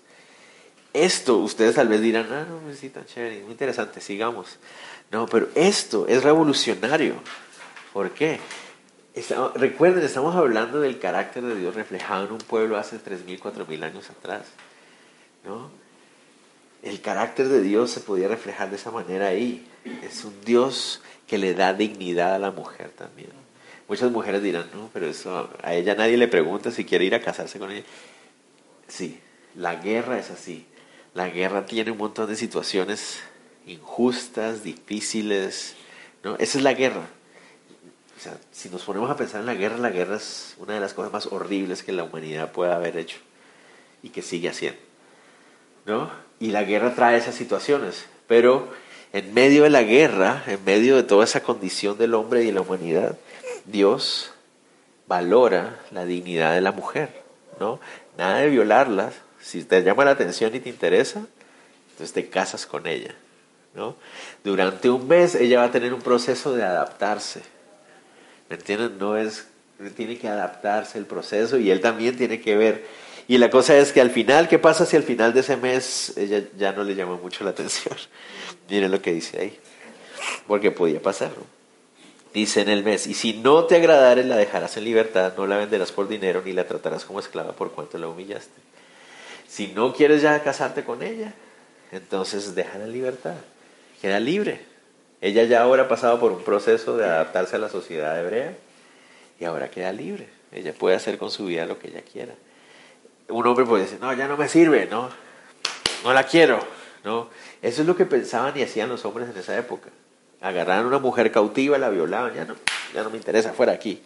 Esto, 0.94 1.38
ustedes 1.38 1.76
tal 1.76 1.90
vez 1.90 2.02
dirán, 2.02 2.28
ah, 2.32 2.46
no, 2.50 2.74
sí, 2.74 2.90
tan 2.90 3.06
chévere, 3.06 3.42
muy 3.42 3.52
interesante, 3.52 4.02
sigamos. 4.02 4.58
No, 5.12 5.28
pero 5.28 5.48
esto 5.54 6.08
es 6.08 6.24
revolucionario. 6.24 7.16
¿Por 7.94 8.12
qué? 8.12 8.40
Recuerden, 9.56 10.04
estamos 10.04 10.36
hablando 10.36 10.80
del 10.80 11.00
carácter 11.00 11.44
de 11.44 11.56
Dios 11.56 11.76
reflejado 11.76 12.26
en 12.26 12.32
un 12.34 12.38
pueblo 12.38 12.78
hace 12.78 12.98
3.000, 12.98 13.40
4.000 13.40 13.84
años 13.84 14.10
atrás. 14.10 14.48
¿no? 15.46 15.70
El 16.84 17.02
carácter 17.02 17.48
de 17.48 17.62
Dios 17.62 17.92
se 17.92 18.02
podía 18.02 18.28
reflejar 18.28 18.70
de 18.70 18.76
esa 18.76 18.92
manera 18.92 19.28
ahí. 19.28 19.68
Es 20.04 20.24
un 20.26 20.34
Dios 20.46 21.02
que 21.28 21.38
le 21.38 21.54
da 21.54 21.74
dignidad 21.74 22.36
a 22.36 22.40
la 22.40 22.52
mujer 22.52 22.90
también. 22.90 23.30
Muchas 23.88 24.12
mujeres 24.12 24.44
dirán, 24.44 24.70
no, 24.74 24.90
pero 24.94 25.08
eso 25.08 25.50
a 25.64 25.74
ella 25.74 25.96
nadie 25.96 26.18
le 26.18 26.28
pregunta 26.28 26.72
si 26.72 26.86
quiere 26.86 27.06
ir 27.06 27.16
a 27.16 27.22
casarse 27.22 27.58
con 27.58 27.72
ella. 27.72 27.86
Sí, 28.88 29.20
la 29.56 29.76
guerra 29.76 30.20
es 30.20 30.30
así. 30.30 30.66
La 31.14 31.30
guerra 31.30 31.66
tiene 31.66 31.92
un 31.92 31.98
montón 31.98 32.28
de 32.28 32.36
situaciones 32.36 33.20
injustas, 33.66 34.64
difíciles. 34.64 35.76
¿no? 36.24 36.36
Esa 36.36 36.58
es 36.58 36.64
la 36.64 36.74
guerra. 36.74 37.08
Si 38.52 38.70
nos 38.70 38.84
ponemos 38.84 39.10
a 39.10 39.16
pensar 39.16 39.42
en 39.42 39.46
la 39.46 39.54
guerra, 39.54 39.78
la 39.78 39.90
guerra 39.90 40.16
es 40.16 40.56
una 40.58 40.74
de 40.74 40.80
las 40.80 40.94
cosas 40.94 41.12
más 41.12 41.28
horribles 41.28 41.84
que 41.84 41.92
la 41.92 42.04
humanidad 42.04 42.52
pueda 42.52 42.76
haber 42.76 42.98
hecho 42.98 43.18
y 44.02 44.10
que 44.10 44.22
sigue 44.22 44.50
haciendo. 44.50 44.80
¿no? 45.86 46.10
Y 46.40 46.52
la 46.52 46.64
guerra 46.64 46.96
trae 46.96 47.18
esas 47.18 47.36
situaciones. 47.36 48.06
Pero 48.28 48.70
en 49.14 49.34
medio 49.34 49.64
de 49.64 49.70
la 49.70 49.84
guerra, 49.84 50.44
en 50.48 50.64
medio 50.64 50.96
de 50.96 51.04
toda 51.04 51.24
esa 51.24 51.42
condición 51.42 51.98
del 51.98 52.14
hombre 52.14 52.44
y 52.44 52.48
de 52.48 52.52
la 52.54 52.62
humanidad, 52.62 53.18
Dios 53.66 54.32
valora 55.08 55.80
la 55.92 56.06
dignidad 56.06 56.54
de 56.54 56.62
la 56.62 56.72
mujer. 56.72 57.24
¿no? 57.60 57.80
Nada 58.18 58.40
de 58.40 58.50
violarlas, 58.50 59.14
si 59.42 59.64
te 59.64 59.82
llama 59.84 60.06
la 60.06 60.12
atención 60.12 60.54
y 60.56 60.60
te 60.60 60.70
interesa, 60.70 61.26
entonces 61.92 62.14
te 62.14 62.30
casas 62.30 62.66
con 62.66 62.86
ella. 62.86 63.16
¿no? 63.74 63.96
Durante 64.44 64.90
un 64.90 65.08
mes 65.08 65.36
ella 65.36 65.60
va 65.60 65.66
a 65.66 65.72
tener 65.72 65.94
un 65.94 66.02
proceso 66.02 66.54
de 66.54 66.64
adaptarse. 66.64 67.42
¿Me 68.50 68.56
entienden? 68.56 68.98
No 68.98 69.18
es, 69.18 69.48
tiene 69.96 70.18
que 70.18 70.28
adaptarse 70.28 70.98
el 70.98 71.06
proceso 71.06 71.58
y 71.58 71.70
él 71.72 71.82
también 71.82 72.16
tiene 72.18 72.40
que 72.42 72.56
ver. 72.56 72.86
Y 73.28 73.38
la 73.38 73.50
cosa 73.50 73.76
es 73.78 73.92
que 73.92 74.00
al 74.00 74.10
final, 74.10 74.48
¿qué 74.48 74.58
pasa 74.58 74.86
si 74.86 74.96
al 74.96 75.04
final 75.04 75.34
de 75.34 75.42
ese 75.42 75.58
mes 75.58 76.14
ella 76.18 76.44
ya 76.58 76.72
no 76.72 76.84
le 76.84 76.96
llama 76.96 77.18
mucho 77.18 77.44
la 77.44 77.50
atención? 77.50 77.96
Miren 78.70 78.92
lo 78.92 79.02
que 79.02 79.14
dice 79.14 79.40
ahí. 79.40 79.60
Porque 80.48 80.72
podía 80.72 81.02
pasar. 81.02 81.32
Dice 82.34 82.62
en 82.62 82.70
el 82.70 82.84
mes, 82.84 83.08
y 83.08 83.14
si 83.14 83.34
no 83.34 83.66
te 83.66 83.78
agradare 83.78 84.24
la 84.24 84.38
dejarás 84.38 84.78
en 84.78 84.84
libertad, 84.84 85.34
no 85.38 85.48
la 85.48 85.58
venderás 85.58 85.92
por 85.92 86.08
dinero 86.08 86.42
ni 86.46 86.54
la 86.54 86.68
tratarás 86.68 87.04
como 87.04 87.20
esclava 87.20 87.54
por 87.54 87.72
cuanto 87.72 87.98
la 87.98 88.08
humillaste. 88.08 88.62
Si 89.48 89.68
no 89.68 89.94
quieres 89.94 90.22
ya 90.22 90.44
casarte 90.44 90.84
con 90.84 91.02
ella, 91.02 91.34
entonces 91.92 92.54
déjala 92.54 92.86
en 92.86 92.92
libertad, 92.92 93.36
queda 94.02 94.20
libre. 94.20 94.62
Ella 95.22 95.44
ya 95.44 95.62
ahora 95.62 95.84
ha 95.84 95.88
pasado 95.88 96.20
por 96.20 96.32
un 96.32 96.44
proceso 96.44 96.98
de 96.98 97.06
adaptarse 97.06 97.56
a 97.56 97.60
la 97.60 97.70
sociedad 97.70 98.20
hebrea 98.20 98.56
y 99.40 99.46
ahora 99.46 99.70
queda 99.70 99.92
libre. 99.92 100.30
Ella 100.52 100.74
puede 100.74 100.96
hacer 100.96 101.18
con 101.18 101.32
su 101.32 101.46
vida 101.46 101.66
lo 101.66 101.80
que 101.80 101.88
ella 101.88 102.02
quiera. 102.02 102.34
Un 103.30 103.46
hombre 103.46 103.66
puede 103.66 103.84
decir, 103.84 104.00
no, 104.00 104.14
ya 104.14 104.28
no 104.28 104.38
me 104.38 104.48
sirve, 104.48 104.88
no, 104.90 105.10
no 106.04 106.14
la 106.14 106.24
quiero, 106.24 106.60
no. 107.04 107.30
Eso 107.62 107.82
es 107.82 107.88
lo 107.88 107.96
que 107.96 108.06
pensaban 108.06 108.58
y 108.58 108.62
hacían 108.62 108.90
los 108.90 109.04
hombres 109.06 109.30
en 109.30 109.38
esa 109.38 109.58
época. 109.58 109.90
Agarraban 110.40 110.86
a 110.86 110.88
una 110.88 111.00
mujer 111.00 111.32
cautiva, 111.32 111.78
la 111.78 111.90
violaban, 111.90 112.34
ya 112.36 112.46
no, 112.46 112.56
ya 112.94 113.04
no 113.04 113.10
me 113.10 113.18
interesa, 113.18 113.54
fuera 113.54 113.74
aquí. 113.74 114.02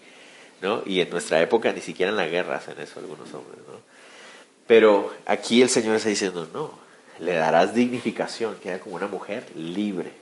¿no? 0.62 0.82
Y 0.86 1.02
en 1.02 1.10
nuestra 1.10 1.42
época 1.42 1.74
ni 1.74 1.82
siquiera 1.82 2.12
en 2.12 2.18
la 2.18 2.28
guerra 2.28 2.56
hacen 2.56 2.80
eso 2.80 3.00
algunos 3.00 3.34
hombres. 3.34 3.60
¿no? 3.68 3.80
Pero 4.66 5.12
aquí 5.26 5.62
el 5.62 5.70
Señor 5.70 5.96
está 5.98 6.10
diciendo, 6.10 6.48
no, 6.54 6.72
le 7.20 7.34
darás 7.34 7.76
dignificación, 7.76 8.56
queda 8.56 8.80
como 8.80 8.96
una 8.96 9.08
mujer 9.08 9.46
libre. 9.56 10.21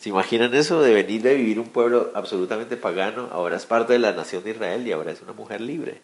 ¿Se 0.00 0.08
imaginan 0.08 0.54
eso 0.54 0.80
de 0.80 0.94
venir 0.94 1.20
de 1.20 1.34
vivir 1.34 1.60
un 1.60 1.68
pueblo 1.68 2.10
absolutamente 2.14 2.78
pagano? 2.78 3.28
Ahora 3.32 3.58
es 3.58 3.66
parte 3.66 3.92
de 3.92 3.98
la 3.98 4.12
nación 4.12 4.42
de 4.42 4.52
Israel 4.52 4.86
y 4.86 4.92
ahora 4.92 5.12
es 5.12 5.20
una 5.20 5.34
mujer 5.34 5.60
libre. 5.60 6.00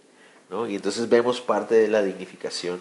¿no? 0.51 0.69
Y 0.69 0.77
entonces 0.77 1.09
vemos 1.09 1.41
parte 1.41 1.77
de 1.77 1.89
la 1.89 2.03
dignificación 2.03 2.79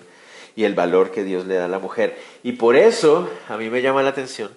y 0.58 0.65
el 0.65 0.73
valor 0.73 1.12
que 1.12 1.23
Dios 1.23 1.45
le 1.45 1.56
da 1.56 1.65
a 1.65 1.69
la 1.69 1.80
mujer. 1.80 2.17
Y 2.43 2.51
por 2.51 2.75
eso 2.75 3.30
a 3.47 3.56
mí 3.56 3.69
me 3.69 3.82
llama 3.82 4.04
la 4.04 4.10
atención 4.10 4.51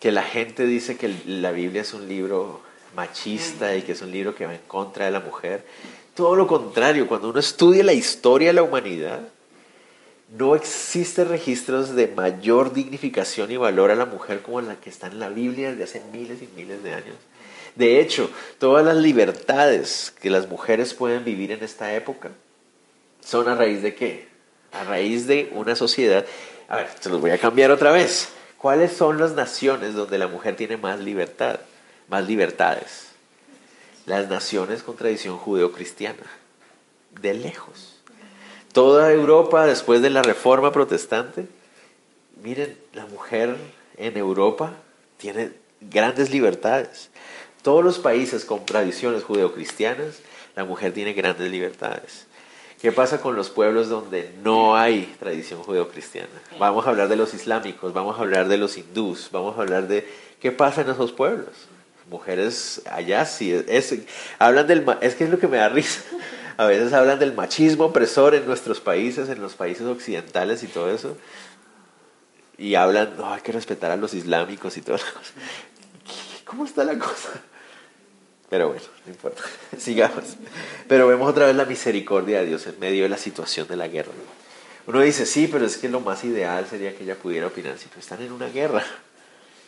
que 0.00 0.10
la 0.10 0.24
gente 0.24 0.66
dice 0.66 0.96
que 0.96 1.14
la 1.24 1.52
Biblia 1.52 1.82
es 1.82 1.94
un 1.94 2.08
libro 2.08 2.60
machista 2.96 3.76
y 3.76 3.82
que 3.82 3.92
es 3.92 4.02
un 4.02 4.10
libro 4.10 4.34
que 4.34 4.44
va 4.44 4.54
en 4.54 4.60
contra 4.66 5.04
de 5.04 5.12
la 5.12 5.20
mujer. 5.20 5.64
Todo 6.16 6.34
lo 6.34 6.48
contrario, 6.48 7.06
cuando 7.06 7.30
uno 7.30 7.38
estudia 7.38 7.84
la 7.84 7.92
historia 7.92 8.48
de 8.48 8.54
la 8.54 8.64
humanidad, 8.64 9.20
no 10.38 10.54
existen 10.54 11.28
registros 11.28 11.94
de 11.94 12.08
mayor 12.08 12.72
dignificación 12.72 13.50
y 13.50 13.56
valor 13.56 13.90
a 13.90 13.96
la 13.96 14.06
mujer 14.06 14.42
como 14.42 14.60
la 14.60 14.76
que 14.76 14.90
está 14.90 15.06
en 15.06 15.18
la 15.18 15.28
Biblia 15.28 15.70
desde 15.70 15.84
hace 15.84 16.02
miles 16.12 16.42
y 16.42 16.48
miles 16.56 16.82
de 16.82 16.94
años. 16.94 17.16
De 17.76 18.00
hecho, 18.00 18.30
todas 18.58 18.84
las 18.84 18.96
libertades 18.96 20.12
que 20.20 20.30
las 20.30 20.48
mujeres 20.48 20.94
pueden 20.94 21.24
vivir 21.24 21.52
en 21.52 21.62
esta 21.62 21.94
época 21.94 22.30
son 23.24 23.48
a 23.48 23.54
raíz 23.54 23.82
de 23.82 23.94
qué? 23.94 24.32
a 24.72 24.84
raíz 24.84 25.26
de 25.26 25.50
una 25.54 25.76
sociedad. 25.76 26.24
A 26.68 26.76
ver, 26.76 26.88
se 26.98 27.10
los 27.10 27.20
voy 27.20 27.30
a 27.30 27.38
cambiar 27.38 27.70
otra 27.70 27.92
vez. 27.92 28.30
¿Cuáles 28.58 28.92
son 28.92 29.18
las 29.18 29.32
naciones 29.32 29.94
donde 29.94 30.18
la 30.18 30.28
mujer 30.28 30.56
tiene 30.56 30.76
más 30.76 30.98
libertad, 30.98 31.60
más 32.08 32.26
libertades? 32.26 33.08
Las 34.06 34.28
naciones 34.28 34.82
con 34.82 34.96
tradición 34.96 35.36
judeo-cristiana, 35.36 36.24
de 37.20 37.34
lejos. 37.34 37.91
Toda 38.72 39.12
Europa, 39.12 39.66
después 39.66 40.00
de 40.00 40.10
la 40.10 40.22
reforma 40.22 40.72
protestante, 40.72 41.46
miren, 42.42 42.76
la 42.94 43.06
mujer 43.06 43.56
en 43.98 44.16
Europa 44.16 44.72
tiene 45.18 45.52
grandes 45.80 46.30
libertades. 46.30 47.10
Todos 47.62 47.84
los 47.84 47.98
países 47.98 48.44
con 48.44 48.64
tradiciones 48.64 49.24
judeocristianas, 49.24 50.20
la 50.56 50.64
mujer 50.64 50.92
tiene 50.92 51.12
grandes 51.12 51.50
libertades. 51.50 52.26
¿Qué 52.80 52.90
pasa 52.90 53.20
con 53.20 53.36
los 53.36 53.50
pueblos 53.50 53.88
donde 53.88 54.32
no 54.42 54.74
hay 54.76 55.14
tradición 55.20 55.62
judeocristiana? 55.62 56.28
Vamos 56.58 56.86
a 56.86 56.90
hablar 56.90 57.08
de 57.08 57.14
los 57.16 57.32
islámicos, 57.34 57.92
vamos 57.92 58.18
a 58.18 58.22
hablar 58.22 58.48
de 58.48 58.56
los 58.56 58.76
hindús, 58.76 59.28
vamos 59.30 59.56
a 59.56 59.62
hablar 59.62 59.86
de 59.86 60.08
qué 60.40 60.50
pasa 60.50 60.80
en 60.80 60.90
esos 60.90 61.12
pueblos. 61.12 61.68
Mujeres 62.10 62.82
allá 62.90 63.24
sí, 63.24 63.52
es, 63.68 63.94
hablan 64.40 64.66
del, 64.66 64.84
es 65.00 65.14
que 65.14 65.24
es 65.24 65.30
lo 65.30 65.38
que 65.38 65.46
me 65.46 65.58
da 65.58 65.68
risa. 65.68 66.02
A 66.62 66.66
veces 66.66 66.92
hablan 66.92 67.18
del 67.18 67.32
machismo 67.32 67.86
opresor 67.86 68.36
en 68.36 68.46
nuestros 68.46 68.80
países, 68.80 69.28
en 69.28 69.42
los 69.42 69.54
países 69.54 69.84
occidentales 69.84 70.62
y 70.62 70.68
todo 70.68 70.90
eso. 70.90 71.16
Y 72.56 72.76
hablan, 72.76 73.16
no, 73.16 73.32
hay 73.32 73.40
que 73.40 73.50
respetar 73.50 73.90
a 73.90 73.96
los 73.96 74.14
islámicos 74.14 74.76
y 74.76 74.82
todo. 74.82 74.98
¿Cómo 76.44 76.64
está 76.64 76.84
la 76.84 76.96
cosa? 76.96 77.30
Pero 78.48 78.68
bueno, 78.68 78.82
no 79.04 79.12
importa, 79.12 79.42
sigamos. 79.76 80.36
Pero 80.86 81.08
vemos 81.08 81.28
otra 81.28 81.46
vez 81.46 81.56
la 81.56 81.64
misericordia 81.64 82.40
de 82.40 82.46
Dios 82.46 82.64
en 82.68 82.78
medio 82.78 83.02
de 83.02 83.08
la 83.08 83.18
situación 83.18 83.66
de 83.66 83.76
la 83.76 83.88
guerra. 83.88 84.12
Uno 84.86 85.00
dice, 85.00 85.26
sí, 85.26 85.48
pero 85.50 85.66
es 85.66 85.78
que 85.78 85.88
lo 85.88 86.00
más 86.00 86.22
ideal 86.22 86.64
sería 86.68 86.94
que 86.96 87.02
ella 87.02 87.16
pudiera 87.16 87.48
opinar. 87.48 87.76
Si 87.76 87.88
están 87.98 88.22
en 88.22 88.30
una 88.30 88.48
guerra, 88.48 88.84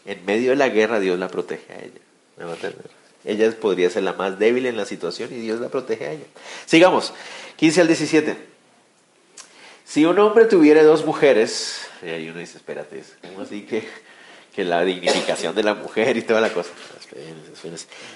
en 0.04 0.24
medio 0.24 0.50
de 0.50 0.56
la 0.56 0.68
guerra 0.68 1.00
Dios 1.00 1.18
la 1.18 1.26
protege 1.26 1.72
a 1.72 1.78
ella. 1.78 2.00
¿Me 2.36 2.44
va 2.44 2.52
a 2.52 2.54
entender? 2.54 3.03
Ella 3.24 3.50
podría 3.58 3.90
ser 3.90 4.02
la 4.02 4.12
más 4.12 4.38
débil 4.38 4.66
en 4.66 4.76
la 4.76 4.84
situación 4.84 5.32
y 5.32 5.36
Dios 5.36 5.60
la 5.60 5.68
protege 5.68 6.06
a 6.06 6.12
ella. 6.12 6.26
Sigamos, 6.66 7.12
15 7.56 7.80
al 7.80 7.86
17. 7.86 8.36
Si 9.84 10.04
un 10.04 10.18
hombre 10.18 10.44
tuviera 10.46 10.82
dos 10.82 11.04
mujeres, 11.04 11.86
y 12.02 12.08
ahí 12.08 12.28
uno 12.28 12.40
dice, 12.40 12.58
espérate, 12.58 13.02
¿cómo 13.22 13.42
así 13.42 13.62
que 13.62 13.84
que 14.54 14.64
la 14.64 14.84
dignificación 14.84 15.54
de 15.54 15.64
la 15.64 15.74
mujer 15.74 16.16
y 16.16 16.22
toda 16.22 16.40
la 16.40 16.52
cosa. 16.52 16.70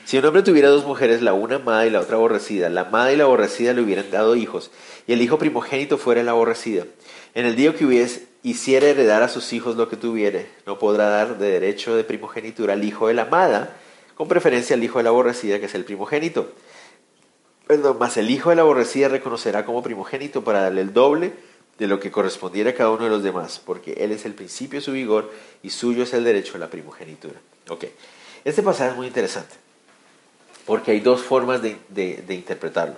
Si 0.04 0.18
un 0.18 0.24
hombre 0.24 0.42
tuviera 0.42 0.68
dos 0.68 0.84
mujeres, 0.84 1.20
la 1.20 1.32
una 1.32 1.56
amada 1.56 1.84
y 1.86 1.90
la 1.90 2.00
otra 2.00 2.16
aborrecida, 2.16 2.68
la 2.68 2.82
amada 2.82 3.12
y 3.12 3.16
la 3.16 3.24
aborrecida 3.24 3.72
le 3.72 3.82
hubieran 3.82 4.10
dado 4.10 4.36
hijos, 4.36 4.70
y 5.06 5.12
el 5.12 5.22
hijo 5.22 5.38
primogénito 5.38 5.98
fuera 5.98 6.22
la 6.22 6.30
aborrecida. 6.30 6.84
En 7.34 7.44
el 7.44 7.56
día 7.56 7.74
que 7.74 7.84
hubiese, 7.84 8.28
hiciera 8.44 8.86
heredar 8.86 9.22
a 9.22 9.28
sus 9.28 9.52
hijos 9.52 9.76
lo 9.76 9.88
que 9.88 9.96
tuviere, 9.96 10.48
no 10.64 10.78
podrá 10.78 11.08
dar 11.08 11.38
de 11.38 11.50
derecho 11.50 11.96
de 11.96 12.04
primogenitura 12.04 12.74
al 12.74 12.84
hijo 12.84 13.08
de 13.08 13.14
la 13.14 13.22
amada, 13.22 13.76
con 14.18 14.26
preferencia 14.26 14.74
al 14.74 14.82
hijo 14.82 14.98
de 14.98 15.04
la 15.04 15.10
aborrecida, 15.10 15.60
que 15.60 15.66
es 15.66 15.74
el 15.76 15.84
primogénito. 15.84 16.50
Perdón, 17.68 17.98
más 18.00 18.16
el 18.16 18.28
hijo 18.30 18.50
de 18.50 18.56
la 18.56 18.62
aborrecida 18.62 19.06
reconocerá 19.06 19.64
como 19.64 19.80
primogénito 19.80 20.42
para 20.42 20.62
darle 20.62 20.80
el 20.80 20.92
doble 20.92 21.34
de 21.78 21.86
lo 21.86 22.00
que 22.00 22.10
correspondiera 22.10 22.70
a 22.70 22.74
cada 22.74 22.90
uno 22.90 23.04
de 23.04 23.10
los 23.10 23.22
demás, 23.22 23.62
porque 23.64 23.92
Él 23.92 24.10
es 24.10 24.26
el 24.26 24.34
principio 24.34 24.80
de 24.80 24.84
su 24.84 24.90
vigor 24.90 25.32
y 25.62 25.70
suyo 25.70 26.02
es 26.02 26.12
el 26.14 26.24
derecho 26.24 26.56
a 26.56 26.58
la 26.58 26.68
primogenitura. 26.68 27.38
Ok, 27.68 27.84
este 28.44 28.60
pasaje 28.60 28.90
es 28.90 28.96
muy 28.96 29.06
interesante, 29.06 29.54
porque 30.66 30.90
hay 30.90 30.98
dos 30.98 31.22
formas 31.22 31.62
de, 31.62 31.76
de 31.88 32.34
interpretarlo, 32.34 32.96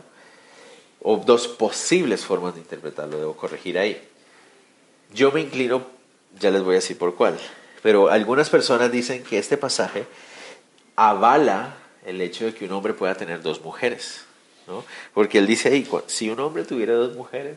o 1.02 1.18
dos 1.18 1.48
posibles 1.48 2.24
formas 2.24 2.54
de 2.54 2.60
interpretarlo, 2.60 3.18
debo 3.18 3.36
corregir 3.36 3.78
ahí. 3.78 4.02
Yo 5.12 5.32
me 5.32 5.42
inclino, 5.42 5.84
ya 6.38 6.50
les 6.50 6.62
voy 6.62 6.72
a 6.72 6.74
decir 6.76 6.96
por 6.96 7.14
cuál, 7.14 7.38
pero 7.82 8.08
algunas 8.08 8.48
personas 8.48 8.90
dicen 8.90 9.22
que 9.22 9.36
este 9.36 9.58
pasaje 9.58 10.06
avala 11.00 11.76
el 12.04 12.20
hecho 12.20 12.44
de 12.44 12.54
que 12.54 12.66
un 12.66 12.72
hombre 12.72 12.92
pueda 12.92 13.14
tener 13.14 13.40
dos 13.40 13.62
mujeres, 13.62 14.26
¿no? 14.66 14.84
Porque 15.14 15.38
él 15.38 15.46
dice 15.46 15.86
si 16.06 16.28
un 16.28 16.38
hombre 16.40 16.64
tuviera 16.64 16.92
dos 16.92 17.16
mujeres, 17.16 17.56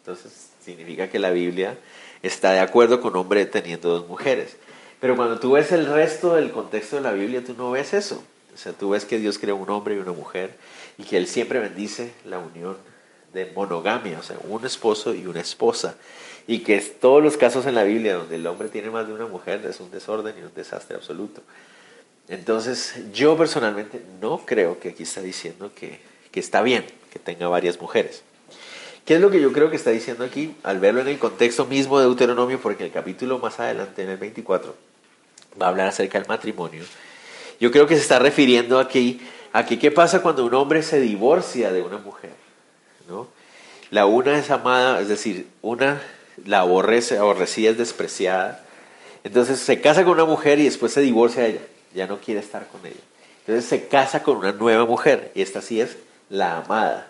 entonces 0.00 0.50
significa 0.62 1.08
que 1.08 1.18
la 1.18 1.30
Biblia 1.30 1.78
está 2.22 2.52
de 2.52 2.60
acuerdo 2.60 3.00
con 3.00 3.16
hombre 3.16 3.46
teniendo 3.46 3.88
dos 3.88 4.06
mujeres. 4.06 4.58
Pero 5.00 5.16
cuando 5.16 5.40
tú 5.40 5.52
ves 5.52 5.72
el 5.72 5.86
resto 5.86 6.34
del 6.34 6.50
contexto 6.50 6.96
de 6.96 7.02
la 7.02 7.12
Biblia, 7.12 7.42
tú 7.42 7.54
no 7.56 7.70
ves 7.70 7.94
eso. 7.94 8.22
O 8.54 8.58
sea, 8.58 8.74
tú 8.74 8.90
ves 8.90 9.06
que 9.06 9.18
Dios 9.18 9.38
creó 9.38 9.56
un 9.56 9.70
hombre 9.70 9.94
y 9.94 9.98
una 9.98 10.12
mujer 10.12 10.54
y 10.98 11.04
que 11.04 11.16
Él 11.16 11.26
siempre 11.26 11.60
bendice 11.60 12.12
la 12.26 12.38
unión 12.38 12.76
de 13.32 13.50
monogamia, 13.54 14.18
o 14.18 14.22
sea, 14.22 14.36
un 14.46 14.66
esposo 14.66 15.14
y 15.14 15.26
una 15.26 15.40
esposa. 15.40 15.96
Y 16.46 16.58
que 16.58 16.78
todos 16.78 17.22
los 17.22 17.38
casos 17.38 17.64
en 17.64 17.74
la 17.74 17.84
Biblia 17.84 18.16
donde 18.16 18.36
el 18.36 18.46
hombre 18.46 18.68
tiene 18.68 18.90
más 18.90 19.06
de 19.06 19.14
una 19.14 19.26
mujer 19.26 19.64
es 19.64 19.80
un 19.80 19.90
desorden 19.90 20.34
y 20.38 20.42
un 20.42 20.52
desastre 20.54 20.96
absoluto. 20.96 21.40
Entonces, 22.28 22.94
yo 23.12 23.36
personalmente 23.36 24.02
no 24.20 24.38
creo 24.46 24.78
que 24.80 24.90
aquí 24.90 25.02
está 25.02 25.20
diciendo 25.20 25.70
que, 25.74 26.00
que 26.30 26.40
está 26.40 26.62
bien 26.62 26.84
que 27.12 27.18
tenga 27.18 27.48
varias 27.48 27.80
mujeres. 27.80 28.22
¿Qué 29.04 29.16
es 29.16 29.20
lo 29.20 29.30
que 29.30 29.40
yo 29.40 29.52
creo 29.52 29.68
que 29.68 29.76
está 29.76 29.90
diciendo 29.90 30.24
aquí? 30.24 30.54
Al 30.62 30.78
verlo 30.78 31.00
en 31.00 31.08
el 31.08 31.18
contexto 31.18 31.66
mismo 31.66 31.98
de 31.98 32.06
Deuteronomio, 32.06 32.60
porque 32.60 32.84
el 32.84 32.92
capítulo 32.92 33.38
más 33.38 33.58
adelante, 33.60 34.02
en 34.02 34.10
el 34.10 34.16
24, 34.16 34.74
va 35.60 35.66
a 35.66 35.68
hablar 35.68 35.88
acerca 35.88 36.18
del 36.18 36.28
matrimonio. 36.28 36.84
Yo 37.60 37.70
creo 37.70 37.86
que 37.86 37.96
se 37.96 38.02
está 38.02 38.18
refiriendo 38.18 38.78
aquí 38.78 39.20
a 39.52 39.66
que 39.66 39.78
qué 39.78 39.90
pasa 39.90 40.22
cuando 40.22 40.44
un 40.46 40.54
hombre 40.54 40.82
se 40.82 41.00
divorcia 41.00 41.72
de 41.72 41.82
una 41.82 41.98
mujer. 41.98 42.32
¿no? 43.08 43.28
La 43.90 44.06
una 44.06 44.38
es 44.38 44.50
amada, 44.50 45.00
es 45.00 45.08
decir, 45.08 45.48
una 45.60 46.00
la 46.46 46.60
aborrece, 46.60 47.18
aborrecida 47.18 47.70
es 47.70 47.78
despreciada. 47.78 48.64
Entonces 49.24 49.58
se 49.58 49.80
casa 49.80 50.04
con 50.04 50.14
una 50.14 50.24
mujer 50.24 50.58
y 50.58 50.64
después 50.64 50.92
se 50.92 51.00
divorcia 51.00 51.42
de 51.42 51.50
ella. 51.50 51.60
Ya 51.94 52.06
no 52.06 52.18
quiere 52.18 52.40
estar 52.40 52.66
con 52.68 52.84
ella. 52.86 53.00
Entonces 53.40 53.64
se 53.64 53.88
casa 53.88 54.22
con 54.22 54.36
una 54.36 54.52
nueva 54.52 54.86
mujer 54.86 55.32
y 55.34 55.42
esta 55.42 55.60
sí 55.60 55.80
es 55.80 55.96
la 56.30 56.58
amada. 56.58 57.08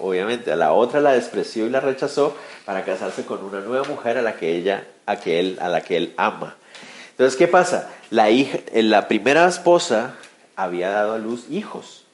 Obviamente, 0.00 0.50
a 0.50 0.56
la 0.56 0.72
otra 0.72 1.00
la 1.00 1.12
despreció 1.12 1.66
y 1.66 1.70
la 1.70 1.80
rechazó 1.80 2.34
para 2.64 2.84
casarse 2.84 3.24
con 3.24 3.44
una 3.44 3.60
nueva 3.60 3.86
mujer 3.86 4.16
a 4.16 4.22
la 4.22 4.36
que 4.36 4.56
ella, 4.56 4.86
a, 5.04 5.16
que 5.16 5.38
él, 5.38 5.58
a 5.60 5.68
la 5.68 5.82
que 5.82 5.96
él 5.96 6.14
ama. 6.16 6.56
Entonces, 7.10 7.36
¿qué 7.36 7.48
pasa? 7.48 7.90
La, 8.10 8.30
hija, 8.30 8.58
la 8.72 9.08
primera 9.08 9.46
esposa 9.46 10.16
había 10.56 10.90
dado 10.90 11.12
a 11.12 11.18
luz 11.18 11.46
hijos. 11.50 12.04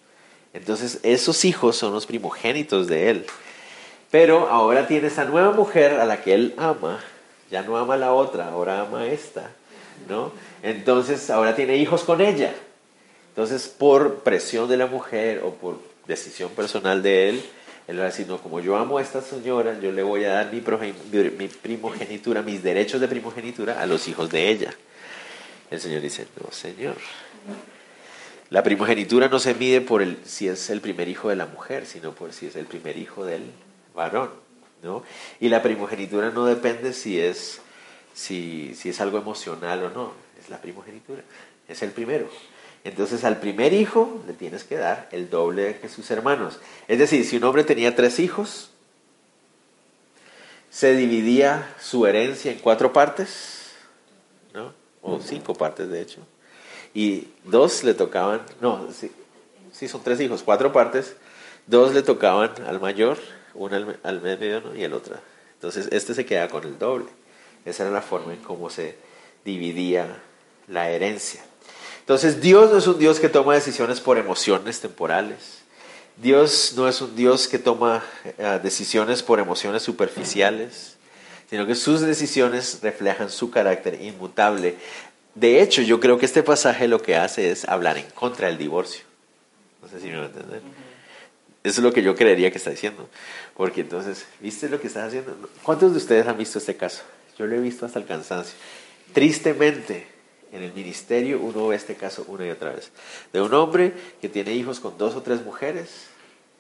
Entonces, 0.53 0.99
esos 1.05 1.45
hijos 1.45 1.77
son 1.77 1.93
los 1.93 2.07
primogénitos 2.07 2.89
de 2.89 3.11
él. 3.11 3.27
Pero 4.11 4.49
ahora 4.49 4.89
tiene 4.89 5.07
esa 5.07 5.25
nueva 5.25 5.53
mujer 5.53 6.01
a 6.01 6.05
la 6.05 6.23
que 6.23 6.35
él 6.35 6.55
ama. 6.59 6.99
Ya 7.51 7.63
no 7.63 7.77
ama 7.77 7.95
a 7.95 7.99
la 7.99 8.13
otra, 8.13 8.49
ahora 8.49 8.81
ama 8.81 9.01
a 9.01 9.07
esta. 9.07 9.51
¿No? 10.09 10.33
Entonces, 10.63 11.31
ahora 11.31 11.55
tiene 11.55 11.77
hijos 11.77 12.05
con 12.05 12.21
ella. 12.21 12.55
Entonces, 13.31 13.69
por 13.69 14.21
presión 14.21 14.69
de 14.69 14.77
la 14.77 14.87
mujer 14.87 15.43
o 15.45 15.55
por 15.55 15.79
decisión 16.07 16.51
personal 16.51 17.03
de 17.03 17.29
él, 17.29 17.43
él 17.89 17.99
va 17.99 18.05
a 18.05 18.07
decir, 18.07 18.27
no, 18.29 18.39
como 18.39 18.61
yo 18.61 18.77
amo 18.77 18.99
a 18.99 19.03
esta 19.03 19.21
señora, 19.21 19.79
yo 19.81 19.91
le 19.91 20.03
voy 20.03 20.25
a 20.25 20.33
dar 20.33 20.53
mi, 20.53 20.61
primogenitura, 20.61 22.43
mis 22.43 22.63
derechos 22.63 23.01
de 23.01 23.09
primogenitura 23.09 23.81
a 23.81 23.87
los 23.87 24.07
hijos 24.07 24.31
de 24.31 24.49
ella. 24.49 24.75
El 25.71 25.81
Señor 25.81 26.01
dice, 26.01 26.27
no, 26.41 26.53
Señor. 26.53 26.97
La 28.51 28.63
primogenitura 28.63 29.29
no 29.29 29.39
se 29.39 29.55
mide 29.55 29.81
por 29.81 30.03
el, 30.03 30.19
si 30.25 30.49
es 30.49 30.71
el 30.71 30.81
primer 30.81 31.09
hijo 31.09 31.29
de 31.29 31.37
la 31.37 31.47
mujer, 31.47 31.87
sino 31.87 32.13
por 32.13 32.33
si 32.33 32.47
es 32.47 32.57
el 32.57 32.67
primer 32.67 32.97
hijo 32.97 33.25
del 33.25 33.43
varón. 33.95 34.31
¿no? 34.83 35.03
Y 35.41 35.49
la 35.49 35.63
primogenitura 35.63 36.31
no 36.31 36.47
depende 36.47 36.93
si 36.93 37.21
es, 37.21 37.61
si, 38.15 38.75
si 38.75 38.91
es 38.91 39.01
algo 39.01 39.19
emocional 39.19 39.85
o 39.85 39.91
no, 39.91 40.13
es 40.41 40.49
la 40.51 40.61
primogenitura, 40.61 41.23
es 41.69 41.83
el 41.83 41.91
primero. 41.91 42.29
Entonces 42.83 43.25
al 43.25 43.39
primer 43.39 43.73
hijo 43.73 44.23
le 44.27 44.33
tienes 44.33 44.65
que 44.65 44.77
dar 44.77 45.09
el 45.13 45.29
doble 45.29 45.79
que 45.81 45.89
sus 45.89 46.11
hermanos. 46.11 46.59
Es 46.89 46.99
decir, 46.99 47.25
si 47.27 47.37
un 47.37 47.45
hombre 47.45 47.65
tenía 47.65 47.95
tres 47.95 48.19
hijos, 48.19 48.71
se 50.71 50.95
dividía 50.95 51.75
su 51.81 52.07
herencia 52.07 52.53
en 52.53 52.59
cuatro 52.59 52.93
partes, 52.93 53.73
¿no? 54.55 54.73
O 55.03 55.21
cinco 55.21 55.55
partes 55.55 55.91
de 55.91 56.01
hecho. 56.01 56.21
Y 56.95 57.29
dos 57.45 57.85
le 57.85 57.95
tocaban, 57.95 58.41
no, 58.61 58.89
sí, 59.73 59.89
son 59.89 60.03
tres 60.03 60.21
hijos, 60.21 60.43
cuatro 60.43 60.73
partes, 60.73 61.17
dos 61.67 61.93
le 61.93 62.03
tocaban 62.03 62.51
al 62.67 62.81
mayor, 62.81 63.19
uno 63.55 63.77
al, 63.77 64.01
al 64.03 64.21
medio 64.23 64.75
y 64.75 64.85
el 64.85 64.95
otro. 64.95 65.17
Entonces 65.55 65.89
este 65.93 66.15
se 66.15 66.25
queda 66.25 66.49
con 66.49 66.65
el 66.65 66.79
doble. 66.79 67.07
Esa 67.65 67.85
era 67.85 67.93
la 67.93 68.03
forma 68.03 68.33
en 68.33 68.41
cómo 68.41 68.71
se 68.71 68.97
dividía 69.45 70.23
la 70.69 70.91
herencia. 70.91 71.43
Entonces 72.01 72.41
Dios 72.41 72.71
no 72.71 72.79
es 72.79 72.87
un 72.87 72.99
Dios 72.99 73.21
que 73.21 73.29
toma 73.29 73.55
decisiones 73.55 74.01
por 74.01 74.19
emociones 74.19 74.81
temporales. 74.81 75.61
Dios 76.17 76.75
no 76.77 76.89
es 76.89 77.01
un 77.01 77.15
Dios 77.15 77.49
que 77.49 77.59
toma 77.59 78.05
eh, 78.25 78.61
decisiones 78.63 79.23
por 79.23 79.39
emociones 79.39 79.83
superficiales, 79.83 80.97
sino 81.49 81.67
que 81.67 81.75
sus 81.75 82.01
decisiones 82.01 82.81
reflejan 82.83 83.31
su 83.31 83.51
carácter 83.51 84.01
inmutable. 84.03 84.77
De 85.35 85.63
hecho, 85.63 85.83
yo 85.83 86.01
creo 86.01 86.19
que 86.19 86.27
este 86.27 86.43
pasaje 86.43 86.89
lo 86.89 87.01
que 87.01 87.17
hace 87.17 87.51
es 87.51 87.65
hablar 87.69 87.97
en 87.97 88.07
contra 88.11 88.49
del 88.49 88.59
divorcio. 88.59 89.05
No 89.83 89.89
sé 89.89 90.01
si 90.01 90.09
me 90.09 90.17
va 90.17 90.25
a 90.25 90.27
entender. 90.27 90.63
Eso 91.63 91.81
es 91.81 91.85
lo 91.85 91.93
que 91.93 92.03
yo 92.03 92.15
creería 92.15 92.51
que 92.51 92.59
está 92.59 92.71
diciendo. 92.71 93.09
Porque 93.57 93.83
entonces, 93.83 94.27
¿viste 94.41 94.69
lo 94.69 94.81
que 94.81 94.89
estás 94.89 95.09
haciendo? 95.09 95.37
¿Cuántos 95.63 95.93
de 95.93 95.99
ustedes 95.99 96.27
han 96.27 96.37
visto 96.37 96.59
este 96.59 96.77
caso? 96.77 97.03
Yo 97.41 97.47
lo 97.47 97.57
he 97.57 97.61
visto 97.61 97.87
hasta 97.87 97.99
el 97.99 98.05
cansancio. 98.05 98.55
Tristemente, 99.15 100.07
en 100.53 100.63
el 100.63 100.75
ministerio 100.75 101.41
uno 101.41 101.69
ve 101.69 101.77
este 101.77 101.95
caso 101.95 102.27
una 102.29 102.47
y 102.47 102.51
otra 102.51 102.75
vez. 102.75 102.91
De 103.33 103.41
un 103.41 103.55
hombre 103.55 103.95
que 104.21 104.29
tiene 104.29 104.53
hijos 104.53 104.79
con 104.79 104.99
dos 104.99 105.15
o 105.15 105.23
tres 105.23 105.43
mujeres 105.43 106.09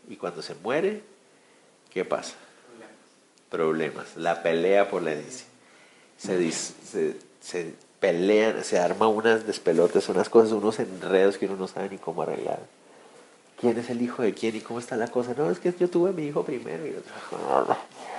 y 0.08 0.16
cuando 0.16 0.40
se 0.40 0.54
muere, 0.54 1.02
¿qué 1.92 2.06
pasa? 2.06 2.32
Problemas. 3.50 4.16
La 4.16 4.42
pelea 4.42 4.88
por 4.88 5.02
la 5.02 5.12
herencia. 5.12 5.44
Se, 6.16 6.50
se, 6.50 7.74
pelean, 8.00 8.64
se 8.64 8.78
arma 8.78 9.06
unas 9.06 9.46
despelotes, 9.46 10.08
unas 10.08 10.30
cosas, 10.30 10.52
unos 10.52 10.78
enredos 10.78 11.36
que 11.36 11.44
uno 11.44 11.56
no 11.56 11.68
sabe 11.68 11.90
ni 11.90 11.98
cómo 11.98 12.22
arreglar. 12.22 12.60
¿Quién 13.60 13.76
es 13.76 13.90
el 13.90 14.00
hijo 14.00 14.22
de 14.22 14.32
quién 14.32 14.56
y 14.56 14.60
cómo 14.60 14.78
está 14.78 14.96
la 14.96 15.08
cosa? 15.08 15.34
No, 15.36 15.50
es 15.50 15.58
que 15.58 15.74
yo 15.78 15.90
tuve 15.90 16.08
a 16.08 16.12
mi 16.14 16.22
hijo 16.22 16.42
primero. 16.42 16.86
Y 16.86 16.94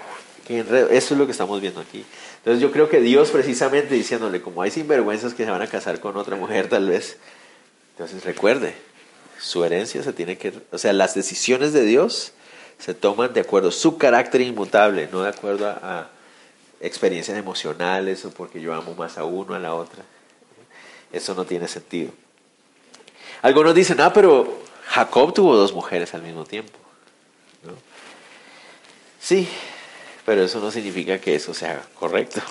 Eso 0.58 1.14
es 1.14 1.18
lo 1.18 1.26
que 1.26 1.32
estamos 1.32 1.62
viendo 1.62 1.80
aquí. 1.82 2.06
Entonces 2.38 2.62
yo 2.62 2.72
creo 2.72 2.90
que 2.90 3.02
Dios 3.02 3.32
precisamente 3.32 3.94
diciéndole, 3.96 4.42
como 4.42 4.62
hay 4.62 4.72
sinvergüenzas 4.72 5.34
que 5.34 5.46
se 5.46 5.52
van 5.52 5.62
a 5.62 5.68
casar 5.68 6.00
con 6.00 6.18
otra 6.18 6.36
mujer 6.36 6.68
tal 6.70 6.88
vez, 6.88 7.18
entonces 7.92 8.24
recuerde, 8.24 8.74
su 9.40 9.64
herencia 9.64 10.04
se 10.04 10.14
tiene 10.14 10.38
que, 10.38 10.54
o 10.72 10.78
sea, 10.78 10.94
las 10.94 11.14
decisiones 11.14 11.74
de 11.74 11.84
Dios 11.84 12.34
se 12.80 12.94
toman 12.94 13.34
de 13.34 13.42
acuerdo, 13.42 13.72
su 13.72 13.98
carácter 13.98 14.42
inmutable, 14.42 15.08
no 15.12 15.22
de 15.22 15.30
acuerdo 15.30 15.68
a, 15.68 16.10
experiencias 16.82 17.38
emocionales 17.38 18.26
o 18.26 18.32
porque 18.32 18.60
yo 18.60 18.74
amo 18.74 18.96
más 18.96 19.20
a 19.20 19.24
uno 19.24 19.54
a 19.54 19.60
la 19.60 19.76
otra. 19.76 20.04
Eso 21.14 21.36
no 21.36 21.46
tiene 21.46 21.68
sentido. 21.68 22.12
Algunos 23.44 23.76
dicen, 23.76 24.02
ah, 24.02 24.12
pero 24.12 24.64
Jacob 24.88 25.32
tuvo 25.34 25.56
dos 25.56 25.74
mujeres 25.74 26.14
al 26.16 26.24
mismo 26.24 26.44
tiempo. 26.44 26.80
Sí, 29.20 29.48
pero 30.26 30.44
eso 30.44 30.60
no 30.60 30.72
significa 30.72 31.20
que 31.20 31.36
eso 31.36 31.54
sea 31.54 31.82
correcto. 32.00 32.42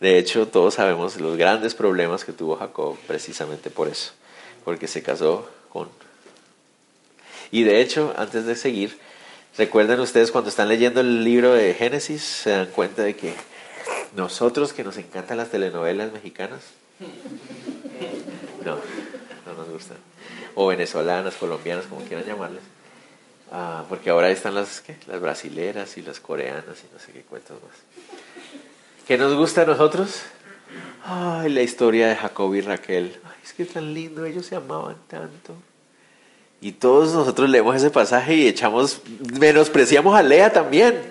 De 0.00 0.18
hecho, 0.18 0.48
todos 0.48 0.74
sabemos 0.74 1.20
los 1.20 1.36
grandes 1.36 1.74
problemas 1.74 2.24
que 2.24 2.32
tuvo 2.32 2.56
Jacob 2.56 2.96
precisamente 3.06 3.70
por 3.70 3.88
eso, 3.88 4.12
porque 4.64 4.88
se 4.88 5.02
casó 5.02 5.48
con... 5.68 5.88
Y 7.52 7.62
de 7.62 7.80
hecho, 7.80 8.12
antes 8.16 8.44
de 8.46 8.56
seguir, 8.56 8.98
recuerden 9.56 10.00
ustedes 10.00 10.32
cuando 10.32 10.50
están 10.50 10.68
leyendo 10.68 11.00
el 11.00 11.22
libro 11.22 11.52
de 11.52 11.74
Génesis, 11.74 12.22
se 12.22 12.50
dan 12.50 12.66
cuenta 12.66 13.02
de 13.02 13.14
que 13.14 13.34
nosotros 14.16 14.72
que 14.72 14.82
nos 14.82 14.96
encantan 14.96 15.36
las 15.36 15.50
telenovelas 15.50 16.12
mexicanas, 16.12 16.60
no, 18.64 18.76
no 19.46 19.54
nos 19.56 19.68
gustan, 19.68 19.98
o 20.54 20.66
venezolanas, 20.66 21.34
colombianas, 21.34 21.86
como 21.86 22.04
quieran 22.04 22.26
llamarles, 22.26 22.62
Ah, 23.54 23.84
porque 23.86 24.08
ahora 24.08 24.30
están 24.30 24.54
las, 24.54 24.80
¿qué? 24.80 24.96
las 25.06 25.20
brasileras 25.20 25.98
y 25.98 26.02
las 26.02 26.20
coreanas 26.20 26.64
y 26.64 26.90
no 26.90 26.98
sé 26.98 27.12
qué 27.12 27.20
cuentos 27.20 27.58
más. 27.62 27.76
¿Qué 29.06 29.18
nos 29.18 29.34
gusta 29.34 29.60
a 29.60 29.66
nosotros? 29.66 30.22
Ay, 31.04 31.50
la 31.50 31.60
historia 31.60 32.08
de 32.08 32.16
Jacob 32.16 32.54
y 32.54 32.62
Raquel. 32.62 33.20
Ay, 33.22 33.36
es 33.44 33.52
que 33.52 33.66
tan 33.66 33.92
lindo, 33.92 34.24
ellos 34.24 34.46
se 34.46 34.56
amaban 34.56 34.96
tanto. 35.06 35.54
Y 36.62 36.72
todos 36.72 37.12
nosotros 37.12 37.50
leemos 37.50 37.76
ese 37.76 37.90
pasaje 37.90 38.34
y 38.36 38.46
echamos, 38.46 39.02
menospreciamos 39.38 40.16
a 40.16 40.22
Lea 40.22 40.50
también. 40.50 41.02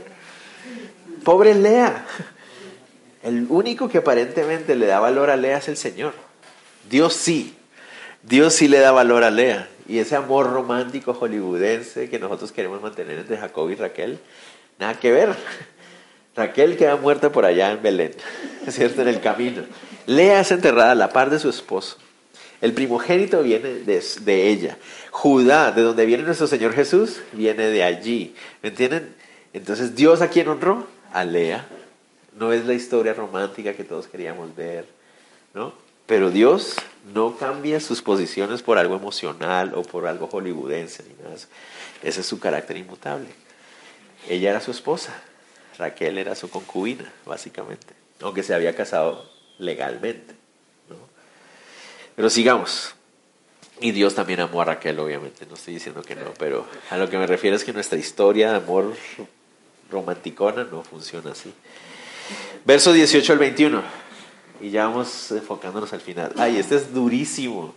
Pobre 1.24 1.54
Lea. 1.54 2.08
El 3.22 3.46
único 3.50 3.88
que 3.88 4.00
aparentemente 4.00 4.76
le 4.76 4.88
da 4.88 5.00
valor 5.00 5.30
a 5.30 5.36
Lea 5.36 5.60
es 5.60 5.68
el 5.68 5.78
Señor. 5.78 6.16
Dios 6.90 7.14
sí. 7.14 7.56
Dios 8.24 8.54
sí 8.54 8.68
le 8.68 8.80
da 8.80 8.92
valor 8.92 9.24
a 9.24 9.30
Lea. 9.30 9.68
Y 9.92 10.00
ese 10.00 10.16
amor 10.16 10.50
romántico 10.50 11.14
hollywoodense 11.14 12.10
que 12.10 12.18
nosotros 12.18 12.54
queremos 12.54 12.82
mantener 12.82 13.20
entre 13.20 13.36
Jacob 13.36 13.70
y 13.72 13.76
Raquel, 13.76 14.20
nada 14.80 14.98
que 14.98 15.12
ver. 15.12 15.36
Raquel 16.38 16.78
queda 16.78 16.96
muerta 16.96 17.30
por 17.30 17.44
allá 17.44 17.74
en 17.74 17.82
Belén, 17.82 18.14
¿cierto? 18.70 19.02
En 19.02 19.10
el 19.10 19.20
camino. 19.20 19.64
Lea 20.06 20.40
es 20.40 20.52
enterrada 20.52 20.92
a 20.94 20.96
la 20.96 21.10
par 21.10 21.30
de 21.30 21.40
su 21.40 21.50
esposo. 21.50 21.98
El 22.62 22.72
primogénito 22.72 23.44
viene 23.44 23.68
de, 23.68 24.02
de, 24.22 24.48
ella. 24.48 24.78
Judá, 25.10 25.74
de 25.74 25.82
donde 25.82 26.06
viene 26.06 26.24
nuestro 26.24 26.48
Señor 26.48 26.72
Jesús, 26.72 27.20
viene 27.34 27.66
de 27.66 27.84
allí. 27.84 28.34
¿Me 28.64 28.70
entienden? 28.70 29.14
Entonces, 29.52 29.94
¿Dios 29.94 30.22
a 30.22 30.30
quién 30.30 30.48
honró? 30.48 30.88
A 31.12 31.26
Lea. 31.26 31.68
No 32.40 32.54
es 32.54 32.66
la 32.66 32.76
historia 32.76 33.14
romántica 33.14 33.74
que 33.74 33.84
todos 33.84 34.08
queríamos 34.08 34.56
ver, 34.56 34.86
¿no? 35.54 35.74
Pero 36.12 36.30
Dios 36.30 36.76
no 37.14 37.38
cambia 37.38 37.80
sus 37.80 38.02
posiciones 38.02 38.62
por 38.62 38.78
algo 38.78 38.98
emocional 38.98 39.72
o 39.76 39.82
por 39.82 40.08
algo 40.08 40.28
hollywoodense 40.28 41.04
ni 41.04 41.24
nada. 41.24 41.38
Ese 42.04 42.20
es 42.20 42.26
su 42.26 42.38
carácter 42.38 42.76
inmutable. 42.76 43.30
Ella 44.28 44.50
era 44.50 44.60
su 44.60 44.72
esposa, 44.72 45.14
Raquel 45.78 46.18
era 46.18 46.36
su 46.36 46.50
concubina, 46.50 47.10
básicamente, 47.26 47.94
aunque 48.20 48.44
se 48.44 48.54
había 48.54 48.76
casado 48.76 49.32
legalmente. 49.58 50.36
Pero 52.18 52.30
sigamos. 52.30 52.94
Y 53.80 53.92
Dios 53.92 54.14
también 54.14 54.42
amó 54.42 54.64
a 54.64 54.66
Raquel, 54.66 55.00
obviamente, 55.00 55.46
no 55.46 55.54
estoy 55.54 55.76
diciendo 55.76 56.02
que 56.02 56.18
no, 56.18 56.34
pero 56.38 56.68
a 56.90 56.98
lo 56.98 57.10
que 57.10 57.18
me 57.18 57.26
refiero 57.26 57.56
es 57.56 57.64
que 57.64 57.72
nuestra 57.72 57.98
historia 57.98 58.52
de 58.52 58.58
amor 58.58 58.98
romanticona 59.90 60.66
no 60.66 60.84
funciona 60.84 61.32
así. 61.32 61.54
Verso 62.66 62.92
18 62.92 63.32
al 63.32 63.40
21. 63.40 64.11
Y 64.62 64.70
ya 64.70 64.88
vamos 64.88 65.32
enfocándonos 65.32 65.92
al 65.94 66.02
final. 66.02 66.34
Ay, 66.38 66.58
este 66.58 66.76
es 66.76 66.94
durísimo. 66.94 67.74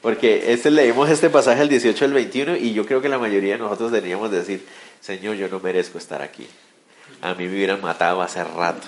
Porque 0.00 0.52
este 0.52 0.70
leemos 0.70 1.10
este 1.10 1.28
pasaje 1.28 1.60
al 1.60 1.68
18 1.68 2.04
al 2.04 2.12
21 2.12 2.56
y 2.56 2.72
yo 2.72 2.86
creo 2.86 3.02
que 3.02 3.08
la 3.08 3.18
mayoría 3.18 3.54
de 3.54 3.58
nosotros 3.58 3.92
deberíamos 3.92 4.30
decir, 4.30 4.66
Señor, 5.00 5.36
yo 5.36 5.48
no 5.48 5.60
merezco 5.60 5.98
estar 5.98 6.22
aquí. 6.22 6.46
A 7.20 7.34
mí 7.34 7.46
me 7.46 7.52
hubieran 7.52 7.80
matado 7.82 8.22
hace 8.22 8.42
rato. 8.42 8.86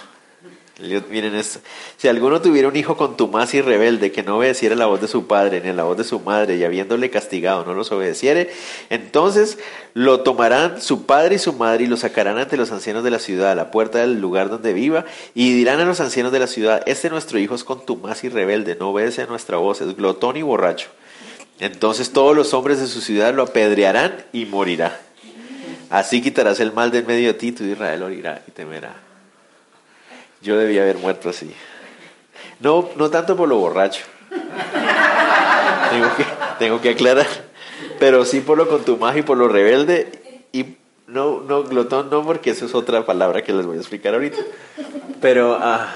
Miren 0.83 1.37
esto. 1.37 1.61
Si 1.97 2.09
alguno 2.09 2.41
tuviera 2.41 2.67
un 2.67 2.75
hijo 2.75 2.97
contumaz 2.97 3.55
y 3.55 3.61
rebelde 3.61 4.11
que 4.11 4.25
no 4.25 4.39
obedeciera 4.39 4.75
la 4.75 4.87
voz 4.87 5.01
de 5.01 5.07
su 5.07 5.29
padre 5.29 5.61
ni 5.61 5.73
la 5.73 5.85
voz 5.85 5.97
de 5.97 6.03
su 6.03 6.19
madre 6.19 6.57
y 6.57 6.65
habiéndole 6.65 7.09
castigado 7.09 7.65
no 7.65 7.73
los 7.73 7.93
obedeciere, 7.93 8.51
entonces 8.91 9.59
lo 9.95 10.21
tomarán 10.23 10.83
su 10.83 11.07
padre 11.07 11.37
y 11.37 11.39
su 11.39 11.53
madre 11.53 11.85
y 11.85 11.87
lo 11.87 11.97
sacarán 11.97 12.39
ante 12.39 12.57
los 12.57 12.73
ancianos 12.73 13.05
de 13.05 13.11
la 13.11 13.21
ciudad 13.21 13.53
a 13.53 13.55
la 13.55 13.71
puerta 13.71 13.99
del 13.99 14.21
lugar 14.21 14.51
donde 14.51 14.73
viva 14.73 15.05
y 15.35 15.53
dirán 15.53 15.79
a 15.79 15.85
los 15.85 16.01
ancianos 16.01 16.33
de 16.33 16.41
la 16.41 16.49
ciudad, 16.49 16.83
este 16.87 17.11
nuestro 17.11 17.39
hijo 17.39 17.55
es 17.55 17.63
contumaz 17.63 18.25
y 18.25 18.29
rebelde, 18.29 18.77
no 18.79 18.91
obedece 18.91 19.23
a 19.23 19.27
nuestra 19.27 19.59
voz, 19.59 19.81
es 19.81 19.97
glotón 19.97 20.37
y 20.37 20.43
borracho. 20.43 20.89
Entonces 21.61 22.11
todos 22.11 22.35
los 22.35 22.55
hombres 22.55 22.81
de 22.81 22.89
su 22.89 23.01
ciudad 23.01 23.33
lo 23.33 23.45
apedrearán 23.45 24.25
y 24.33 24.47
morirá. 24.47 25.01
Así 25.91 26.23
quitarás 26.23 26.59
el 26.59 26.73
mal 26.73 26.91
de 26.91 27.03
medio 27.03 27.29
de 27.29 27.35
ti, 27.35 27.53
tu 27.53 27.63
Israel 27.65 28.03
oirá 28.03 28.43
y 28.49 28.51
temerá. 28.51 29.12
Yo 30.43 30.57
debía 30.57 30.83
haber 30.83 30.99
muerto 30.99 31.31
así. 31.31 31.53
No, 32.61 32.91
no 32.97 33.11
tanto 33.11 33.37
por 33.37 33.49
lo 33.49 33.57
borracho. 33.57 34.05
tengo, 35.91 36.17
que, 36.17 36.25
tengo 36.59 36.81
que 36.81 36.91
aclarar. 36.91 37.27
Pero 37.99 38.25
sí 38.25 38.41
por 38.41 38.59
lo 38.59 38.69
contumaz 38.69 39.17
y 39.17 39.23
por 39.23 39.39
lo 39.39 39.49
rebelde. 39.49 40.47
Y 40.53 40.77
no, 41.07 41.41
no, 41.41 41.65
glotón 41.65 42.11
no, 42.11 42.25
porque 42.25 42.51
eso 42.51 42.67
es 42.67 42.75
otra 42.75 43.07
palabra 43.07 43.43
que 43.43 43.53
les 43.53 43.67
voy 43.67 43.77
a 43.77 43.81
explicar 43.81 44.15
ahorita. 44.15 44.39
Pero, 45.21 45.57
ah, 45.61 45.95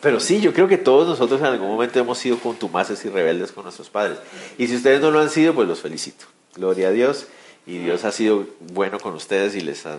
pero 0.00 0.20
sí, 0.20 0.40
yo 0.40 0.52
creo 0.52 0.66
que 0.68 0.78
todos 0.78 1.06
nosotros 1.06 1.40
en 1.40 1.46
algún 1.46 1.68
momento 1.68 1.98
hemos 1.98 2.18
sido 2.18 2.38
contumaces 2.38 3.04
y 3.04 3.08
rebeldes 3.08 3.52
con 3.52 3.64
nuestros 3.64 3.90
padres. 3.90 4.18
Y 4.58 4.66
si 4.66 4.76
ustedes 4.76 5.00
no 5.00 5.10
lo 5.10 5.20
han 5.20 5.30
sido, 5.30 5.54
pues 5.54 5.68
los 5.68 5.80
felicito. 5.80 6.26
Gloria 6.56 6.88
a 6.88 6.90
Dios. 6.90 7.26
Y 7.66 7.78
Dios 7.78 8.04
ha 8.04 8.12
sido 8.12 8.46
bueno 8.72 8.98
con 8.98 9.14
ustedes 9.14 9.54
y 9.54 9.60
les 9.60 9.86
ha 9.86 9.98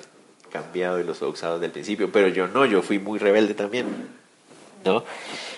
cambiado 0.61 0.99
y 0.99 1.03
los 1.03 1.21
usado 1.21 1.55
desde 1.55 1.67
el 1.67 1.71
principio, 1.71 2.11
pero 2.11 2.27
yo 2.27 2.47
no, 2.47 2.65
yo 2.65 2.81
fui 2.81 2.99
muy 2.99 3.19
rebelde 3.19 3.53
también. 3.53 3.85
¿no? 4.85 5.03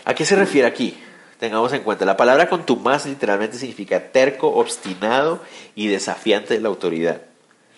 ¿A 0.05 0.15
qué 0.15 0.25
se 0.25 0.35
refiere 0.35 0.67
aquí? 0.67 0.97
Tengamos 1.39 1.71
en 1.73 1.83
cuenta, 1.83 2.05
la 2.05 2.17
palabra 2.17 2.49
contumaz 2.49 3.05
literalmente 3.05 3.57
significa 3.57 4.11
terco, 4.11 4.47
obstinado 4.47 5.39
y 5.75 5.87
desafiante 5.87 6.55
de 6.55 6.61
la 6.61 6.69
autoridad. 6.69 7.21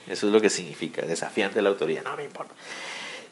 Eso 0.08 0.28
es 0.28 0.34
lo 0.34 0.40
que 0.40 0.50
significa, 0.50 1.02
desafiante 1.02 1.56
de 1.56 1.64
la 1.64 1.70
autoridad, 1.70 2.04
no 2.04 2.16
me 2.16 2.24
importa. 2.24 2.54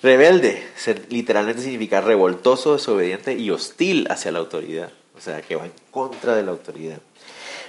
Rebelde 0.04 0.68
literalmente 1.10 1.62
significa 1.62 2.02
revoltoso, 2.02 2.74
desobediente 2.74 3.34
y 3.34 3.50
hostil 3.50 4.08
hacia 4.12 4.32
la 4.32 4.40
autoridad, 4.40 4.92
o 5.18 5.22
sea, 5.22 5.42
que 5.42 5.56
va 5.56 5.66
en 5.66 5.72
contra 5.92 6.36
de 6.36 6.44
la 6.44 6.52
autoridad. 6.52 7.00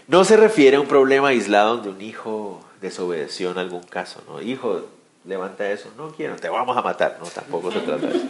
No 0.08 0.24
se 0.24 0.36
refiere 0.36 0.76
a 0.76 0.80
un 0.80 0.88
problema 0.88 1.28
aislado 1.28 1.76
donde 1.76 1.90
un 1.90 2.00
hijo 2.00 2.64
desobedeció 2.80 3.50
en 3.52 3.58
algún 3.58 3.82
caso, 3.82 4.22
¿no? 4.26 4.42
Hijo, 4.42 4.86
levanta 5.28 5.70
eso, 5.70 5.90
no 5.96 6.08
quiero, 6.08 6.36
te 6.36 6.48
vamos 6.48 6.76
a 6.76 6.82
matar, 6.82 7.18
no, 7.20 7.26
tampoco 7.26 7.70
se 7.70 7.80
trata 7.80 8.06
de 8.06 8.16
eso, 8.16 8.26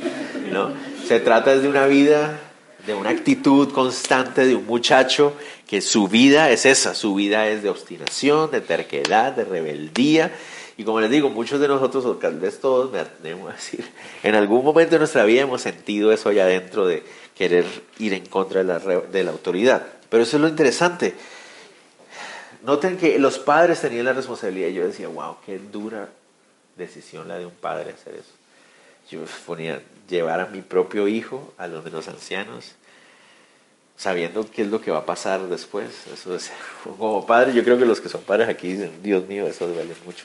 ¿no? 0.53 0.73
Se 1.07 1.21
trata 1.21 1.57
de 1.57 1.69
una 1.69 1.87
vida, 1.87 2.41
de 2.87 2.95
una 2.95 3.11
actitud 3.11 3.73
constante 3.73 4.45
de 4.45 4.57
un 4.57 4.67
muchacho 4.67 5.33
que 5.69 5.81
su 5.81 6.09
vida 6.09 6.51
es 6.51 6.67
esa, 6.67 6.97
su 6.97 7.15
vida 7.15 7.47
es 7.47 7.63
de 7.63 7.71
obstinación, 7.71 8.51
de 8.51 8.61
terquedad, 8.61 9.33
de 9.33 9.45
rebeldía, 9.45 10.33
y 10.77 10.83
como 10.83 11.01
les 11.01 11.11
digo, 11.11 11.29
muchos 11.31 11.61
de 11.61 11.69
nosotros, 11.69 12.05
o 12.05 12.17
tal 12.17 12.39
vez 12.41 12.61
todos, 12.61 12.91
me 12.91 12.99
atrevo 12.99 13.49
a 13.49 13.53
decir, 13.53 13.85
en 14.25 14.35
algún 14.35 14.65
momento 14.65 14.93
de 14.93 14.99
nuestra 14.99 15.25
vida 15.25 15.43
hemos 15.43 15.63
sentido 15.63 16.11
eso 16.13 16.29
allá 16.29 16.45
adentro 16.45 16.87
de 16.87 17.05
querer 17.37 17.65
ir 17.99 18.13
en 18.13 18.27
contra 18.27 18.65
de 18.65 18.67
la, 18.67 18.79
de 18.79 19.25
la 19.25 19.31
autoridad. 19.31 19.87
Pero 20.09 20.25
eso 20.25 20.37
es 20.37 20.41
lo 20.41 20.49
interesante. 20.49 21.15
noten 22.65 22.97
que 22.97 23.19
los 23.19 23.39
padres 23.39 23.81
tenían 23.81 24.05
la 24.05 24.13
responsabilidad. 24.13 24.69
Yo 24.69 24.87
decía, 24.87 25.09
wow, 25.09 25.37
qué 25.45 25.59
dura 25.59 26.09
decisión 26.79 27.29
la 27.29 27.39
de 27.39 27.47
un 27.47 27.53
padre 27.53 27.93
hacer 27.93 28.15
eso. 28.15 28.33
Yo 29.11 29.21
ponía 29.47 29.83
llevar 30.09 30.41
a 30.41 30.47
mi 30.47 30.63
propio 30.63 31.09
hijo 31.09 31.53
a 31.59 31.67
los 31.67 31.85
de 31.85 31.91
los 31.91 32.09
ancianos, 32.09 32.75
sabiendo 33.97 34.51
qué 34.51 34.63
es 34.63 34.69
lo 34.69 34.81
que 34.81 34.91
va 34.91 34.99
a 34.99 35.07
pasar 35.07 35.41
después. 35.49 36.07
Eso 36.13 36.35
es, 36.35 36.51
como 36.85 37.27
padre, 37.27 37.53
yo 37.53 37.65
creo 37.65 37.79
que 37.79 37.85
los 37.85 38.01
que 38.01 38.09
son 38.09 38.23
padres 38.23 38.49
aquí 38.49 38.73
dicen, 38.73 39.03
Dios 39.03 39.27
mío, 39.27 39.47
eso 39.47 39.67
duele 39.67 39.95
mucho. 40.05 40.25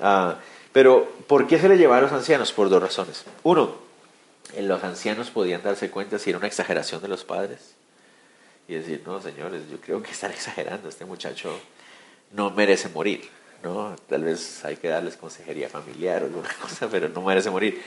Ah, 0.00 0.36
pero, 0.72 1.10
¿por 1.26 1.46
qué 1.46 1.58
se 1.58 1.68
le 1.68 1.76
llevaba 1.76 1.98
a 1.98 2.02
los 2.02 2.12
ancianos? 2.12 2.52
Por 2.52 2.68
dos 2.68 2.82
razones. 2.82 3.24
Uno, 3.42 3.76
los 4.58 4.84
ancianos 4.84 5.30
podían 5.30 5.62
darse 5.62 5.90
cuenta 5.90 6.18
si 6.18 6.30
era 6.30 6.38
una 6.38 6.46
exageración 6.46 7.02
de 7.02 7.08
los 7.08 7.24
padres 7.24 7.74
y 8.68 8.74
decir, 8.74 9.02
no, 9.04 9.20
señores, 9.20 9.62
yo 9.70 9.80
creo 9.80 10.02
que 10.02 10.12
están 10.12 10.30
exagerando, 10.32 10.88
este 10.88 11.04
muchacho 11.04 11.58
no 12.32 12.50
merece 12.50 12.88
morir, 12.88 13.28
¿no? 13.62 13.96
Tal 14.08 14.24
vez 14.24 14.64
hay 14.64 14.76
que 14.76 14.88
darles 14.88 15.16
consejería 15.16 15.68
familiar 15.68 16.22
o 16.22 16.26
alguna 16.26 16.48
cosa, 16.62 16.88
pero 16.88 17.08
no 17.08 17.22
merece 17.22 17.50
morir. 17.50 17.82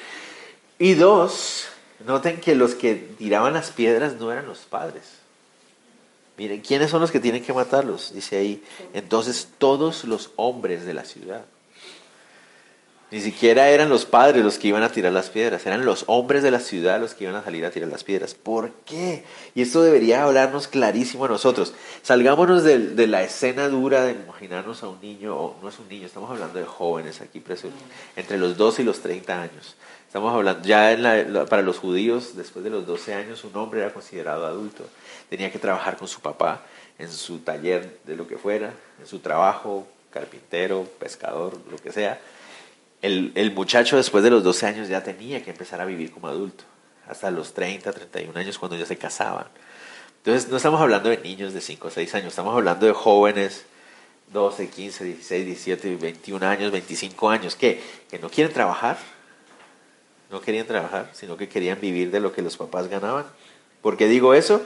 Y 0.80 0.94
dos, 0.94 1.68
noten 2.06 2.40
que 2.40 2.56
los 2.56 2.76
que 2.76 2.96
tiraban 2.96 3.54
las 3.54 3.72
piedras 3.72 4.14
no 4.20 4.32
eran 4.32 4.48
los 4.48 4.60
padres. 4.60 5.04
Miren, 6.38 6.62
¿quiénes 6.62 6.90
son 6.90 7.02
los 7.02 7.12
que 7.12 7.20
tienen 7.20 7.44
que 7.44 7.54
matarlos? 7.54 8.14
Dice 8.14 8.38
ahí, 8.38 8.64
entonces 8.94 9.50
todos 9.60 10.04
los 10.04 10.32
hombres 10.36 10.86
de 10.86 10.94
la 10.94 11.06
ciudad. 11.06 11.46
Ni 13.14 13.22
siquiera 13.22 13.70
eran 13.70 13.90
los 13.90 14.06
padres 14.06 14.44
los 14.44 14.58
que 14.58 14.70
iban 14.70 14.82
a 14.82 14.90
tirar 14.90 15.14
las 15.14 15.30
piedras, 15.30 15.64
eran 15.68 15.86
los 15.86 16.04
hombres 16.08 16.42
de 16.42 16.50
la 16.50 16.60
ciudad 16.60 17.00
los 17.00 17.14
que 17.14 17.26
iban 17.26 17.36
a 17.36 17.44
salir 17.44 17.64
a 17.64 17.70
tirar 17.70 17.88
las 17.88 18.04
piedras. 18.04 18.34
¿Por 18.34 18.72
qué? 18.88 19.24
Y 19.54 19.62
esto 19.62 19.84
debería 19.84 20.24
hablarnos 20.24 20.68
clarísimo 20.68 21.26
a 21.26 21.28
nosotros. 21.28 21.76
Salgámonos 22.02 22.64
de, 22.64 23.06
la 23.06 23.22
escena 23.22 23.70
dura 23.70 24.04
de 24.04 24.14
imaginarnos 24.14 24.82
a 24.82 24.88
un 24.88 25.00
niño, 25.00 25.38
o 25.38 25.56
no 25.62 25.70
es 25.70 25.78
un 25.78 25.88
niño, 25.90 26.08
estamos 26.08 26.32
hablando 26.32 26.58
de 26.58 26.66
jóvenes 26.66 27.22
aquí 27.22 27.44
entre 28.16 28.40
los 28.40 28.58
12 28.58 28.82
y 28.82 28.86
los 28.86 29.00
30 29.02 29.42
años. 29.44 29.76
Estamos 30.08 30.34
hablando, 30.34 30.68
ya 30.68 30.98
para 31.48 31.62
los 31.62 31.78
judíos, 31.78 32.36
después 32.36 32.66
de 32.66 32.72
los 32.72 32.88
12 32.88 33.14
años, 33.14 33.44
un 33.44 33.56
hombre 33.58 33.82
era 33.82 33.94
considerado 33.94 34.48
adulto. 34.48 34.88
Tenía 35.30 35.52
que 35.52 35.60
trabajar 35.60 35.98
con 35.98 36.08
su 36.08 36.20
papá 36.20 36.64
en 36.98 37.12
su 37.12 37.38
taller 37.38 38.00
de 38.06 38.16
lo 38.16 38.28
que 38.28 38.40
fuera, 38.40 38.74
en 39.00 39.06
su 39.06 39.20
trabajo, 39.20 39.86
carpintero, 40.10 40.88
pescador, 40.98 41.60
lo 41.70 41.78
que 41.78 41.92
sea 41.92 42.20
el, 43.04 43.52
muchacho 43.52 43.98
después 43.98 44.24
de 44.24 44.30
los 44.30 44.44
12 44.44 44.66
años 44.66 44.88
ya 44.88 45.04
tenía 45.04 45.44
que 45.44 45.52
empezar 45.52 45.82
a 45.82 45.86
vivir 45.86 46.12
como 46.12 46.28
adulto, 46.28 46.64
hasta 47.08 47.30
los 47.32 47.54
30, 47.54 47.92
31 47.92 48.40
años 48.40 48.58
cuando 48.58 48.78
ya 48.78 48.86
se 48.86 48.98
casaban. 48.98 49.46
Entonces 50.18 50.50
no 50.50 50.56
estamos 50.56 50.80
hablando 50.80 51.10
de 51.10 51.18
niños 51.18 51.54
de 51.54 51.60
5 51.60 51.90
o 51.90 51.92
6 51.92 52.16
años, 52.16 52.28
estamos 52.28 52.56
hablando 52.56 52.86
de 52.86 52.94
jóvenes 52.94 53.66
12, 54.32 54.70
15, 54.70 55.04
16, 55.04 55.46
17, 55.46 55.96
21 55.98 56.48
años, 56.48 56.72
25 56.72 57.30
años, 57.30 57.56
que, 57.58 57.82
que 58.10 58.20
no 58.20 58.30
quieren 58.30 58.54
trabajar, 58.54 58.98
no 60.32 60.40
querían 60.40 60.66
trabajar, 60.66 61.10
sino 61.14 61.36
que 61.36 61.50
querían 61.50 61.82
vivir 61.82 62.10
de 62.10 62.22
lo 62.22 62.32
que 62.32 62.42
los 62.42 62.56
papás 62.56 62.88
ganaban. 62.88 63.26
¿Por 63.82 63.98
qué 63.98 64.08
digo 64.08 64.34
eso? 64.34 64.62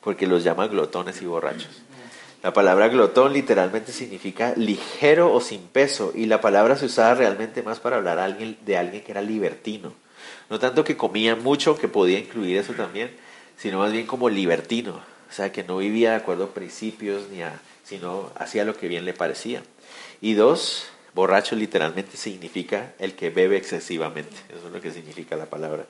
Porque 0.00 0.28
los 0.28 0.44
llaman 0.44 0.70
glotones 0.70 1.20
y 1.22 1.26
borrachos. 1.26 1.82
La 2.42 2.54
palabra 2.54 2.88
glotón 2.88 3.34
literalmente 3.34 3.92
significa 3.92 4.54
ligero 4.56 5.32
o 5.32 5.40
sin 5.40 5.60
peso 5.60 6.12
y 6.14 6.24
la 6.24 6.40
palabra 6.40 6.76
se 6.76 6.86
usaba 6.86 7.14
realmente 7.14 7.62
más 7.62 7.80
para 7.80 7.96
hablar 7.96 8.38
de 8.38 8.76
alguien 8.78 9.04
que 9.04 9.12
era 9.12 9.20
libertino. 9.20 9.92
No 10.48 10.58
tanto 10.58 10.82
que 10.82 10.96
comía 10.96 11.36
mucho, 11.36 11.78
que 11.78 11.86
podía 11.86 12.18
incluir 12.18 12.56
eso 12.56 12.72
también, 12.72 13.10
sino 13.58 13.78
más 13.78 13.92
bien 13.92 14.06
como 14.06 14.30
libertino. 14.30 14.92
O 15.28 15.32
sea, 15.32 15.52
que 15.52 15.62
no 15.62 15.76
vivía 15.76 16.10
de 16.10 16.16
acuerdo 16.16 16.44
a 16.44 16.54
principios, 16.54 17.28
ni 17.30 17.42
a, 17.42 17.60
sino 17.84 18.30
hacía 18.36 18.64
lo 18.64 18.74
que 18.74 18.88
bien 18.88 19.04
le 19.04 19.12
parecía. 19.12 19.62
Y 20.20 20.34
dos, 20.34 20.88
borracho 21.14 21.54
literalmente 21.54 22.16
significa 22.16 22.94
el 22.98 23.14
que 23.14 23.30
bebe 23.30 23.56
excesivamente. 23.56 24.36
Eso 24.48 24.66
es 24.66 24.72
lo 24.72 24.80
que 24.80 24.90
significa 24.90 25.36
la 25.36 25.46
palabra. 25.46 25.84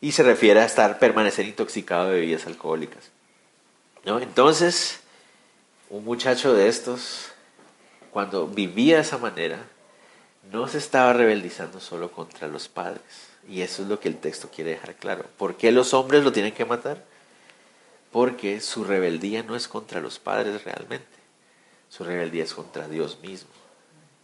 Y 0.00 0.12
se 0.12 0.22
refiere 0.22 0.60
a 0.60 0.66
estar, 0.66 0.98
permanecer 0.98 1.46
intoxicado 1.46 2.10
de 2.10 2.20
bebidas 2.20 2.46
alcohólicas. 2.46 3.10
¿No? 4.04 4.20
Entonces, 4.20 5.00
un 5.90 6.04
muchacho 6.04 6.54
de 6.54 6.68
estos, 6.68 7.28
cuando 8.10 8.46
vivía 8.46 8.96
de 8.96 9.02
esa 9.02 9.18
manera, 9.18 9.58
no 10.50 10.68
se 10.68 10.78
estaba 10.78 11.12
rebeldizando 11.12 11.80
solo 11.80 12.12
contra 12.12 12.48
los 12.48 12.68
padres. 12.68 13.02
Y 13.48 13.62
eso 13.62 13.82
es 13.82 13.88
lo 13.88 14.00
que 14.00 14.08
el 14.08 14.18
texto 14.18 14.50
quiere 14.52 14.70
dejar 14.72 14.96
claro. 14.96 15.24
¿Por 15.38 15.56
qué 15.56 15.70
los 15.70 15.94
hombres 15.94 16.24
lo 16.24 16.32
tienen 16.32 16.52
que 16.52 16.64
matar? 16.64 17.04
Porque 18.10 18.60
su 18.60 18.84
rebeldía 18.84 19.42
no 19.42 19.54
es 19.54 19.68
contra 19.68 20.00
los 20.00 20.18
padres 20.18 20.64
realmente. 20.64 21.06
Su 21.88 22.04
rebeldía 22.04 22.44
es 22.44 22.54
contra 22.54 22.88
Dios 22.88 23.18
mismo. 23.22 23.50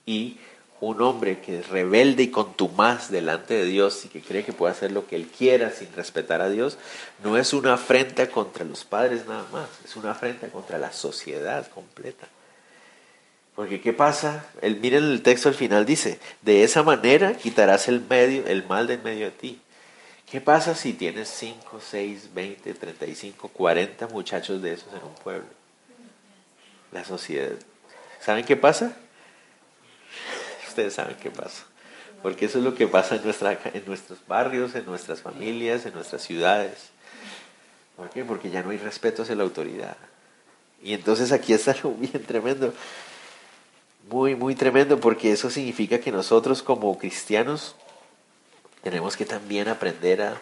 Y 0.05 0.39
un 0.83 1.01
hombre 1.01 1.39
que 1.39 1.61
es 1.61 1.69
rebelde 1.69 2.25
y 2.25 2.31
contumaz 2.33 3.09
delante 3.09 3.55
de 3.55 3.65
Dios 3.65 4.05
y 4.05 4.09
que 4.09 4.21
cree 4.21 4.45
que 4.45 4.53
puede 4.53 4.73
hacer 4.73 4.91
lo 4.91 5.07
que 5.07 5.15
él 5.15 5.29
quiera 5.29 5.71
sin 5.71 5.93
respetar 5.93 6.41
a 6.41 6.49
Dios, 6.49 6.77
no 7.23 7.39
es 7.39 7.53
una 7.53 7.75
afrenta 7.75 8.29
contra 8.29 8.65
los 8.65 8.83
padres 8.85 9.25
nada 9.29 9.47
más, 9.53 9.69
es 9.85 9.95
una 9.95 10.11
afrenta 10.11 10.49
contra 10.49 10.79
la 10.79 10.93
sociedad 10.93 11.69
completa. 11.69 12.27
Porque 13.55 13.81
¿qué 13.81 13.93
pasa? 13.93 14.45
El, 14.61 14.81
miren 14.81 15.05
el 15.05 15.23
texto 15.23 15.49
al 15.49 15.55
final 15.55 15.87
dice, 15.87 16.19
de 16.41 16.65
esa 16.65 16.83
manera 16.83 17.35
quitarás 17.35 17.87
el, 17.87 18.01
medio, 18.01 18.45
el 18.49 18.67
mal 18.67 18.89
de 18.89 18.99
medio 18.99 19.27
de 19.27 19.31
ti. 19.31 19.61
¿Qué 20.29 20.41
pasa 20.41 20.75
si 20.75 20.95
tienes 20.95 21.29
5, 21.29 21.81
6, 21.81 22.31
20, 22.35 22.75
35, 22.75 23.49
40 23.49 24.09
muchachos 24.09 24.61
de 24.61 24.73
esos 24.73 24.93
en 24.93 25.05
un 25.05 25.15
pueblo? 25.15 25.47
La 26.91 27.05
sociedad. 27.05 27.53
¿Saben 28.21 28.45
qué 28.45 28.57
pasa? 28.57 28.97
Ustedes 30.73 30.95
saben 30.95 31.17
qué 31.23 31.31
pasa. 31.31 31.65
Porque 32.23 32.47
eso 32.47 32.59
es 32.59 32.65
lo 32.65 32.75
que 32.75 32.87
pasa 32.87 33.17
en, 33.17 33.25
nuestra, 33.25 33.59
en 33.73 33.85
nuestros 33.85 34.19
barrios, 34.27 34.75
en 34.75 34.87
nuestras 34.87 35.21
familias, 35.21 35.87
en 35.87 35.95
nuestras 35.95 36.23
ciudades. 36.23 36.91
¿Por 37.97 38.11
qué? 38.11 38.25
Porque 38.25 38.51
ya 38.51 38.63
no 38.63 38.71
hay 38.71 38.79
respeto 38.79 39.23
hacia 39.23 39.35
la 39.35 39.43
autoridad. 39.43 39.97
Y 40.83 40.95
entonces 40.95 41.33
aquí 41.33 41.53
está 41.53 41.73
algo 41.73 41.95
bien 41.99 42.25
tremendo. 42.25 42.73
Muy, 44.09 44.35
muy 44.35 44.55
tremendo, 44.55 44.99
porque 44.99 45.33
eso 45.33 45.51
significa 45.51 46.01
que 46.01 46.11
nosotros 46.11 46.63
como 46.63 46.97
cristianos 46.99 47.77
tenemos 48.83 49.17
que 49.17 49.25
también 49.25 49.69
aprender 49.69 50.23
a 50.23 50.41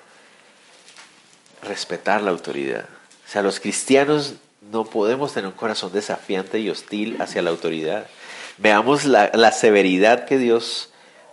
respetar 1.63 2.23
la 2.23 2.31
autoridad. 2.31 2.87
O 3.27 3.31
sea, 3.31 3.43
los 3.43 3.61
cristianos 3.61 4.35
no 4.73 4.85
podemos 4.85 5.35
tener 5.35 5.49
un 5.49 5.57
corazón 5.57 5.93
desafiante 5.93 6.59
y 6.59 6.71
hostil 6.71 7.21
hacia 7.21 7.43
la 7.43 7.51
autoridad. 7.51 8.07
Veamos 8.59 9.05
la, 9.05 9.53
severidad 9.53 10.27
que 10.27 10.39
Dios 10.39 10.91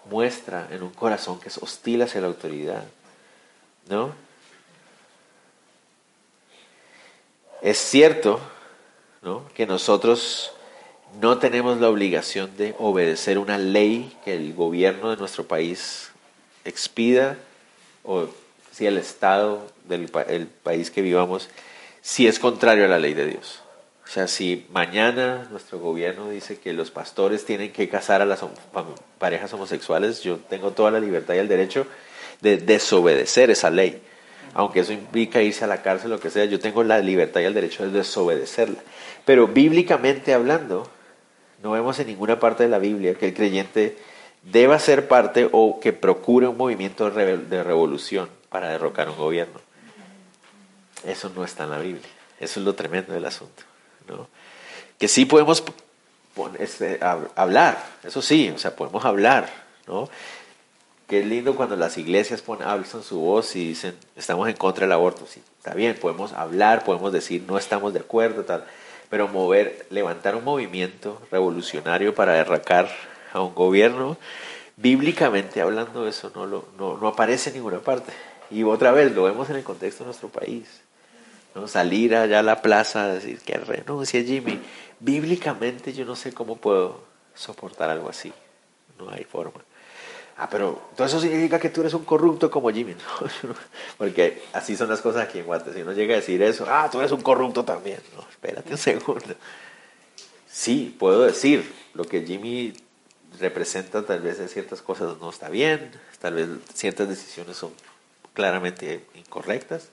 muestra 0.09 0.67
en 0.71 0.83
un 0.83 0.91
corazón 0.91 1.39
que 1.39 1.49
es 1.49 1.57
hostil 1.57 2.01
hacia 2.01 2.21
la 2.21 2.27
autoridad. 2.27 2.83
¿No? 3.89 4.13
Es 7.61 7.77
cierto 7.77 8.39
¿no? 9.21 9.43
que 9.53 9.65
nosotros 9.65 10.53
no 11.21 11.37
tenemos 11.37 11.79
la 11.79 11.89
obligación 11.89 12.55
de 12.57 12.75
obedecer 12.77 13.37
una 13.39 13.57
ley 13.57 14.15
que 14.23 14.35
el 14.35 14.53
gobierno 14.53 15.09
de 15.09 15.17
nuestro 15.17 15.47
país 15.47 16.11
expida 16.65 17.37
o 18.03 18.27
si 18.71 18.85
el 18.85 18.97
Estado 18.97 19.65
del 19.85 20.11
el 20.27 20.47
país 20.47 20.91
que 20.91 21.01
vivamos, 21.01 21.49
si 22.01 22.27
es 22.27 22.39
contrario 22.39 22.85
a 22.85 22.87
la 22.87 22.99
ley 22.99 23.13
de 23.13 23.25
Dios. 23.25 23.61
O 24.07 24.09
sea, 24.09 24.27
si 24.27 24.65
mañana 24.71 25.47
nuestro 25.51 25.79
gobierno 25.79 26.29
dice 26.29 26.57
que 26.57 26.71
los 26.71 26.91
pastores 26.91 27.43
tienen 27.43 27.73
que 27.73 27.89
casar 27.89 28.21
a 28.21 28.25
las 28.25 28.39
parejas 29.19 29.51
homosexuales, 29.53 30.23
yo 30.23 30.37
tengo 30.37 30.71
toda 30.71 30.91
la 30.91 31.01
libertad 31.01 31.33
y 31.33 31.39
el 31.39 31.49
derecho 31.49 31.85
de 32.39 32.55
desobedecer 32.55 33.51
esa 33.51 33.69
ley. 33.69 34.01
Aunque 34.53 34.79
eso 34.79 34.93
implica 34.93 35.41
irse 35.41 35.65
a 35.65 35.67
la 35.67 35.81
cárcel, 35.81 36.09
lo 36.09 36.21
que 36.21 36.29
sea, 36.29 36.45
yo 36.45 36.57
tengo 36.57 36.83
la 36.83 36.99
libertad 36.99 37.41
y 37.41 37.43
el 37.43 37.53
derecho 37.53 37.85
de 37.85 37.91
desobedecerla. 37.91 38.79
Pero 39.25 39.47
bíblicamente 39.47 40.33
hablando, 40.33 40.89
no 41.61 41.71
vemos 41.71 41.99
en 41.99 42.07
ninguna 42.07 42.39
parte 42.39 42.63
de 42.63 42.69
la 42.69 42.79
Biblia 42.79 43.15
que 43.15 43.27
el 43.27 43.33
creyente 43.33 43.97
deba 44.41 44.79
ser 44.79 45.09
parte 45.09 45.49
o 45.51 45.81
que 45.81 45.91
procure 45.91 46.47
un 46.47 46.55
movimiento 46.55 47.11
de 47.11 47.63
revolución 47.63 48.29
para 48.47 48.69
derrocar 48.69 49.09
un 49.09 49.17
gobierno. 49.17 49.59
Eso 51.03 51.29
no 51.35 51.43
está 51.43 51.65
en 51.65 51.71
la 51.71 51.79
Biblia. 51.79 52.09
Eso 52.39 52.61
es 52.61 52.65
lo 52.65 52.73
tremendo 52.73 53.13
del 53.13 53.25
asunto. 53.25 53.63
Que 54.97 55.07
sí 55.07 55.25
podemos 55.25 55.63
este, 56.59 56.99
hablar, 57.35 57.83
eso 58.03 58.21
sí, 58.21 58.51
o 58.53 58.57
sea, 58.57 58.75
podemos 58.75 59.05
hablar, 59.05 59.49
¿no? 59.87 60.09
Qué 61.07 61.23
lindo 61.23 61.55
cuando 61.55 61.77
las 61.77 61.97
iglesias 61.97 62.41
ponen, 62.41 62.67
alzan 62.67 63.01
su 63.01 63.19
voz 63.19 63.55
y 63.55 63.69
dicen, 63.69 63.95
estamos 64.17 64.49
en 64.49 64.57
contra 64.57 64.85
del 64.85 64.91
aborto. 64.91 65.25
Sí, 65.25 65.41
está 65.57 65.73
bien, 65.73 65.95
podemos 65.95 66.33
hablar, 66.33 66.83
podemos 66.83 67.13
decir, 67.13 67.43
no 67.47 67.57
estamos 67.57 67.93
de 67.93 68.01
acuerdo, 68.01 68.43
tal. 68.43 68.65
Pero 69.09 69.29
mover, 69.29 69.87
levantar 69.89 70.35
un 70.35 70.43
movimiento 70.43 71.21
revolucionario 71.31 72.13
para 72.13 72.33
derracar 72.33 72.89
a 73.31 73.39
un 73.39 73.55
gobierno, 73.55 74.17
bíblicamente 74.75 75.61
hablando, 75.61 76.05
eso 76.09 76.29
no, 76.35 76.45
lo, 76.45 76.65
no, 76.77 76.97
no 76.97 77.07
aparece 77.07 77.51
en 77.51 77.55
ninguna 77.55 77.79
parte. 77.79 78.11
Y 78.51 78.63
otra 78.63 78.91
vez, 78.91 79.13
lo 79.15 79.23
vemos 79.23 79.49
en 79.49 79.55
el 79.55 79.63
contexto 79.63 80.03
de 80.03 80.07
nuestro 80.07 80.27
país. 80.27 80.81
Salir 81.65 82.15
allá 82.15 82.39
a 82.39 82.43
la 82.43 82.61
plaza, 82.61 83.07
decir 83.07 83.39
que 83.39 83.57
renuncie 83.57 84.23
Jimmy. 84.23 84.59
Bíblicamente 84.99 85.93
yo 85.93 86.05
no 86.05 86.15
sé 86.15 86.33
cómo 86.33 86.57
puedo 86.57 87.03
soportar 87.33 87.89
algo 87.89 88.09
así. 88.09 88.33
No 88.99 89.09
hay 89.09 89.23
forma. 89.23 89.61
Ah, 90.37 90.47
pero 90.51 90.89
todo 90.95 91.07
eso 91.07 91.19
significa 91.19 91.59
que 91.59 91.69
tú 91.69 91.81
eres 91.81 91.95
un 91.95 92.05
corrupto 92.05 92.51
como 92.51 92.69
Jimmy. 92.69 92.95
Porque 93.97 94.43
así 94.53 94.75
son 94.75 94.89
las 94.89 95.01
cosas 95.01 95.23
aquí 95.23 95.39
en 95.39 95.45
Guate. 95.45 95.73
Si 95.73 95.81
uno 95.81 95.93
llega 95.93 96.13
a 96.13 96.17
decir 96.17 96.41
eso, 96.43 96.65
ah, 96.69 96.89
tú 96.91 96.99
eres 96.99 97.11
un 97.11 97.21
corrupto 97.21 97.63
también. 97.65 97.99
No, 98.15 98.21
espérate 98.29 98.71
un 98.71 98.77
segundo. 98.77 99.35
Sí, 100.47 100.95
puedo 100.99 101.23
decir 101.23 101.71
lo 101.93 102.03
que 102.03 102.23
Jimmy 102.25 102.73
representa, 103.39 104.05
tal 104.05 104.21
vez 104.21 104.39
en 104.39 104.49
ciertas 104.49 104.81
cosas 104.81 105.17
no 105.19 105.29
está 105.29 105.49
bien, 105.49 105.91
tal 106.19 106.35
vez 106.35 106.47
ciertas 106.73 107.09
decisiones 107.09 107.57
son 107.57 107.71
claramente 108.33 109.05
incorrectas, 109.15 109.89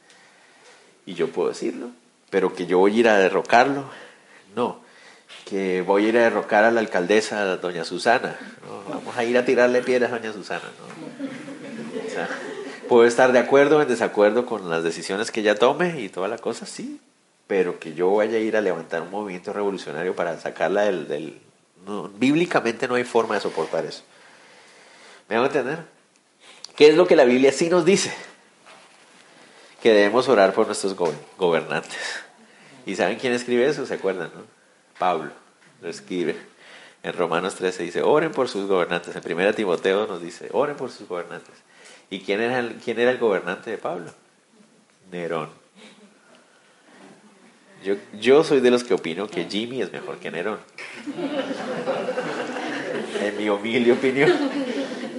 y 1.06 1.14
yo 1.14 1.28
puedo 1.28 1.48
decirlo, 1.48 1.90
pero 2.30 2.54
que 2.54 2.66
yo 2.66 2.78
voy 2.78 2.96
a 2.96 3.00
ir 3.00 3.08
a 3.08 3.18
derrocarlo, 3.18 3.84
no, 4.54 4.80
que 5.44 5.82
voy 5.82 6.06
a 6.06 6.08
ir 6.08 6.18
a 6.18 6.22
derrocar 6.22 6.64
a 6.64 6.70
la 6.70 6.80
alcaldesa, 6.80 7.56
doña 7.56 7.84
Susana, 7.84 8.38
vamos 8.88 9.16
a 9.16 9.24
ir 9.24 9.36
a 9.36 9.44
tirarle 9.44 9.82
piedras 9.82 10.12
a 10.12 10.18
doña 10.18 10.32
Susana, 10.32 10.64
puedo 12.88 13.06
estar 13.06 13.32
de 13.32 13.38
acuerdo 13.38 13.78
o 13.78 13.82
en 13.82 13.88
desacuerdo 13.88 14.46
con 14.46 14.70
las 14.70 14.82
decisiones 14.82 15.30
que 15.30 15.40
ella 15.40 15.54
tome 15.54 16.00
y 16.00 16.08
toda 16.08 16.28
la 16.28 16.38
cosa, 16.38 16.66
sí, 16.66 17.00
pero 17.46 17.78
que 17.78 17.94
yo 17.94 18.14
vaya 18.14 18.38
a 18.38 18.40
ir 18.40 18.56
a 18.56 18.60
levantar 18.60 19.02
un 19.02 19.10
movimiento 19.10 19.52
revolucionario 19.52 20.14
para 20.14 20.40
sacarla 20.40 20.82
del... 20.82 21.40
bíblicamente 22.18 22.88
no 22.88 22.94
hay 22.94 23.04
forma 23.04 23.34
de 23.34 23.42
soportar 23.42 23.84
eso. 23.84 24.02
¿Me 25.28 25.36
van 25.36 25.44
a 25.44 25.46
entender? 25.48 25.78
¿Qué 26.76 26.88
es 26.88 26.96
lo 26.96 27.06
que 27.06 27.16
la 27.16 27.24
Biblia 27.24 27.52
sí 27.52 27.68
nos 27.68 27.84
dice? 27.84 28.12
Que 29.84 29.92
debemos 29.92 30.30
orar 30.30 30.54
por 30.54 30.64
nuestros 30.64 30.96
gobernantes. 31.36 32.24
¿Y 32.86 32.96
saben 32.96 33.18
quién 33.18 33.34
escribe 33.34 33.66
eso? 33.66 33.84
¿Se 33.84 33.92
acuerdan? 33.92 34.30
No? 34.34 34.44
Pablo 34.98 35.30
lo 35.82 35.90
escribe. 35.90 36.36
En 37.02 37.12
Romanos 37.12 37.54
13 37.56 37.82
dice, 37.82 38.02
oren 38.02 38.32
por 38.32 38.48
sus 38.48 38.66
gobernantes. 38.66 39.14
En 39.14 39.32
1 39.38 39.52
Timoteo 39.52 40.06
nos 40.06 40.22
dice, 40.22 40.48
oren 40.52 40.74
por 40.74 40.90
sus 40.90 41.06
gobernantes. 41.06 41.54
¿Y 42.08 42.20
quién 42.20 42.40
era 42.40 42.66
quién 42.82 42.98
era 42.98 43.10
el 43.10 43.18
gobernante 43.18 43.72
de 43.72 43.76
Pablo? 43.76 44.10
Nerón. 45.12 45.50
Yo, 47.84 47.96
yo 48.18 48.42
soy 48.42 48.60
de 48.60 48.70
los 48.70 48.84
que 48.84 48.94
opino 48.94 49.28
que 49.28 49.44
Jimmy 49.44 49.82
es 49.82 49.92
mejor 49.92 50.16
que 50.16 50.30
Nerón. 50.30 50.60
en 53.20 53.36
mi 53.36 53.50
humilde 53.50 53.92
opinión. 53.92 54.32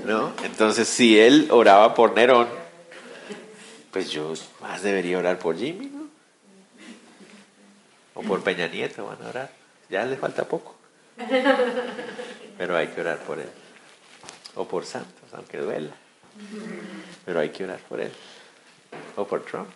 ¿No? 0.06 0.34
Entonces, 0.44 0.88
si 0.88 1.20
él 1.20 1.50
oraba 1.52 1.94
por 1.94 2.16
Nerón, 2.16 2.65
pues 3.96 4.12
yo 4.12 4.34
más 4.60 4.82
debería 4.82 5.18
orar 5.18 5.40
por 5.40 5.56
Jimmy, 5.56 5.86
¿no? 5.86 6.10
O 8.14 8.24
por 8.24 8.44
Peña 8.44 8.68
Nieto 8.68 9.06
van 9.06 9.24
a 9.24 9.30
orar. 9.30 9.50
Ya 9.90 10.04
le 10.04 10.18
falta 10.18 10.44
poco. 10.44 10.76
Pero 12.58 12.76
hay 12.76 12.88
que 12.88 13.00
orar 13.00 13.20
por 13.20 13.40
él. 13.40 13.48
O 14.56 14.68
por 14.68 14.86
Santos, 14.86 15.30
aunque 15.32 15.60
duela. 15.60 15.94
Pero 17.24 17.40
hay 17.40 17.52
que 17.52 17.64
orar 17.64 17.80
por 17.88 18.02
él. 18.02 18.12
O 19.16 19.26
por 19.26 19.46
Trump 19.46 19.70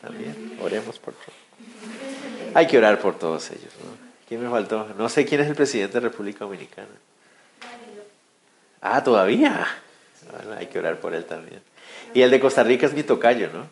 también. 0.00 0.58
Oremos 0.60 0.98
por 0.98 1.14
Trump. 1.14 2.56
Hay 2.56 2.66
que 2.66 2.76
orar 2.76 2.98
por 2.98 3.20
todos 3.20 3.52
ellos. 3.52 3.72
¿no? 3.84 3.92
¿Quién 4.26 4.42
me 4.42 4.50
faltó? 4.50 4.88
No 4.98 5.08
sé 5.08 5.24
quién 5.24 5.42
es 5.42 5.46
el 5.46 5.54
presidente 5.54 6.00
de 6.00 6.08
República 6.08 6.44
Dominicana. 6.44 6.88
Ah, 8.80 9.04
todavía. 9.04 9.64
hay 10.58 10.66
que 10.66 10.80
orar 10.80 10.98
por 10.98 11.14
él 11.14 11.24
también. 11.24 11.62
Y 12.14 12.22
el 12.22 12.30
de 12.30 12.40
Costa 12.40 12.62
Rica 12.62 12.86
es 12.86 12.94
mi 12.94 13.02
tocayo, 13.02 13.50
¿no? 13.52 13.66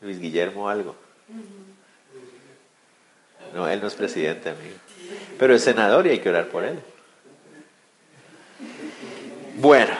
Luis 0.00 0.20
Guillermo 0.20 0.68
algo. 0.68 0.96
No, 3.54 3.68
él 3.68 3.80
no 3.80 3.86
es 3.86 3.94
presidente, 3.94 4.50
amigo. 4.50 4.76
Pero 5.38 5.54
es 5.54 5.62
senador 5.62 6.06
y 6.06 6.10
hay 6.10 6.18
que 6.18 6.28
orar 6.28 6.48
por 6.48 6.64
él. 6.64 6.78
Bueno. 9.56 9.92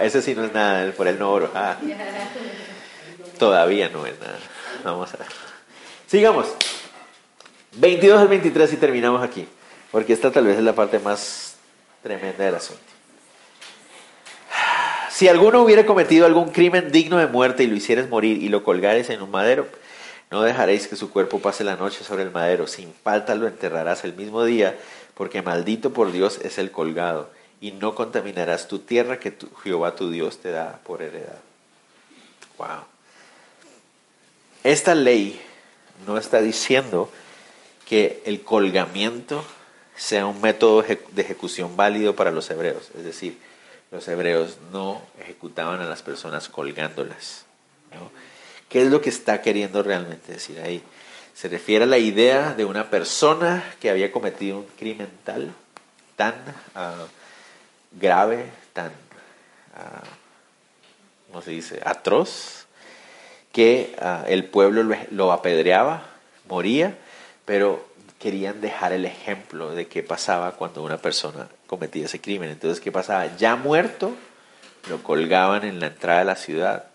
ese 0.00 0.22
sí 0.22 0.34
no 0.34 0.44
es 0.44 0.52
nada, 0.52 0.90
por 0.92 1.06
él 1.08 1.18
no 1.18 1.30
oro. 1.30 1.50
Ah. 1.54 1.76
Todavía 3.38 3.88
no 3.88 4.06
es 4.06 4.18
nada. 4.20 4.38
Vamos 4.84 5.12
a 5.14 5.16
ver. 5.18 5.26
Sigamos. 6.06 6.54
22 7.72 8.20
al 8.20 8.28
23 8.28 8.72
y 8.72 8.76
terminamos 8.76 9.22
aquí. 9.22 9.48
Porque 9.90 10.12
esta 10.12 10.30
tal 10.30 10.46
vez 10.46 10.58
es 10.58 10.64
la 10.64 10.74
parte 10.74 10.98
más 10.98 11.56
tremenda 12.02 12.44
del 12.44 12.54
asunto. 12.54 12.93
Si 15.14 15.28
alguno 15.28 15.62
hubiera 15.62 15.86
cometido 15.86 16.26
algún 16.26 16.48
crimen 16.48 16.90
digno 16.90 17.18
de 17.18 17.28
muerte 17.28 17.62
y 17.62 17.68
lo 17.68 17.76
hicieres 17.76 18.08
morir 18.08 18.42
y 18.42 18.48
lo 18.48 18.64
colgares 18.64 19.10
en 19.10 19.22
un 19.22 19.30
madero, 19.30 19.68
no 20.32 20.42
dejaréis 20.42 20.88
que 20.88 20.96
su 20.96 21.10
cuerpo 21.10 21.38
pase 21.38 21.62
la 21.62 21.76
noche 21.76 22.02
sobre 22.02 22.24
el 22.24 22.32
madero. 22.32 22.66
Sin 22.66 22.92
falta 22.92 23.36
lo 23.36 23.46
enterrarás 23.46 24.02
el 24.02 24.14
mismo 24.14 24.44
día, 24.44 24.76
porque 25.14 25.40
maldito 25.40 25.92
por 25.92 26.10
Dios 26.10 26.40
es 26.42 26.58
el 26.58 26.72
colgado. 26.72 27.30
Y 27.60 27.70
no 27.70 27.94
contaminarás 27.94 28.66
tu 28.66 28.80
tierra 28.80 29.20
que 29.20 29.30
tu, 29.30 29.48
Jehová 29.62 29.94
tu 29.94 30.10
Dios 30.10 30.38
te 30.38 30.50
da 30.50 30.80
por 30.84 31.00
heredad. 31.00 31.38
Wow. 32.58 32.82
Esta 34.64 34.96
ley 34.96 35.40
no 36.08 36.18
está 36.18 36.40
diciendo 36.40 37.08
que 37.88 38.20
el 38.26 38.42
colgamiento 38.42 39.44
sea 39.94 40.26
un 40.26 40.40
método 40.40 40.82
de 40.82 41.22
ejecución 41.22 41.76
válido 41.76 42.16
para 42.16 42.32
los 42.32 42.50
hebreos. 42.50 42.90
Es 42.98 43.04
decir, 43.04 43.38
los 43.94 44.08
hebreos 44.08 44.58
no 44.72 45.00
ejecutaban 45.20 45.80
a 45.80 45.84
las 45.84 46.02
personas 46.02 46.48
colgándolas. 46.48 47.44
¿Qué 48.68 48.82
es 48.82 48.90
lo 48.90 49.00
que 49.00 49.08
está 49.08 49.40
queriendo 49.40 49.84
realmente 49.84 50.32
decir 50.32 50.58
ahí? 50.58 50.82
Se 51.32 51.48
refiere 51.48 51.84
a 51.84 51.86
la 51.86 51.98
idea 51.98 52.54
de 52.54 52.64
una 52.64 52.90
persona 52.90 53.62
que 53.80 53.90
había 53.90 54.10
cometido 54.10 54.58
un 54.58 54.66
crimen 54.76 55.06
tal, 55.22 55.54
tan 56.16 56.34
ah, 56.74 57.06
grave, 57.92 58.46
tan, 58.72 58.88
uh, 58.88 60.06
¿cómo 61.28 61.42
se 61.42 61.52
dice?, 61.52 61.80
atroz, 61.84 62.66
que 63.52 63.94
ah, 64.00 64.24
el 64.26 64.44
pueblo 64.44 64.96
lo, 65.12 65.30
apedreaba, 65.30 66.02
moría, 66.48 66.98
pero 67.44 67.86
querían 68.24 68.62
dejar 68.62 68.94
el 68.94 69.04
ejemplo 69.04 69.74
de 69.74 69.86
qué 69.86 70.02
pasaba 70.02 70.52
cuando 70.52 70.82
una 70.82 70.96
persona 70.96 71.46
cometía 71.66 72.06
ese 72.06 72.22
crimen. 72.22 72.48
Entonces, 72.48 72.80
¿qué 72.80 72.90
pasaba? 72.90 73.36
Ya 73.36 73.54
muerto, 73.54 74.16
lo 74.88 75.02
colgaban 75.02 75.62
en 75.62 75.78
la 75.78 75.88
entrada 75.88 76.20
de 76.20 76.24
la 76.24 76.34
ciudad. 76.34 76.86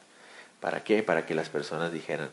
¿Para 0.60 0.84
qué? 0.84 1.04
Para 1.04 1.28
que 1.28 1.36
las 1.36 1.48
personas 1.50 1.94
dijeran. 1.94 2.32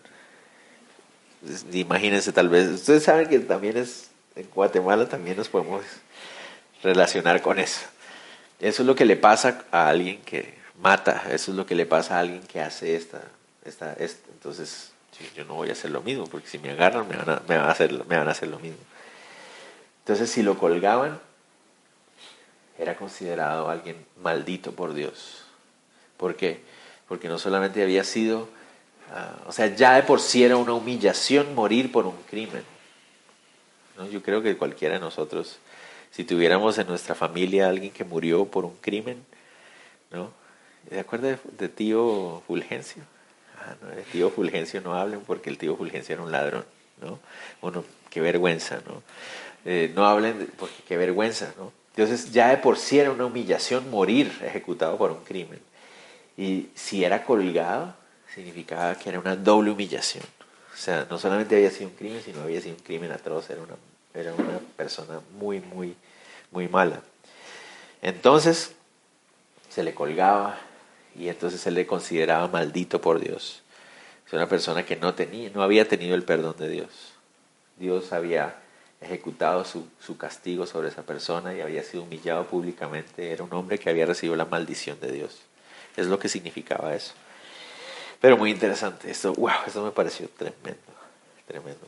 Imagínense, 1.75 2.33
tal 2.33 2.49
vez. 2.49 2.69
Ustedes 2.69 3.03
saben 3.03 3.29
que 3.29 3.39
también 3.41 3.77
es. 3.77 4.09
En 4.35 4.49
Guatemala 4.49 5.07
también 5.07 5.37
nos 5.37 5.51
podemos 5.51 5.85
relacionar 6.83 7.43
con 7.43 7.59
eso. 7.59 7.83
Eso 8.61 8.83
es 8.83 8.87
lo 8.87 8.95
que 8.95 9.05
le 9.05 9.17
pasa 9.17 9.67
a 9.73 9.89
alguien 9.91 10.23
que 10.23 10.55
mata. 10.81 11.25
Eso 11.31 11.51
es 11.51 11.57
lo 11.59 11.67
que 11.67 11.75
le 11.75 11.85
pasa 11.85 12.17
a 12.17 12.21
alguien 12.21 12.41
que 12.41 12.63
hace 12.63 12.97
esta, 12.97 13.21
entonces, 14.33 14.93
yo 15.35 15.45
no 15.45 15.55
voy 15.55 15.71
a 15.71 15.73
hacer 15.73 15.91
lo 15.91 16.03
mismo, 16.03 16.27
porque 16.27 16.49
si 16.49 16.59
me 16.59 16.71
agarran 16.71 17.09
me 17.09 17.17
van 17.17 17.29
a, 17.31 17.67
a, 17.67 17.71
hacer, 17.71 17.93
me 18.07 18.17
van 18.17 18.29
a 18.29 18.33
hacer 18.33 18.49
lo 18.49 18.59
mismo. 18.59 18.79
Entonces, 20.01 20.31
si 20.31 20.43
lo 20.43 20.59
colgaban, 20.59 21.21
era 22.79 22.97
considerado 22.97 23.69
alguien 23.69 24.05
maldito 24.23 24.73
por 24.73 24.95
Dios. 24.95 25.45
¿Por 26.17 26.37
qué? 26.37 26.61
Porque 27.09 27.29
no 27.29 27.39
solamente 27.39 27.83
había 27.83 28.05
sido, 28.05 28.49
ah, 29.13 29.37
o 29.47 29.53
sea, 29.53 29.75
ya 29.75 29.95
de 29.95 30.03
por 30.03 30.21
sí 30.21 30.45
era 30.45 30.57
una 30.57 30.75
humillación 30.75 31.55
morir 31.55 31.91
por 31.91 32.07
un 32.07 32.17
crimen. 32.31 32.65
¿no? 33.97 34.07
Yo 34.09 34.23
creo 34.23 34.43
que 34.43 34.57
cualquiera 34.57 34.95
de 34.95 35.01
nosotros, 35.01 35.59
si 36.11 36.25
tuviéramos 36.25 36.79
en 36.79 36.87
nuestra 36.87 37.15
familia 37.15 37.69
alguien 37.69 37.93
que 37.93 38.05
murió 38.05 38.45
por 38.47 38.65
un 38.65 38.77
crimen, 38.77 39.25
¿no? 40.11 40.31
¿De 40.89 41.01
acuerdo 41.01 41.37
de 41.59 41.69
tío 41.69 42.43
Fulgencio? 42.47 43.03
El 43.97 44.05
tío 44.05 44.31
Fulgencio 44.31 44.81
no 44.81 44.95
hablen 44.95 45.21
porque 45.21 45.51
el 45.51 45.59
tío 45.59 45.77
Fulgencio 45.77 46.15
era 46.15 46.23
un 46.23 46.33
ladrón, 46.33 46.65
¿no? 47.01 47.19
Bueno, 47.61 47.85
qué 48.11 48.21
vergüenza, 48.21 48.81
¿no? 48.87 49.03
Eh, 49.65 49.93
no 49.95 50.07
hablen 50.07 50.51
porque 50.59 50.83
qué 50.87 50.97
vergüenza, 50.97 51.53
¿no? 51.59 51.73
Entonces 51.97 52.31
ya 52.33 52.49
de 52.49 52.59
por 52.59 52.77
sí 52.77 52.99
era 52.99 53.11
una 53.11 53.25
humillación 53.25 53.91
morir 53.91 54.31
ejecutado 54.45 54.99
por 54.99 55.11
un 55.11 55.25
crimen. 55.25 55.61
Y 56.37 56.69
si 56.75 57.05
era 57.05 57.25
colgado, 57.25 57.95
significaba 58.35 58.95
que 58.95 59.09
era 59.09 59.19
una 59.19 59.35
doble 59.35 59.71
humillación. 59.71 60.25
O 60.73 60.77
sea, 60.77 61.07
no 61.09 61.19
solamente 61.19 61.57
había 61.57 61.71
sido 61.71 61.89
un 61.89 61.97
crimen, 61.97 62.21
sino 62.23 62.43
había 62.43 62.61
sido 62.61 62.77
un 62.77 62.83
crimen 62.83 63.11
atroz, 63.11 63.49
era 63.49 63.63
una, 63.63 63.77
era 64.13 64.35
una 64.35 64.59
persona 64.77 65.21
muy, 65.39 65.61
muy, 65.61 65.97
muy 66.51 66.69
mala. 66.69 67.01
Entonces, 68.03 68.73
se 69.71 69.83
le 69.83 69.95
colgaba, 69.95 70.59
y 71.19 71.29
entonces 71.29 71.67
él 71.67 71.75
le 71.75 71.87
consideraba 71.87 72.49
maldito 72.49 73.01
por 73.01 73.21
Dios. 73.21 73.63
Es 74.27 74.33
una 74.33 74.49
persona 74.49 74.85
que 74.85 74.97
no, 74.97 75.15
tenía, 75.15 75.51
no 75.55 75.63
había 75.63 75.89
tenido 75.89 76.15
el 76.15 76.25
perdón 76.25 76.57
de 76.59 76.69
Dios. 76.69 76.89
Dios 77.79 78.13
había 78.13 78.57
ejecutado 79.01 79.65
su, 79.65 79.87
su, 80.01 80.17
castigo 80.17 80.67
sobre 80.67 80.89
esa 80.89 81.03
persona 81.03 81.55
y 81.55 81.61
había 81.61 81.83
sido 81.83 82.03
humillado 82.03 82.47
públicamente. 82.47 83.31
Era 83.31 83.45
un 83.45 83.53
hombre 83.53 83.79
que 83.79 83.89
había 83.91 84.07
recibido 84.07 84.35
la 84.37 84.47
maldición 84.47 84.99
de 85.01 85.13
Dios. 85.13 85.39
Es 85.97 86.07
lo 86.07 86.19
que 86.19 86.29
significaba 86.29 86.95
eso. 86.95 87.13
Pero 88.21 88.37
muy 88.37 88.51
interesante. 88.51 89.11
Esto, 89.11 89.33
wow, 89.35 89.51
esto 89.67 89.85
me 89.85 89.91
pareció 89.93 90.29
tremendo, 90.29 90.81
tremendo. 91.47 91.87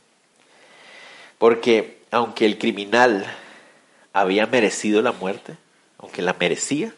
Porque 1.39 2.03
aunque 2.11 2.47
el 2.47 2.59
criminal 2.59 3.27
había 4.13 4.47
merecido 4.47 5.03
la 5.03 5.13
muerte, 5.13 5.57
aunque 5.99 6.23
la 6.23 6.35
merecía, 6.35 6.93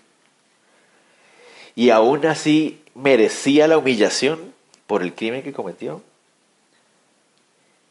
y 1.75 1.91
aún 1.91 2.27
así 2.27 2.83
merecía 2.95 3.69
la 3.69 3.79
humillación 3.79 4.53
por 4.87 5.03
el 5.03 5.15
crimen 5.15 5.43
que 5.43 5.53
cometió, 5.53 6.03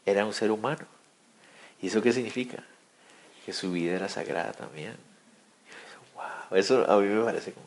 era 0.06 0.24
un 0.24 0.32
ser 0.32 0.50
humano. 0.50 0.86
¿Y 1.80 1.86
eso 1.86 2.02
qué 2.02 2.12
significa? 2.12 2.62
Que 3.46 3.52
su 3.52 3.72
vida 3.72 3.96
era 3.96 4.08
sagrada 4.08 4.52
también. 4.52 4.96
Wow, 6.14 6.58
eso 6.58 6.90
a 6.90 6.98
mí 7.00 7.06
me 7.06 7.24
parece 7.24 7.52
como... 7.52 7.66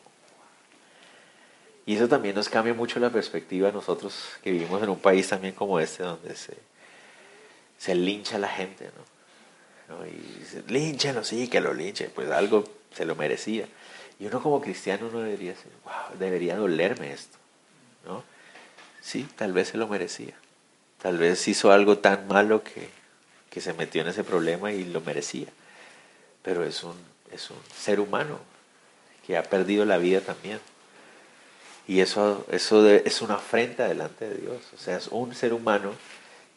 Y 1.86 1.96
eso 1.96 2.08
también 2.08 2.34
nos 2.34 2.48
cambia 2.48 2.72
mucho 2.72 2.98
la 2.98 3.10
perspectiva 3.10 3.70
nosotros 3.70 4.30
que 4.42 4.50
vivimos 4.50 4.82
en 4.82 4.88
un 4.88 4.98
país 4.98 5.28
también 5.28 5.54
como 5.54 5.78
este, 5.80 6.02
donde 6.02 6.34
se, 6.34 6.56
se 7.76 7.94
lincha 7.94 8.38
la 8.38 8.48
gente, 8.48 8.86
¿no? 8.86 9.94
¿no? 9.96 10.06
Y 10.06 10.38
dice, 10.38 10.62
línchenlo, 10.68 11.24
sí, 11.24 11.48
que 11.48 11.60
lo 11.60 11.74
linchen, 11.74 12.10
pues 12.14 12.30
algo 12.30 12.64
se 12.94 13.04
lo 13.04 13.16
merecía. 13.16 13.66
Y 14.18 14.26
uno 14.26 14.42
como 14.42 14.60
cristiano 14.60 15.10
no 15.12 15.20
debería 15.20 15.50
decir, 15.50 15.72
wow, 15.84 16.18
debería 16.18 16.56
dolerme 16.56 17.12
esto, 17.12 17.36
¿no? 18.06 18.22
Sí, 19.00 19.28
tal 19.36 19.52
vez 19.52 19.68
se 19.68 19.76
lo 19.76 19.88
merecía. 19.88 20.34
Tal 21.02 21.18
vez 21.18 21.46
hizo 21.48 21.72
algo 21.72 21.98
tan 21.98 22.26
malo 22.28 22.62
que, 22.62 22.88
que 23.50 23.60
se 23.60 23.74
metió 23.74 24.02
en 24.02 24.08
ese 24.08 24.24
problema 24.24 24.72
y 24.72 24.84
lo 24.84 25.00
merecía. 25.00 25.48
Pero 26.42 26.64
es 26.64 26.82
un, 26.82 26.96
es 27.30 27.50
un 27.50 27.58
ser 27.76 28.00
humano 28.00 28.38
que 29.26 29.36
ha 29.36 29.42
perdido 29.42 29.84
la 29.84 29.98
vida 29.98 30.20
también. 30.20 30.60
Y 31.86 32.00
eso, 32.00 32.46
eso 32.50 32.88
es 32.88 33.20
una 33.20 33.34
afrenta 33.34 33.86
delante 33.86 34.28
de 34.28 34.36
Dios. 34.36 34.62
O 34.74 34.78
sea, 34.78 34.96
es 34.96 35.08
un 35.08 35.34
ser 35.34 35.52
humano 35.52 35.92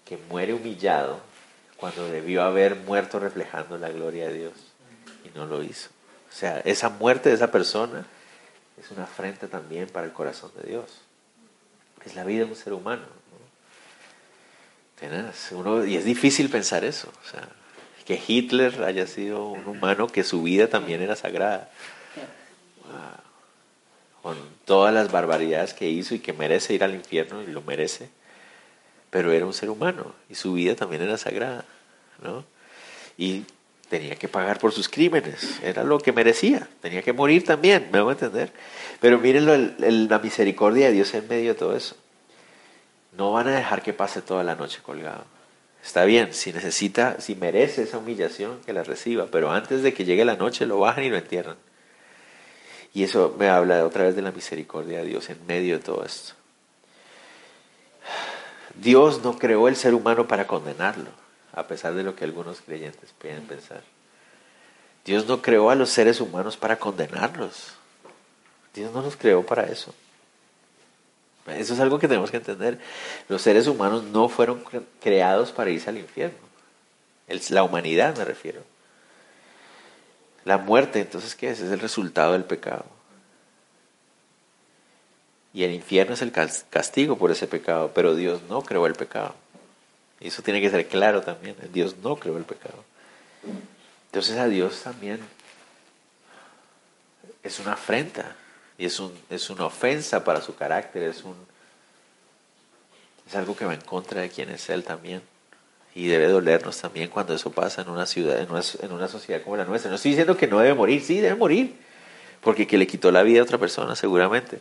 que 0.05 0.17
muere 0.29 0.53
humillado 0.53 1.19
cuando 1.75 2.07
debió 2.07 2.43
haber 2.43 2.75
muerto 2.75 3.19
reflejando 3.19 3.77
la 3.77 3.89
gloria 3.89 4.27
de 4.27 4.33
Dios 4.33 4.53
y 5.25 5.37
no 5.37 5.45
lo 5.45 5.63
hizo. 5.63 5.89
O 6.29 6.33
sea, 6.33 6.59
esa 6.59 6.89
muerte 6.89 7.29
de 7.29 7.35
esa 7.35 7.51
persona 7.51 8.05
es 8.79 8.91
una 8.91 9.03
afrenta 9.03 9.47
también 9.47 9.87
para 9.87 10.05
el 10.05 10.13
corazón 10.13 10.51
de 10.61 10.69
Dios. 10.69 11.01
Es 12.05 12.15
la 12.15 12.23
vida 12.23 12.45
de 12.45 12.51
un 12.51 12.55
ser 12.55 12.73
humano. 12.73 13.03
Uno, 15.51 15.85
y 15.85 15.95
es 15.95 16.05
difícil 16.05 16.49
pensar 16.49 16.83
eso. 16.83 17.11
O 17.23 17.29
sea, 17.29 17.47
que 18.05 18.21
Hitler 18.25 18.83
haya 18.83 19.05
sido 19.05 19.47
un 19.47 19.65
humano 19.67 20.07
que 20.07 20.23
su 20.23 20.43
vida 20.43 20.67
también 20.67 21.01
era 21.01 21.15
sagrada. 21.15 21.69
Con 24.21 24.37
todas 24.65 24.93
las 24.93 25.11
barbaridades 25.11 25.73
que 25.73 25.89
hizo 25.89 26.15
y 26.15 26.19
que 26.19 26.33
merece 26.33 26.73
ir 26.73 26.83
al 26.83 26.95
infierno 26.95 27.41
y 27.41 27.47
lo 27.47 27.61
merece. 27.61 28.09
Pero 29.09 29.31
era 29.31 29.45
un 29.45 29.53
ser 29.53 29.69
humano 29.69 30.13
y 30.29 30.35
su 30.35 30.53
vida 30.53 30.75
también 30.75 31.01
era 31.01 31.17
sagrada. 31.17 31.65
¿no? 32.23 32.43
Y 33.17 33.45
tenía 33.89 34.15
que 34.15 34.27
pagar 34.27 34.59
por 34.59 34.71
sus 34.71 34.89
crímenes, 34.89 35.59
era 35.63 35.83
lo 35.83 35.99
que 35.99 36.11
merecía, 36.11 36.67
tenía 36.81 37.01
que 37.01 37.13
morir 37.13 37.43
también, 37.43 37.87
me 37.91 38.01
voy 38.01 38.11
a 38.11 38.13
entender. 38.13 38.51
Pero 38.99 39.19
miren 39.19 40.07
la 40.09 40.19
misericordia 40.19 40.87
de 40.87 40.93
Dios 40.93 41.13
en 41.13 41.27
medio 41.27 41.53
de 41.53 41.59
todo 41.59 41.75
eso. 41.75 41.95
No 43.17 43.31
van 43.31 43.47
a 43.47 43.55
dejar 43.55 43.81
que 43.81 43.93
pase 43.93 44.21
toda 44.21 44.43
la 44.43 44.55
noche 44.55 44.79
colgado. 44.83 45.25
Está 45.83 46.05
bien, 46.05 46.33
si 46.33 46.51
necesita, 46.51 47.21
si 47.21 47.35
merece 47.35 47.83
esa 47.83 47.97
humillación, 47.97 48.59
que 48.65 48.73
la 48.73 48.83
reciba, 48.83 49.27
pero 49.31 49.51
antes 49.51 49.83
de 49.83 49.93
que 49.93 50.05
llegue 50.05 50.25
la 50.25 50.35
noche 50.35 50.65
lo 50.65 50.79
bajan 50.79 51.05
y 51.05 51.09
lo 51.09 51.17
entierran. 51.17 51.55
Y 52.93 53.03
eso 53.03 53.35
me 53.39 53.47
habla 53.47 53.85
otra 53.85 54.03
vez 54.03 54.15
de 54.15 54.21
la 54.21 54.31
misericordia 54.31 54.99
de 54.99 55.05
Dios 55.05 55.29
en 55.29 55.45
medio 55.47 55.77
de 55.77 55.83
todo 55.83 56.03
esto. 56.03 56.33
Dios 58.75 59.23
no 59.23 59.37
creó 59.37 59.67
el 59.67 59.75
ser 59.75 59.93
humano 59.93 60.27
para 60.27 60.45
condenarlo 60.45 61.26
a 61.57 61.65
pesar 61.65 61.95
de 61.95 62.03
lo 62.03 62.15
que 62.15 62.23
algunos 62.23 62.61
creyentes 62.61 63.09
pueden 63.17 63.47
pensar. 63.47 63.81
Dios 65.03 65.25
no 65.25 65.41
creó 65.41 65.71
a 65.71 65.75
los 65.75 65.89
seres 65.89 66.21
humanos 66.21 66.55
para 66.55 66.77
condenarlos. 66.77 67.73
Dios 68.75 68.93
no 68.93 69.01
los 69.01 69.17
creó 69.17 69.43
para 69.43 69.63
eso. 69.63 69.91
Eso 71.47 71.73
es 71.73 71.79
algo 71.79 71.97
que 71.97 72.07
tenemos 72.07 72.29
que 72.29 72.37
entender. 72.37 72.77
Los 73.27 73.41
seres 73.41 73.65
humanos 73.65 74.03
no 74.03 74.29
fueron 74.29 74.63
creados 75.01 75.51
para 75.51 75.71
irse 75.71 75.89
al 75.89 75.97
infierno. 75.97 76.37
la 77.49 77.63
humanidad 77.63 78.15
me 78.15 78.25
refiero. 78.25 78.61
La 80.45 80.59
muerte, 80.59 80.99
entonces, 80.99 81.33
¿qué 81.33 81.49
es? 81.49 81.59
Es 81.59 81.71
el 81.71 81.79
resultado 81.79 82.33
del 82.33 82.43
pecado. 82.43 82.85
Y 85.55 85.63
el 85.63 85.71
infierno 85.71 86.13
es 86.13 86.21
el 86.21 86.31
castigo 86.31 87.17
por 87.17 87.31
ese 87.31 87.47
pecado, 87.47 87.91
pero 87.95 88.13
Dios 88.13 88.43
no 88.47 88.61
creó 88.61 88.85
el 88.85 88.93
pecado. 88.93 89.33
Y 90.19 90.27
eso 90.27 90.41
tiene 90.41 90.61
que 90.61 90.69
ser 90.69 90.87
claro 90.87 91.21
también. 91.21 91.55
Dios 91.71 91.97
no 91.97 92.15
creó 92.15 92.37
el 92.37 92.43
pecado. 92.43 92.83
Entonces 94.07 94.37
a 94.37 94.47
Dios 94.47 94.81
también 94.83 95.19
es 97.43 97.59
una 97.59 97.73
afrenta 97.73 98.35
y 98.77 98.85
es, 98.85 98.99
un, 98.99 99.13
una 99.49 99.65
ofensa 99.65 100.23
para 100.23 100.41
su 100.41 100.55
carácter, 100.55 101.03
es, 101.03 101.23
algo 103.33 103.55
que 103.55 103.65
va 103.65 103.73
en 103.73 103.81
contra 103.81 104.21
de 104.21 104.29
quién 104.29 104.49
es 104.49 104.69
Él 104.69 104.83
también. 104.83 105.21
Y 105.95 106.07
debe 106.07 106.27
dolernos 106.27 106.79
también 106.79 107.09
cuando 107.09 107.33
eso 107.33 107.51
pasa 107.51 107.81
en 107.81 107.89
una 107.89 108.05
ciudad, 108.05 108.39
en 108.39 108.91
una 108.91 109.07
sociedad 109.07 109.41
como 109.41 109.57
la 109.57 109.65
nuestra. 109.65 109.89
No 109.89 109.95
estoy 109.95 110.11
diciendo 110.11 110.37
que 110.37 110.45
no 110.45 110.59
debe 110.59 110.75
morir, 110.75 111.01
sí, 111.01 111.19
debe 111.19 111.35
morir, 111.35 111.75
porque 112.41 112.67
que 112.67 112.77
le 112.77 112.85
quitó 112.85 113.11
la 113.11 113.23
vida 113.23 113.39
a 113.39 113.43
otra 113.43 113.57
persona 113.57 113.95
seguramente. 113.95 114.59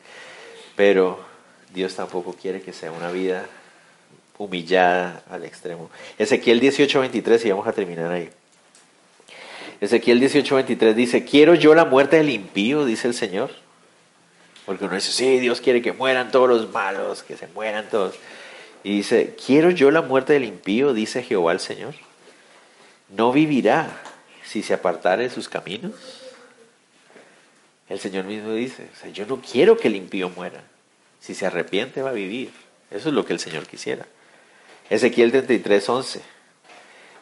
Pero 0.77 1.21
Dios 1.75 1.95
tampoco 1.95 2.33
quiere 2.33 2.63
que 2.63 2.73
sea 2.73 2.91
una 2.91 3.11
vida 3.11 3.47
humillada 4.39 5.23
al 5.31 5.45
extremo. 5.45 5.91
Ezequiel 6.19 6.61
18:23 6.61 7.45
y 7.45 7.51
vamos 7.51 7.67
a 7.67 7.73
terminar 7.73 8.11
ahí. 8.11 8.31
Ezequiel 9.81 10.21
18:23 10.21 10.95
dice, 10.95 11.25
quiero 11.25 11.55
yo 11.55 11.75
la 11.75 11.85
muerte 11.85 12.17
del 12.17 12.31
impío, 12.31 12.85
dice 12.85 13.09
el 13.09 13.15
Señor. 13.15 13.51
Porque 14.65 14.85
uno 14.85 14.95
dice, 14.95 15.13
sí, 15.13 15.39
Dios 15.39 15.61
quiere 15.61 15.81
que 15.81 15.93
mueran 15.93 16.31
todos 16.31 16.49
los 16.49 16.73
malos, 16.73 17.23
que 17.23 17.37
se 17.37 17.47
mueran 17.49 17.89
todos. 17.89 18.17
Y 18.83 18.97
dice, 18.97 19.37
quiero 19.45 19.71
yo 19.71 19.91
la 19.91 20.03
muerte 20.03 20.33
del 20.33 20.45
impío, 20.45 20.93
dice 20.93 21.23
Jehová 21.23 21.53
el 21.53 21.61
Señor. 21.61 21.95
No 23.09 23.33
vivirá 23.33 24.01
si 24.45 24.63
se 24.63 24.75
apartare 24.75 25.25
de 25.25 25.31
sus 25.31 25.49
caminos. 25.49 25.93
El 27.89 28.01
Señor 28.01 28.25
mismo 28.25 28.53
dice, 28.53 28.89
yo 29.13 29.27
no 29.27 29.41
quiero 29.41 29.77
que 29.77 29.89
el 29.89 29.97
impío 29.97 30.31
muera. 30.31 30.65
Si 31.21 31.35
se 31.35 31.47
arrepiente 31.47 32.03
va 32.03 32.11
a 32.11 32.15
vivir. 32.15 32.51
Eso 32.91 33.09
es 33.09 33.15
lo 33.15 33.25
que 33.25 33.33
el 33.33 33.39
Señor 33.39 33.67
quisiera. 33.67 34.07
Ezequiel 34.91 35.31
33, 35.31 35.89
11. 35.89 36.21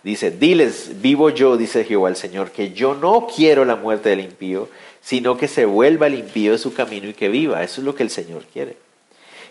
Dice, 0.02 0.30
diles, 0.30 1.00
vivo 1.00 1.30
yo, 1.30 1.56
dice 1.56 1.84
Jehová 1.84 2.10
el 2.10 2.16
Señor, 2.16 2.50
que 2.50 2.72
yo 2.72 2.94
no 2.94 3.26
quiero 3.34 3.64
la 3.64 3.74
muerte 3.74 4.10
del 4.10 4.20
impío, 4.20 4.68
sino 5.00 5.38
que 5.38 5.48
se 5.48 5.64
vuelva 5.64 6.08
el 6.08 6.14
impío 6.14 6.52
de 6.52 6.58
su 6.58 6.74
camino 6.74 7.08
y 7.08 7.14
que 7.14 7.30
viva. 7.30 7.62
Eso 7.62 7.80
es 7.80 7.86
lo 7.86 7.94
que 7.94 8.02
el 8.02 8.10
Señor 8.10 8.44
quiere. 8.52 8.76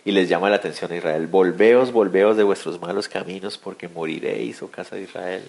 Y 0.06 0.12
les 0.12 0.30
llama 0.30 0.52
la 0.52 0.58
atención 0.58 0.92
a 0.92 0.96
Israel, 0.96 1.26
volveos, 1.26 1.92
volveos 1.92 2.38
de 2.38 2.44
vuestros 2.44 2.80
malos 2.80 3.10
caminos, 3.10 3.58
porque 3.58 3.88
moriréis, 3.88 4.62
oh 4.62 4.68
casa 4.68 4.96
de 4.96 5.04
Israel. 5.04 5.44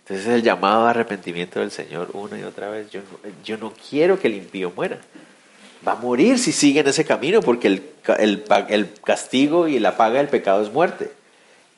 Entonces 0.00 0.26
es 0.26 0.34
el 0.34 0.42
llamado 0.42 0.86
a 0.86 0.90
arrepentimiento 0.90 1.58
del 1.58 1.72
Señor 1.72 2.10
una 2.12 2.38
y 2.38 2.44
otra 2.44 2.70
vez. 2.70 2.90
Yo, 2.90 3.00
yo 3.44 3.56
no 3.56 3.72
quiero 3.90 4.20
que 4.20 4.28
el 4.28 4.34
impío 4.34 4.72
muera. 4.74 4.98
Va 5.86 5.92
a 5.92 5.96
morir 5.96 6.38
si 6.38 6.52
sigue 6.52 6.80
en 6.80 6.86
ese 6.86 7.04
camino, 7.04 7.40
porque 7.40 7.66
el, 7.66 7.82
el, 8.18 8.44
el 8.68 8.88
castigo 9.04 9.66
y 9.66 9.80
la 9.80 9.96
paga 9.96 10.18
del 10.18 10.28
pecado 10.28 10.62
es 10.62 10.72
muerte 10.72 11.17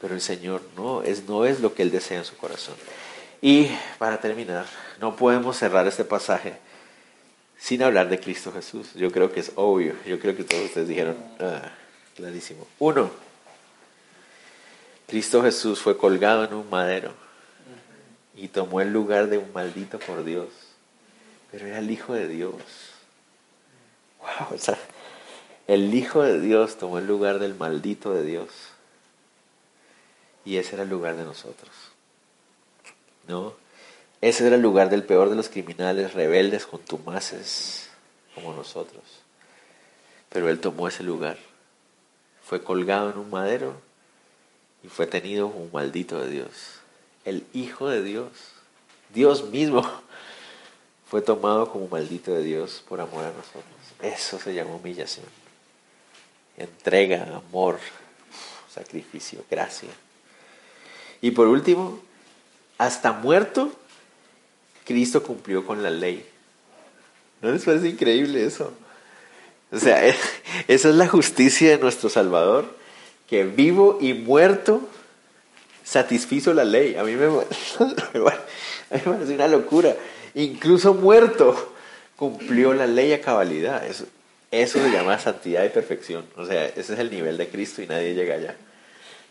pero 0.00 0.14
el 0.14 0.20
Señor 0.20 0.62
no 0.76 1.02
es, 1.02 1.28
no 1.28 1.44
es 1.44 1.60
lo 1.60 1.74
que 1.74 1.82
Él 1.82 1.90
desea 1.90 2.18
en 2.18 2.24
su 2.24 2.36
corazón. 2.36 2.74
Y 3.42 3.68
para 3.98 4.20
terminar, 4.20 4.66
no 5.00 5.16
podemos 5.16 5.56
cerrar 5.56 5.86
este 5.86 6.04
pasaje 6.04 6.54
sin 7.58 7.82
hablar 7.82 8.08
de 8.08 8.18
Cristo 8.18 8.52
Jesús. 8.52 8.94
Yo 8.94 9.12
creo 9.12 9.32
que 9.32 9.40
es 9.40 9.52
obvio, 9.54 9.94
yo 10.06 10.18
creo 10.18 10.36
que 10.36 10.44
todos 10.44 10.64
ustedes 10.64 10.88
dijeron, 10.88 11.16
ah, 11.38 11.70
clarísimo. 12.16 12.66
Uno, 12.78 13.10
Cristo 15.06 15.42
Jesús 15.42 15.80
fue 15.80 15.96
colgado 15.96 16.44
en 16.44 16.54
un 16.54 16.70
madero 16.70 17.12
y 18.34 18.48
tomó 18.48 18.80
el 18.80 18.92
lugar 18.92 19.28
de 19.28 19.38
un 19.38 19.52
maldito 19.52 19.98
por 19.98 20.24
Dios, 20.24 20.48
pero 21.50 21.66
era 21.66 21.78
el 21.78 21.90
Hijo 21.90 22.14
de 22.14 22.28
Dios. 22.28 22.54
Wow, 24.20 24.58
el 25.66 25.94
Hijo 25.94 26.22
de 26.22 26.40
Dios 26.40 26.78
tomó 26.78 26.98
el 26.98 27.06
lugar 27.06 27.38
del 27.38 27.54
maldito 27.54 28.14
de 28.14 28.22
Dios. 28.22 28.48
Y 30.44 30.56
ese 30.56 30.74
era 30.74 30.84
el 30.84 30.90
lugar 30.90 31.16
de 31.16 31.24
nosotros. 31.24 31.70
¿No? 33.28 33.54
Ese 34.20 34.46
era 34.46 34.56
el 34.56 34.62
lugar 34.62 34.90
del 34.90 35.04
peor 35.04 35.30
de 35.30 35.36
los 35.36 35.48
criminales, 35.48 36.12
rebeldes, 36.12 36.66
contumaces, 36.66 37.88
como 38.34 38.52
nosotros. 38.52 39.02
Pero 40.28 40.48
Él 40.50 40.60
tomó 40.60 40.88
ese 40.88 41.02
lugar. 41.02 41.38
Fue 42.42 42.62
colgado 42.62 43.10
en 43.10 43.18
un 43.18 43.30
madero 43.30 43.80
y 44.82 44.88
fue 44.88 45.06
tenido 45.06 45.46
un 45.46 45.70
maldito 45.72 46.20
de 46.20 46.30
Dios. 46.30 46.50
El 47.24 47.46
Hijo 47.52 47.88
de 47.88 48.02
Dios, 48.02 48.30
Dios 49.14 49.44
mismo, 49.50 49.88
fue 51.06 51.22
tomado 51.22 51.70
como 51.70 51.88
maldito 51.88 52.32
de 52.32 52.42
Dios 52.42 52.84
por 52.88 53.00
amor 53.00 53.24
a 53.24 53.32
nosotros. 53.32 53.64
Eso 54.02 54.38
se 54.38 54.54
llama 54.54 54.74
humillación. 54.74 55.26
entrega, 56.56 57.36
amor, 57.36 57.78
sacrificio, 58.68 59.44
gracia. 59.50 59.90
Y 61.22 61.32
por 61.32 61.48
último, 61.48 62.00
hasta 62.78 63.12
muerto, 63.12 63.72
Cristo 64.84 65.22
cumplió 65.22 65.66
con 65.66 65.82
la 65.82 65.90
ley. 65.90 66.24
¿No 67.42 67.52
les 67.52 67.64
parece 67.64 67.88
increíble 67.88 68.44
eso? 68.44 68.72
O 69.72 69.78
sea, 69.78 70.06
esa 70.68 70.88
es 70.88 70.94
la 70.94 71.08
justicia 71.08 71.70
de 71.70 71.78
nuestro 71.78 72.08
Salvador, 72.08 72.74
que 73.28 73.44
vivo 73.44 73.98
y 74.00 74.14
muerto 74.14 74.88
satisfizo 75.84 76.54
la 76.54 76.64
ley. 76.64 76.96
A 76.96 77.04
mí 77.04 77.14
me, 77.14 77.28
me 78.92 78.98
parece 78.98 79.34
una 79.34 79.48
locura. 79.48 79.94
Incluso 80.34 80.94
muerto 80.94 81.74
cumplió 82.16 82.74
la 82.74 82.86
ley 82.86 83.12
a 83.12 83.20
cabalidad. 83.20 83.86
Eso, 83.86 84.04
eso 84.50 84.78
se 84.78 84.90
llama 84.90 85.18
santidad 85.18 85.64
y 85.64 85.68
perfección. 85.68 86.24
O 86.36 86.44
sea, 86.44 86.66
ese 86.66 86.94
es 86.94 86.98
el 86.98 87.10
nivel 87.10 87.36
de 87.36 87.48
Cristo 87.48 87.82
y 87.82 87.86
nadie 87.86 88.14
llega 88.14 88.34
allá. 88.34 88.56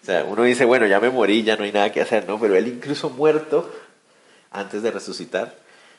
O 0.01 0.05
sea, 0.05 0.23
uno 0.23 0.43
dice, 0.43 0.65
bueno, 0.65 0.87
ya 0.87 0.99
me 0.99 1.09
morí, 1.09 1.43
ya 1.43 1.55
no 1.57 1.63
hay 1.63 1.71
nada 1.71 1.91
que 1.91 2.01
hacer, 2.01 2.27
¿no? 2.27 2.39
Pero 2.39 2.55
él 2.55 2.67
incluso 2.67 3.09
muerto, 3.09 3.69
antes 4.51 4.81
de 4.81 4.91
resucitar, 4.91 5.55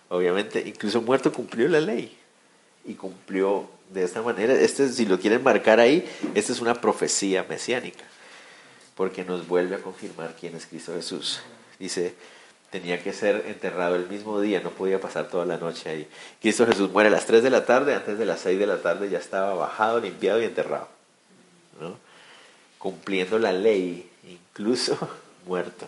obviamente, 0.09 0.63
incluso 0.67 1.03
muerto 1.03 1.33
cumplió 1.33 1.69
la 1.69 1.81
ley. 1.81 2.17
Y 2.85 2.95
cumplió 2.95 3.69
de 3.91 4.05
esta 4.05 4.23
manera. 4.23 4.55
Este, 4.55 4.89
si 4.89 5.05
lo 5.05 5.19
quieren 5.19 5.43
marcar 5.43 5.81
ahí, 5.81 6.09
esta 6.35 6.53
es 6.53 6.61
una 6.61 6.75
profecía 6.75 7.45
mesiánica. 7.49 8.05
Porque 8.97 9.25
nos 9.25 9.47
vuelve 9.47 9.77
a 9.77 9.81
confirmar 9.81 10.35
quién 10.39 10.57
es 10.57 10.67
Cristo 10.67 10.95
Jesús. 10.95 11.41
Dice, 11.79 12.15
tenía 12.71 13.03
que 13.03 13.13
ser 13.13 13.45
enterrado 13.49 13.97
el 13.97 14.09
mismo 14.09 14.41
día, 14.41 14.61
no 14.61 14.71
podía 14.71 15.01
pasar 15.01 15.29
toda 15.29 15.45
la 15.45 15.59
noche 15.59 15.91
ahí. 15.91 16.09
Cristo 16.41 16.67
Jesús 16.67 16.91
muere 16.91 17.09
a 17.09 17.13
las 17.13 17.27
3 17.27 17.43
de 17.43 17.51
la 17.51 17.67
tarde, 17.67 17.95
antes 17.95 18.19
de 18.19 18.25
las 18.25 18.41
6 18.41 18.59
de 18.59 18.67
la 18.67 18.79
tarde 18.79 19.11
ya 19.11 19.19
estaba 19.19 19.55
bajado, 19.55 20.01
limpiado 20.01 20.41
y 20.41 20.45
enterrado. 20.45 20.89
¿no? 21.81 21.97
Cumpliendo 22.81 23.39
la 23.39 23.53
ley, 23.53 24.11
incluso 24.29 24.99
muerto. 25.47 25.87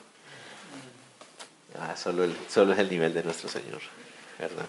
Ah, 1.81 1.97
solo, 1.97 2.23
el, 2.23 2.37
solo 2.49 2.73
es 2.73 2.79
el 2.79 2.89
nivel 2.89 3.13
de 3.13 3.25
nuestro 3.25 3.49
Señor, 3.49 3.81
¿verdad? 4.39 4.67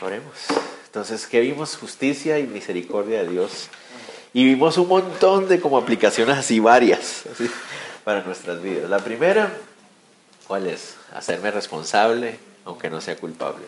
Oremos. 0.00 0.34
Entonces, 0.86 1.28
¿qué 1.28 1.40
vimos? 1.40 1.76
Justicia 1.76 2.40
y 2.40 2.48
misericordia 2.48 3.22
de 3.22 3.28
Dios. 3.28 3.68
Y 4.32 4.44
vimos 4.44 4.76
un 4.76 4.88
montón 4.88 5.48
de 5.48 5.60
como 5.60 5.78
aplicaciones 5.78 6.36
así 6.36 6.58
varias 6.58 7.22
para 8.04 8.22
nuestras 8.22 8.60
vidas. 8.60 8.90
La 8.90 8.98
primera, 8.98 9.52
¿Cuál 10.46 10.68
es? 10.68 10.94
Hacerme 11.12 11.50
responsable, 11.50 12.38
aunque 12.64 12.88
no 12.88 13.00
sea 13.00 13.16
culpable. 13.16 13.66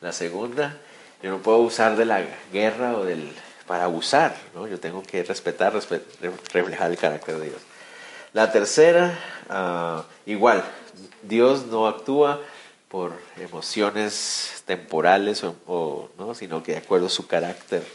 La 0.00 0.12
segunda, 0.12 0.76
yo 1.22 1.30
no 1.30 1.38
puedo 1.38 1.58
usar 1.58 1.96
de 1.96 2.04
la 2.04 2.22
guerra 2.52 2.96
o 2.96 3.04
del 3.04 3.32
para 3.68 3.84
abusar, 3.84 4.34
¿no? 4.54 4.66
Yo 4.66 4.80
tengo 4.80 5.02
que 5.02 5.22
respetar, 5.22 5.72
reflejar 6.52 6.90
el 6.90 6.96
carácter 6.96 7.36
de 7.36 7.50
Dios. 7.50 7.60
La 8.32 8.50
tercera, 8.50 9.16
uh, 9.48 10.02
igual, 10.28 10.64
Dios 11.22 11.66
no 11.66 11.86
actúa 11.86 12.40
por 12.88 13.12
emociones 13.36 14.62
temporales 14.64 15.42
¿no? 15.42 16.34
sino 16.34 16.62
que 16.62 16.72
de 16.72 16.78
acuerdo 16.78 17.06
a 17.06 17.10
su 17.10 17.26
carácter. 17.26 17.86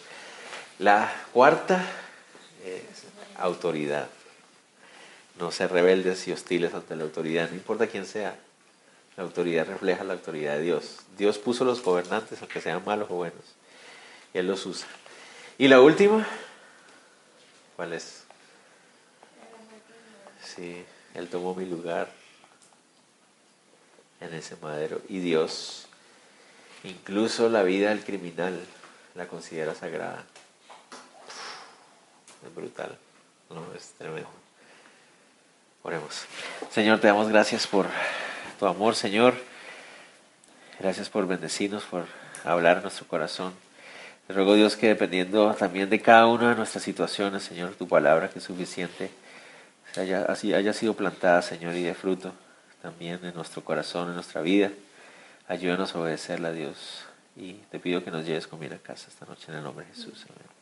La 0.80 1.11
cuarta 1.34 1.84
es 2.63 3.03
autoridad 3.38 4.07
no 5.39 5.51
ser 5.51 5.71
rebeldes 5.71 6.28
y 6.28 6.32
hostiles 6.32 6.74
ante 6.74 6.95
la 6.95 7.03
autoridad, 7.03 7.49
no 7.49 7.55
importa 7.55 7.88
quién 7.88 8.05
sea. 8.05 8.36
La 9.17 9.24
autoridad 9.24 9.67
refleja 9.67 10.03
la 10.03 10.13
autoridad 10.13 10.55
de 10.55 10.61
Dios. 10.61 10.99
Dios 11.17 11.38
puso 11.38 11.65
los 11.65 11.84
gobernantes, 11.84 12.41
aunque 12.41 12.61
sean 12.61 12.84
malos 12.86 13.09
o 13.11 13.15
buenos, 13.15 13.43
Él 14.34 14.47
los 14.47 14.65
usa. 14.65 14.88
Y 15.58 15.68
la 15.68 15.82
última, 15.82 16.26
¿cuál 17.76 17.93
es? 17.93 18.24
Sí, 20.43 20.84
Él 21.14 21.30
tomó 21.30 21.54
mi 21.54 21.66
lugar 21.66 22.10
en 24.20 24.34
ese 24.34 24.56
madero. 24.58 25.01
Y 25.10 25.20
Dios, 25.20 25.88
incluso 26.84 27.49
la 27.49 27.64
vida 27.64 27.89
del 27.89 28.04
criminal, 28.04 28.60
la 29.16 29.28
considera 29.28 29.76
sagrada. 29.76 30.24
Es 32.45 32.56
brutal, 32.56 32.97
no, 33.49 33.74
es 33.76 33.93
tremendo. 33.97 34.30
Oremos. 35.84 36.26
Señor, 36.72 36.99
te 36.99 37.08
damos 37.08 37.30
gracias 37.30 37.68
por 37.68 37.88
tu 38.60 38.66
amor, 38.66 38.95
Señor. 38.95 39.36
Gracias 40.80 41.10
por 41.10 41.28
bendecirnos, 41.28 41.84
por 41.84 42.06
hablar 42.43 42.78
en 42.78 42.84
nuestro 42.84 43.08
corazón. 43.08 43.54
Te 44.28 44.34
ruego, 44.34 44.55
Dios, 44.55 44.78
que 44.78 44.88
dependiendo 44.88 45.53
también 45.53 45.89
de 45.89 46.01
cada 46.01 46.28
una 46.28 46.49
de 46.49 46.55
nuestras 46.55 46.84
situaciones, 46.84 47.43
Señor, 47.43 47.76
tu 47.76 47.88
palabra 47.88 48.30
que 48.30 48.39
es 48.39 48.45
suficiente, 48.45 49.11
haya, 49.97 50.26
haya 50.32 50.74
sido 50.74 50.93
plantada, 50.93 51.41
Señor, 51.41 51.76
y 51.76 51.84
de 51.84 51.93
fruto 51.93 52.34
también 52.82 53.19
en 53.24 53.34
nuestro 53.34 53.63
corazón, 53.63 54.09
en 54.09 54.15
nuestra 54.15 54.41
vida. 54.41 54.71
Ayúdanos 55.47 55.95
a 55.95 55.99
obedecerla, 55.99 56.51
Dios. 56.51 57.05
Y 57.36 57.53
te 57.71 57.80
pido 57.80 58.03
que 58.03 58.11
nos 58.11 58.26
lleves 58.26 58.47
conmigo 58.47 58.76
a 58.76 58.78
casa 58.78 59.07
esta 59.09 59.26
noche 59.26 59.45
en 59.49 59.57
el 59.57 59.63
nombre 59.63 59.86
de 59.86 59.93
Jesús. 59.93 60.26
Amén. 60.30 60.53